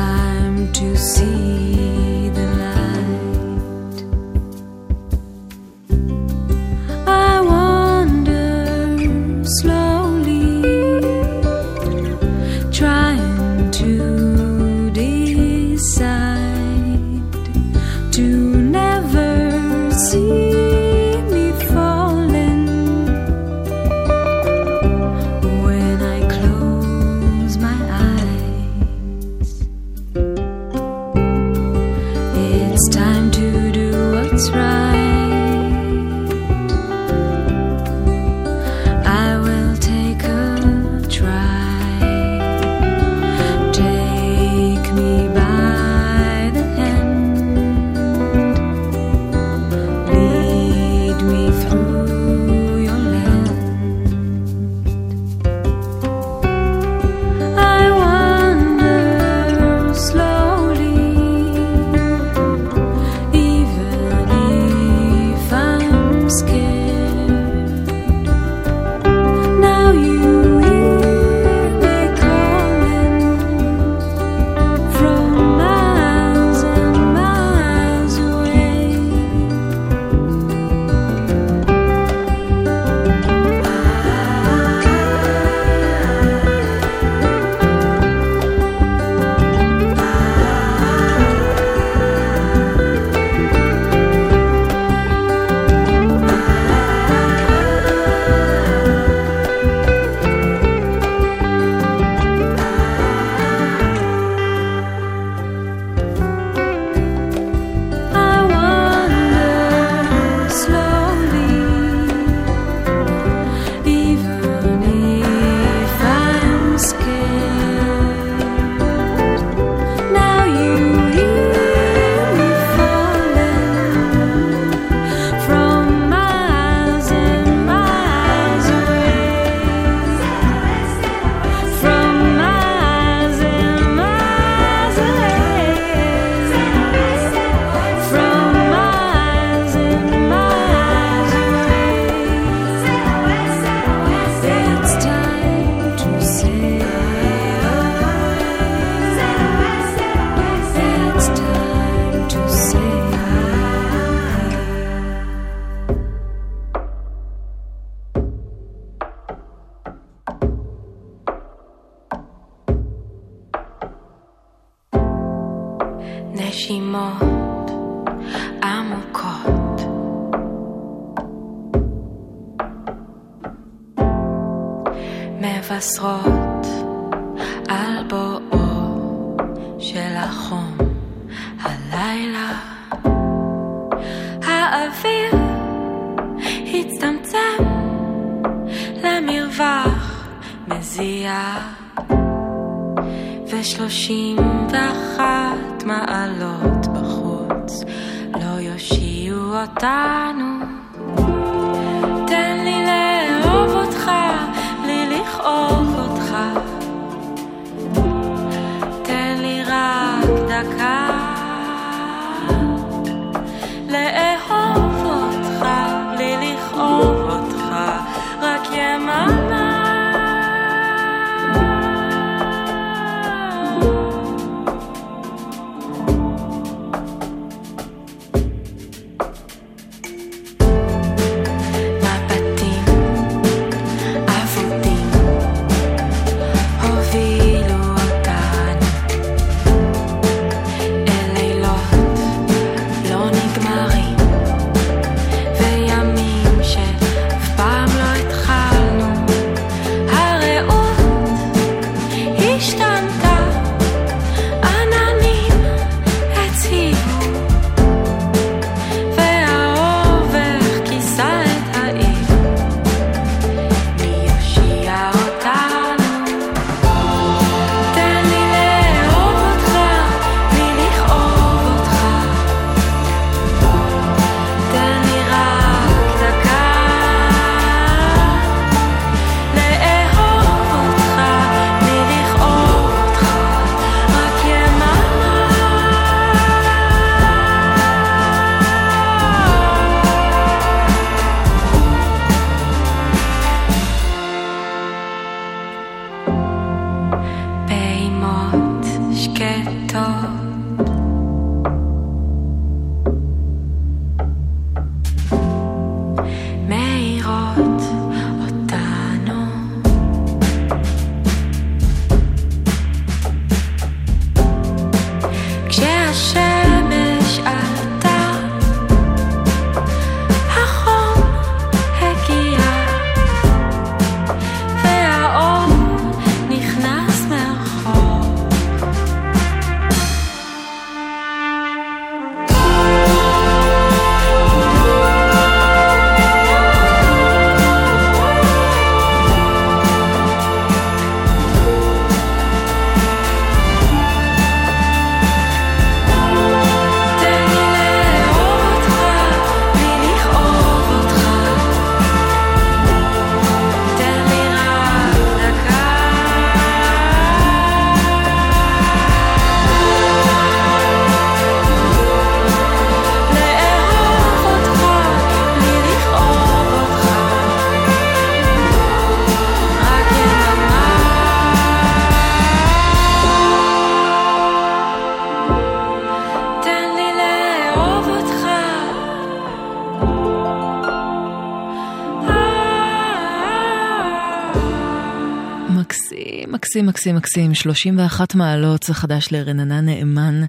מקסים, 386.86 387.16
מקסים, 387.16 387.16
מקסים, 387.16 387.52
מקסים. 387.52 387.54
31 387.54 388.36
מעלות, 388.36 388.84
זה 388.84 388.94
חדש 388.94 389.32
לרננה 389.32 389.82
נאמן, 389.82 390.44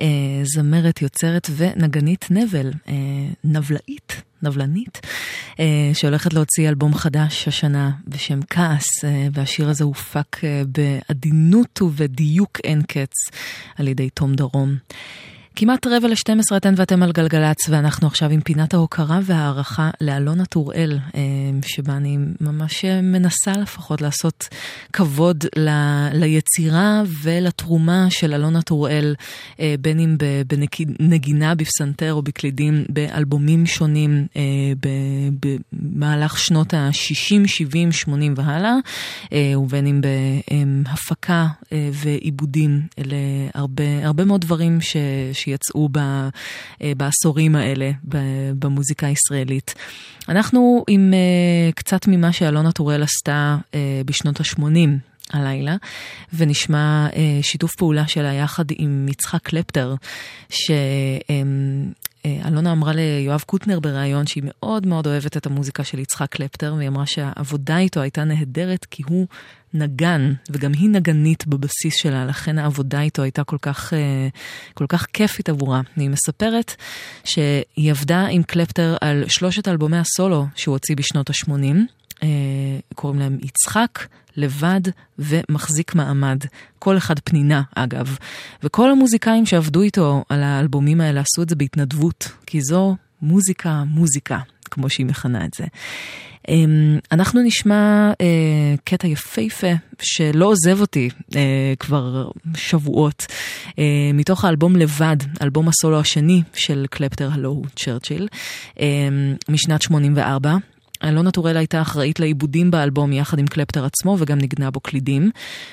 אה, 0.00 0.06
זמרת, 0.42 1.02
יוצרת 1.02 1.50
ונגנית 1.56 2.26
נבל, 2.30 2.70
אה, 2.88 2.94
נבלאית. 3.44 4.22
נבלנית, 4.42 5.00
אה, 5.60 5.90
שהולכת 5.94 6.32
להוציא 6.32 6.68
אלבום 6.68 6.94
חדש 6.94 7.48
השנה 7.48 7.90
בשם 8.08 8.40
כעס, 8.50 9.04
אה, 9.04 9.28
והשיר 9.32 9.68
הזה 9.68 9.84
הופק 9.84 10.44
אה, 10.44 10.62
בעדינות 10.66 11.82
ובדיוק 11.82 12.58
אין 12.64 12.82
קץ 12.82 13.14
על 13.76 13.88
ידי 13.88 14.10
תום 14.10 14.34
דרום. 14.34 14.76
כמעט 15.56 15.86
רבע 15.86 16.08
ל-12 16.08 16.56
אתן 16.56 16.74
ואתם 16.76 17.02
על 17.02 17.12
גלגלצ, 17.12 17.68
ואנחנו 17.68 18.06
עכשיו 18.06 18.30
עם 18.30 18.40
פינת 18.40 18.74
ההוקרה 18.74 19.20
וההערכה 19.22 19.90
לאלונה 20.00 20.46
טוראל, 20.46 20.98
אה, 21.14 21.20
שבה 21.66 21.96
אני 21.96 22.18
ממש 22.40 22.84
מנסה 22.84 23.52
לפחות 23.52 24.00
לעשות 24.00 24.48
כבוד 24.92 25.44
ל- 25.56 26.08
ליצירה 26.12 27.02
ולתרומה 27.22 28.06
של 28.10 28.34
אלונה 28.34 28.62
טוראל, 28.62 29.14
אה, 29.60 29.74
בין 29.80 30.00
אם 30.00 30.16
בנגינה 30.46 31.54
בפסנתר 31.54 32.12
או 32.12 32.22
בקלידים, 32.22 32.84
באלבומים 32.88 33.66
שונים 33.66 34.26
אה, 34.36 34.42
במהלך 35.72 36.38
שנות 36.38 36.74
ה-60, 36.74 37.46
70, 37.46 37.92
80 37.92 38.34
והלאה, 38.36 38.74
אה, 39.32 39.52
ובין 39.58 39.86
אם 39.86 40.00
בהפקה 40.84 41.46
אה, 41.72 41.88
ועיבודים 41.92 42.80
להרבה 42.98 44.06
הרבה 44.06 44.24
מאוד 44.24 44.40
דברים 44.40 44.80
ש... 44.80 44.96
שיצאו 45.44 45.88
ב, 45.92 45.98
אה, 45.98 46.92
בעשורים 46.96 47.56
האלה 47.56 47.90
במוזיקה 48.58 49.06
הישראלית. 49.06 49.74
אנחנו 50.28 50.84
עם 50.88 51.14
אה, 51.14 51.72
קצת 51.72 52.06
ממה 52.08 52.32
שאלונה 52.32 52.72
טוראל 52.72 53.02
עשתה 53.02 53.56
אה, 53.74 54.00
בשנות 54.06 54.40
ה-80. 54.40 55.13
הלילה, 55.32 55.76
ונשמע 56.32 57.06
אה, 57.16 57.38
שיתוף 57.42 57.76
פעולה 57.76 58.08
שלה 58.08 58.32
יחד 58.32 58.64
עם 58.70 59.06
יצחק 59.10 59.42
קלפטר, 59.42 59.94
שאלונה 60.48 61.92
אמרה 62.72 62.92
ליואב 62.92 63.42
קוטנר 63.46 63.80
בריאיון 63.80 64.26
שהיא 64.26 64.42
מאוד 64.46 64.86
מאוד 64.86 65.06
אוהבת 65.06 65.36
את 65.36 65.46
המוזיקה 65.46 65.84
של 65.84 65.98
יצחק 65.98 66.28
קלפטר, 66.30 66.74
והיא 66.76 66.88
אמרה 66.88 67.06
שהעבודה 67.06 67.78
איתו 67.78 68.00
הייתה 68.00 68.24
נהדרת 68.24 68.86
כי 68.90 69.02
הוא 69.06 69.26
נגן, 69.74 70.32
וגם 70.50 70.72
היא 70.72 70.90
נגנית 70.90 71.46
בבסיס 71.46 71.94
שלה, 71.94 72.24
לכן 72.24 72.58
העבודה 72.58 73.00
איתו 73.00 73.22
הייתה 73.22 73.44
כל 73.44 73.58
כך, 73.62 73.94
אה, 73.94 74.28
כל 74.74 74.86
כך 74.88 75.06
כיפית 75.12 75.48
עבורה. 75.48 75.80
היא 75.96 76.10
מספרת 76.10 76.74
שהיא 77.24 77.90
עבדה 77.90 78.26
עם 78.26 78.42
קלפטר 78.42 78.96
על 79.00 79.24
שלושת 79.28 79.68
אלבומי 79.68 79.96
הסולו 79.96 80.46
שהוא 80.54 80.74
הוציא 80.74 80.96
בשנות 80.96 81.30
ה-80. 81.30 82.03
אה, 82.22 82.28
קוראים 82.94 83.18
להם 83.18 83.38
יצחק, 83.42 84.06
לבד 84.36 84.80
ומחזיק 85.18 85.94
מעמד. 85.94 86.38
כל 86.78 86.96
אחד 86.96 87.18
פנינה, 87.18 87.62
אגב. 87.74 88.16
וכל 88.62 88.90
המוזיקאים 88.90 89.46
שעבדו 89.46 89.82
איתו 89.82 90.24
על 90.28 90.42
האלבומים 90.42 91.00
האלה 91.00 91.20
עשו 91.20 91.42
את 91.42 91.48
זה 91.48 91.56
בהתנדבות, 91.56 92.28
כי 92.46 92.60
זו 92.60 92.96
מוזיקה, 93.22 93.84
מוזיקה, 93.86 94.38
כמו 94.70 94.90
שהיא 94.90 95.06
מכנה 95.06 95.44
את 95.44 95.54
זה. 95.54 95.64
אמ, 96.48 96.98
אנחנו 97.12 97.42
נשמע 97.42 98.12
אה, 98.20 98.74
קטע 98.84 99.08
יפהפה 99.08 99.72
שלא 100.02 100.46
עוזב 100.46 100.80
אותי 100.80 101.08
אה, 101.36 101.74
כבר 101.78 102.30
שבועות, 102.56 103.26
מתוך 104.14 104.44
האלבום 104.44 104.76
לבד, 104.76 105.16
אלבום 105.42 105.68
הסולו 105.68 106.00
השני 106.00 106.42
של 106.54 106.86
קלפטר, 106.90 107.30
הלו 107.32 107.62
צ'רצ'יל, 107.76 108.28
אה, 108.80 109.08
משנת 109.48 109.82
84. 109.82 110.56
אלונה 111.04 111.30
טורל 111.30 111.56
הייתה 111.56 111.82
אחראית 111.82 112.20
לעיבודים 112.20 112.70
באלבום 112.70 113.12
יחד 113.12 113.38
עם 113.38 113.46
קלפטר 113.46 113.84
עצמו 113.84 114.16
וגם 114.18 114.38
ניגנה 114.38 114.70
בו 114.70 114.80
קלידים. 114.80 115.30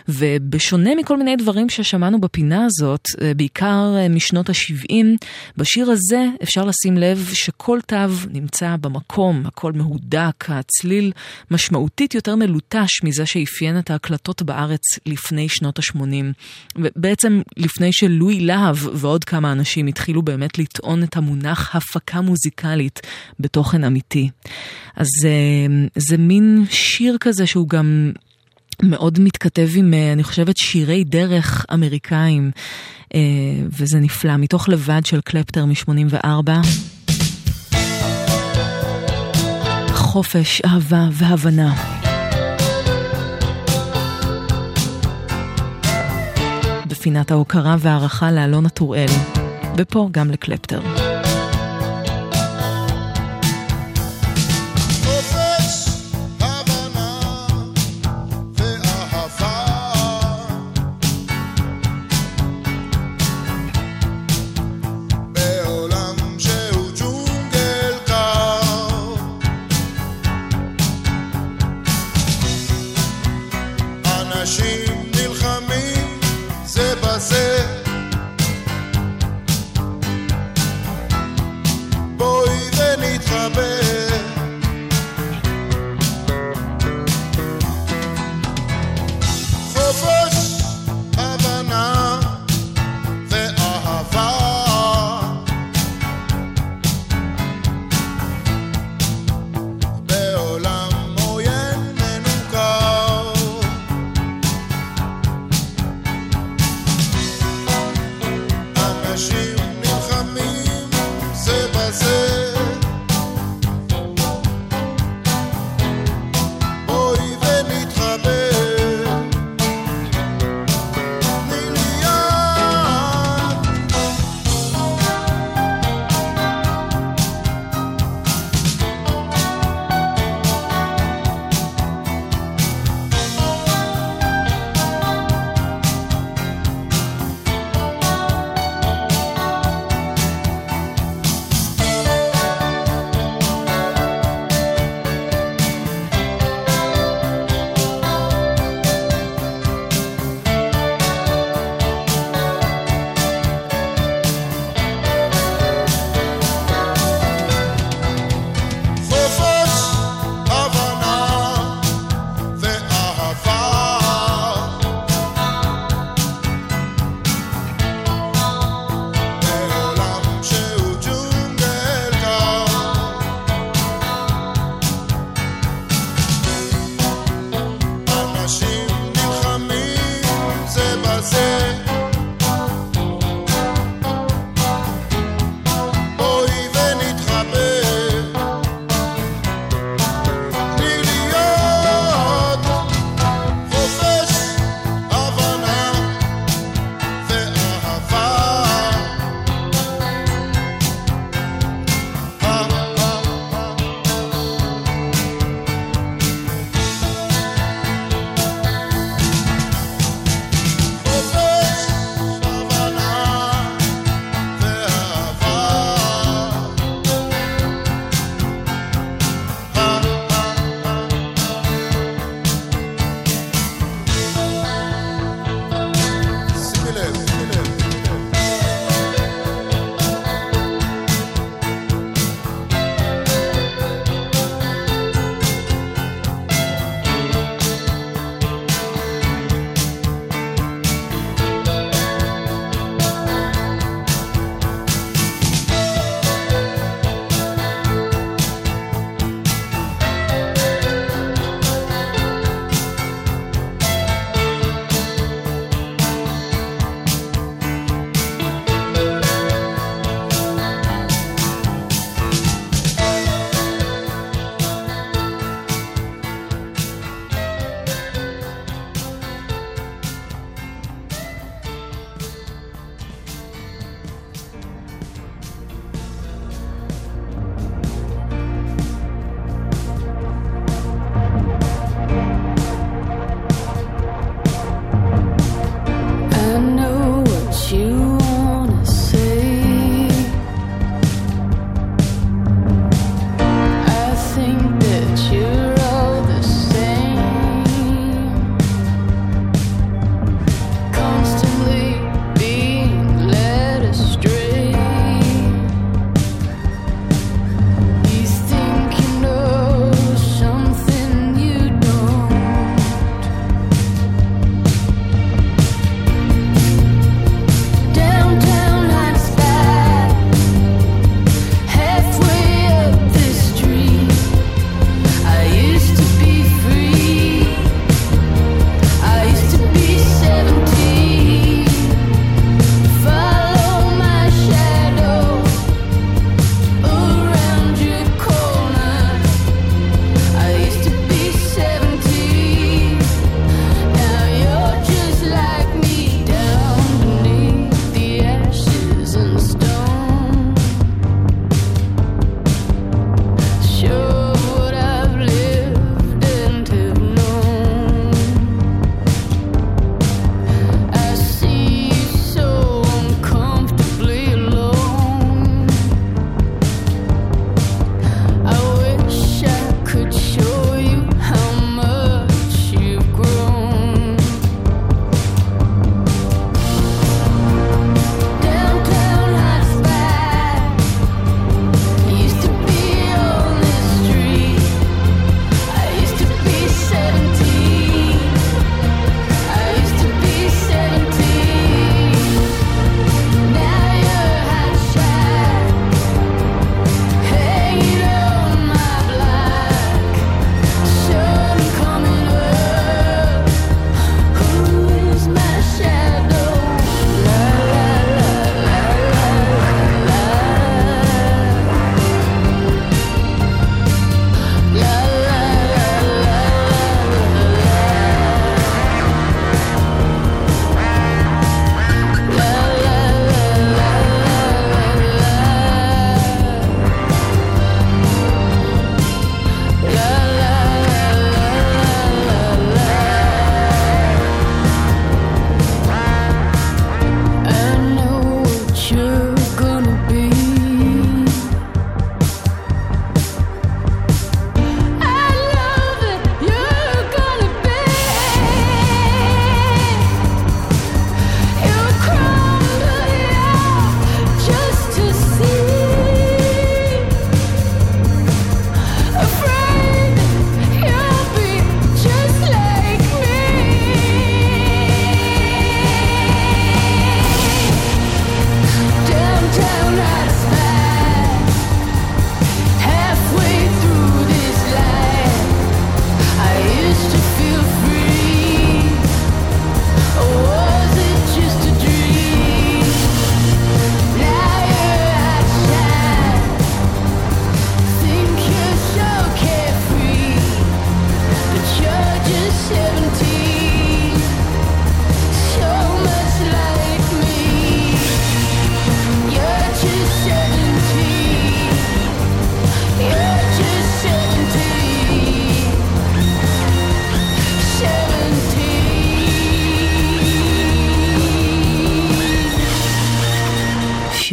ובשונה 0.08 0.90
מכל 1.00 1.18
מיני 1.18 1.36
דברים 1.36 1.70
ששמענו 1.70 2.22
בפינה 2.22 2.66
הזאת, 2.66 3.08
אה, 3.22 3.34
בעיקר 3.34 3.94
אה, 3.98 4.10
משנות 4.10 4.50
ה-70, 4.50 4.94
בשיר 5.58 5.92
הזה 5.92 6.26
אפשר 6.44 6.66
לשים 6.66 6.98
לב 6.98 7.30
שכל 7.34 7.80
תו 7.88 7.96
נמצא 8.32 8.76
במקום, 8.82 9.46
הכל 9.46 9.74
מהודק, 9.74 10.46
הצליל 10.48 11.12
משמעותית 11.52 12.16
יותר 12.16 12.36
מלוטש 12.36 13.04
מזה 13.04 13.26
שאפיין 13.26 13.80
את 13.80 13.92
ההקלטות 13.92 14.42
בארץ 14.42 14.82
לפני 15.06 15.50
שנות 15.50 15.80
ה-80. 15.80 16.02
בעצם 16.76 17.42
לפני 17.58 17.94
שלואי 17.94 18.40
להב 18.40 18.78
ועוד 18.94 19.24
כמה 19.24 19.52
אנשים 19.52 19.88
התחילו 19.88 20.22
באמת 20.22 20.60
לטעון 20.60 21.04
את 21.04 21.18
המונח 21.18 21.76
הפקה 21.76 22.22
מוזיקלית 22.22 23.00
בתוכן 23.40 23.84
אמיתי. 23.84 24.30
אז 24.96 25.08
זה, 25.22 25.32
זה 25.96 26.18
מין 26.18 26.66
שיר 26.70 27.18
כזה 27.20 27.46
שהוא 27.46 27.70
גם 27.70 28.12
מאוד 28.84 29.20
מתכתב 29.20 29.70
עם, 29.76 29.94
אה, 29.94 30.14
אני 30.14 30.24
חושבת, 30.24 30.58
שירי 30.58 31.04
דרך 31.04 31.66
אמריקאים, 31.74 32.52
אה, 33.16 33.20
וזה 33.80 34.00
נפלא, 34.00 34.38
מתוך 34.38 34.70
לבד 34.70 35.02
של 35.06 35.22
קלפטר 35.22 35.66
מ-84. 35.66 36.52
חופש, 39.94 40.62
אהבה 40.66 41.08
והבנה. 41.12 41.74
בפינת 46.88 47.32
ההוקרה 47.32 47.76
והערכה 47.80 48.32
לאלונה 48.32 48.70
טוראל, 48.70 49.10
ופה 49.78 50.10
גם 50.12 50.32
לקלפטר. 50.32 51.01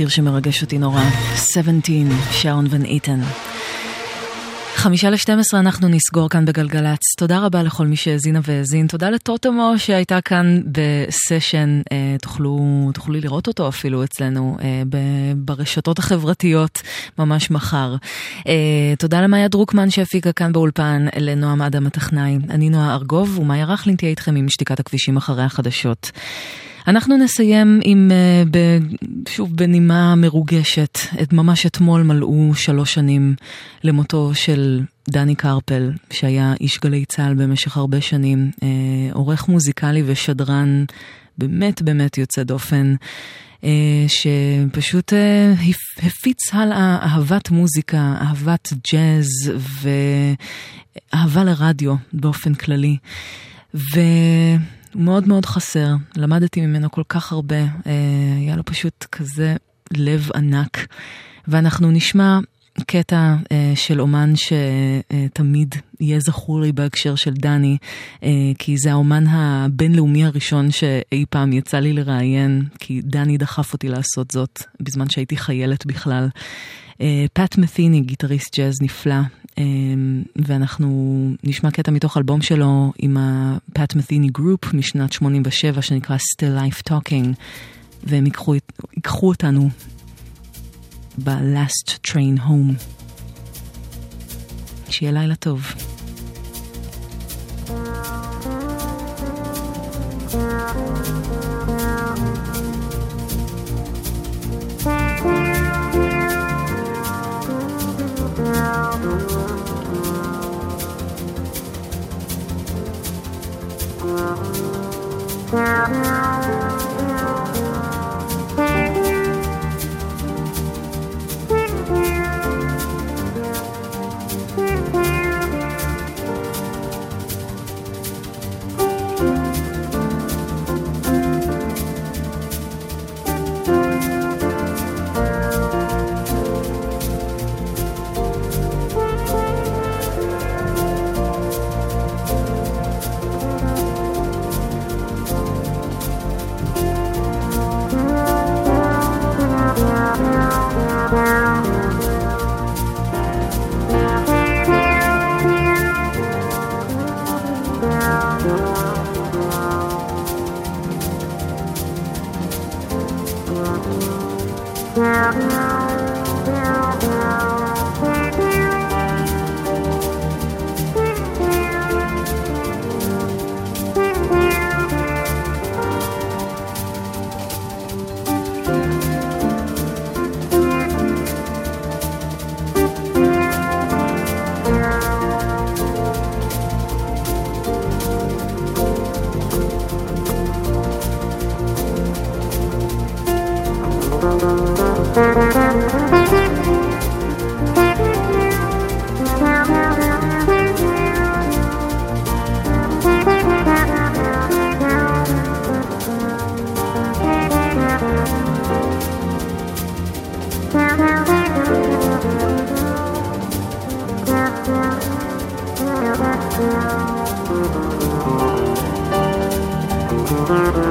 שיר 0.09 0.25
שמרגש 0.25 0.63
אותי 0.63 0.79
נורא. 0.79 1.03
17, 1.37 1.83
שרון 2.31 2.67
ון 2.71 2.85
איתן. 2.85 3.21
חמישה 4.75 5.11
לשתים 5.11 5.39
עשרה 5.39 5.61
אנחנו 5.61 5.89
נסגור 5.89 6.29
כאן 6.29 6.45
בגלגלצ. 6.45 7.01
תודה 7.19 7.39
רבה 7.39 7.63
לכל 7.63 7.87
מי 7.87 7.97
שהאזינה 7.97 8.41
והאזין. 8.43 8.87
תודה 8.87 9.11
לטוטומו 9.11 9.73
שהייתה 9.77 10.21
כאן 10.21 10.61
בסשן. 10.73 11.81
אה, 11.93 12.17
תוכלו, 12.23 12.59
תוכלי 12.95 13.21
לראות 13.21 13.47
אותו 13.47 13.69
אפילו 13.69 14.05
אצלנו 14.05 14.57
אה, 14.61 14.83
ב- 14.89 15.33
ברשתות 15.37 15.99
החברתיות 15.99 16.83
ממש 17.19 17.51
מחר. 17.51 17.95
אה, 18.49 18.95
תודה 18.99 19.21
למאיה 19.21 19.49
דרוקמן 19.49 19.91
שהפיקה 19.91 20.33
כאן 20.33 20.53
באולפן, 20.53 21.07
לנועם 21.17 21.63
אדם 21.63 21.87
הטכנאי. 21.87 22.39
אני 22.51 22.71
נועה 22.71 22.95
ארגוב 22.95 23.39
ומאיה 23.39 23.65
רכלין 23.65 23.97
תהיה 23.97 24.11
איתכם 24.11 24.37
עם 24.37 24.49
שתיקת 24.49 24.81
הכבישים 24.81 25.17
אחרי 25.17 25.43
החדשות. 25.43 26.11
אנחנו 26.89 27.17
נסיים 27.17 27.81
עם, 27.85 28.11
אה, 28.13 28.43
שוב, 29.29 29.57
בנימה 29.57 30.15
מרוגשת. 30.15 30.99
את 31.23 31.33
ממש 31.33 31.67
אתמול 31.67 32.03
מלאו 32.03 32.55
שלוש 32.55 32.95
שנים 32.95 33.35
למותו 33.85 34.31
של 34.35 34.81
דני 35.09 35.35
קרפל, 35.35 35.93
שהיה 36.11 36.55
איש 36.61 36.81
גלי 36.81 37.05
צה"ל 37.05 37.35
במשך 37.35 37.77
הרבה 37.77 38.01
שנים, 38.01 38.51
אה, 38.63 38.69
עורך 39.13 39.49
מוזיקלי 39.49 40.03
ושדרן 40.07 40.85
באמת 41.39 41.83
באמת 41.83 42.19
יוצא 42.19 42.43
דופן. 42.43 42.95
אה, 43.65 44.07
שפשוט 44.09 45.13
הפ- 45.69 46.05
הפיץ 46.05 46.55
הלאה 46.55 46.99
אהבת 47.03 47.51
מוזיקה, 47.51 48.15
אהבת 48.21 48.73
ג'אז 48.93 49.29
ואהבה 51.13 51.45
לרדיו 51.45 51.95
באופן 52.13 52.55
כללי. 52.55 52.97
ו... 53.75 54.01
הוא 54.95 55.03
מאוד 55.03 55.29
מאוד 55.29 55.47
חסר, 55.47 55.95
למדתי 56.17 56.61
ממנו 56.61 56.91
כל 56.91 57.03
כך 57.09 57.33
הרבה, 57.33 57.57
אה, 57.57 57.93
היה 58.39 58.57
לו 58.57 58.65
פשוט 58.65 59.07
כזה 59.13 59.57
לב 59.93 60.31
ענק. 60.35 60.87
ואנחנו 61.49 61.91
נשמע 61.91 62.39
קטע 62.87 63.35
אה, 63.53 63.73
של 63.75 64.01
אומן 64.01 64.33
שתמיד 64.37 65.75
יהיה 66.01 66.21
זכור 66.21 66.61
לי 66.61 66.73
בהקשר 66.73 67.15
של 67.15 67.35
דני, 67.35 67.77
אה, 68.23 68.29
כי 68.59 68.77
זה 68.79 68.93
האומן 68.93 69.25
הבינלאומי 69.27 70.25
הראשון 70.25 70.71
שאי 70.71 71.25
פעם 71.31 71.53
יצא 71.53 71.79
לי 71.79 71.93
לראיין, 71.93 72.65
כי 72.79 73.01
דני 73.05 73.39
דחף 73.39 73.73
אותי 73.73 73.89
לעשות 73.89 74.31
זאת 74.31 74.63
בזמן 74.81 75.11
שהייתי 75.11 75.37
חיילת 75.37 75.87
בכלל. 75.87 76.29
אה, 77.01 77.27
פאט 77.33 77.59
מת'יני, 77.59 78.01
גיטריסט 78.01 78.59
ג'אז 78.59 78.83
נפלא, 78.83 79.15
אה, 79.59 79.65
ואנחנו 80.37 81.31
נשמע 81.45 81.71
קטע 81.71 81.91
מתוך 81.91 82.17
אלבום 82.17 82.43
שלו 82.43 82.93
עם 82.99 83.17
ה-Pat 83.17 83.97
Metheny 83.97 84.39
Group 84.39 84.77
משנת 84.77 85.13
87 85.13 85.83
שנקרא 85.83 86.17
Still 86.17 86.61
Life 86.61 86.91
Talking, 86.91 87.27
והם 88.05 88.25
ייקחו, 88.27 88.55
ייקחו 88.97 89.29
אותנו 89.29 89.71
ב-Last 91.25 91.99
Train 92.07 92.41
Home. 92.49 92.75
שיהיה 94.91 95.13
לילה 95.13 95.35
טוב. 95.35 95.73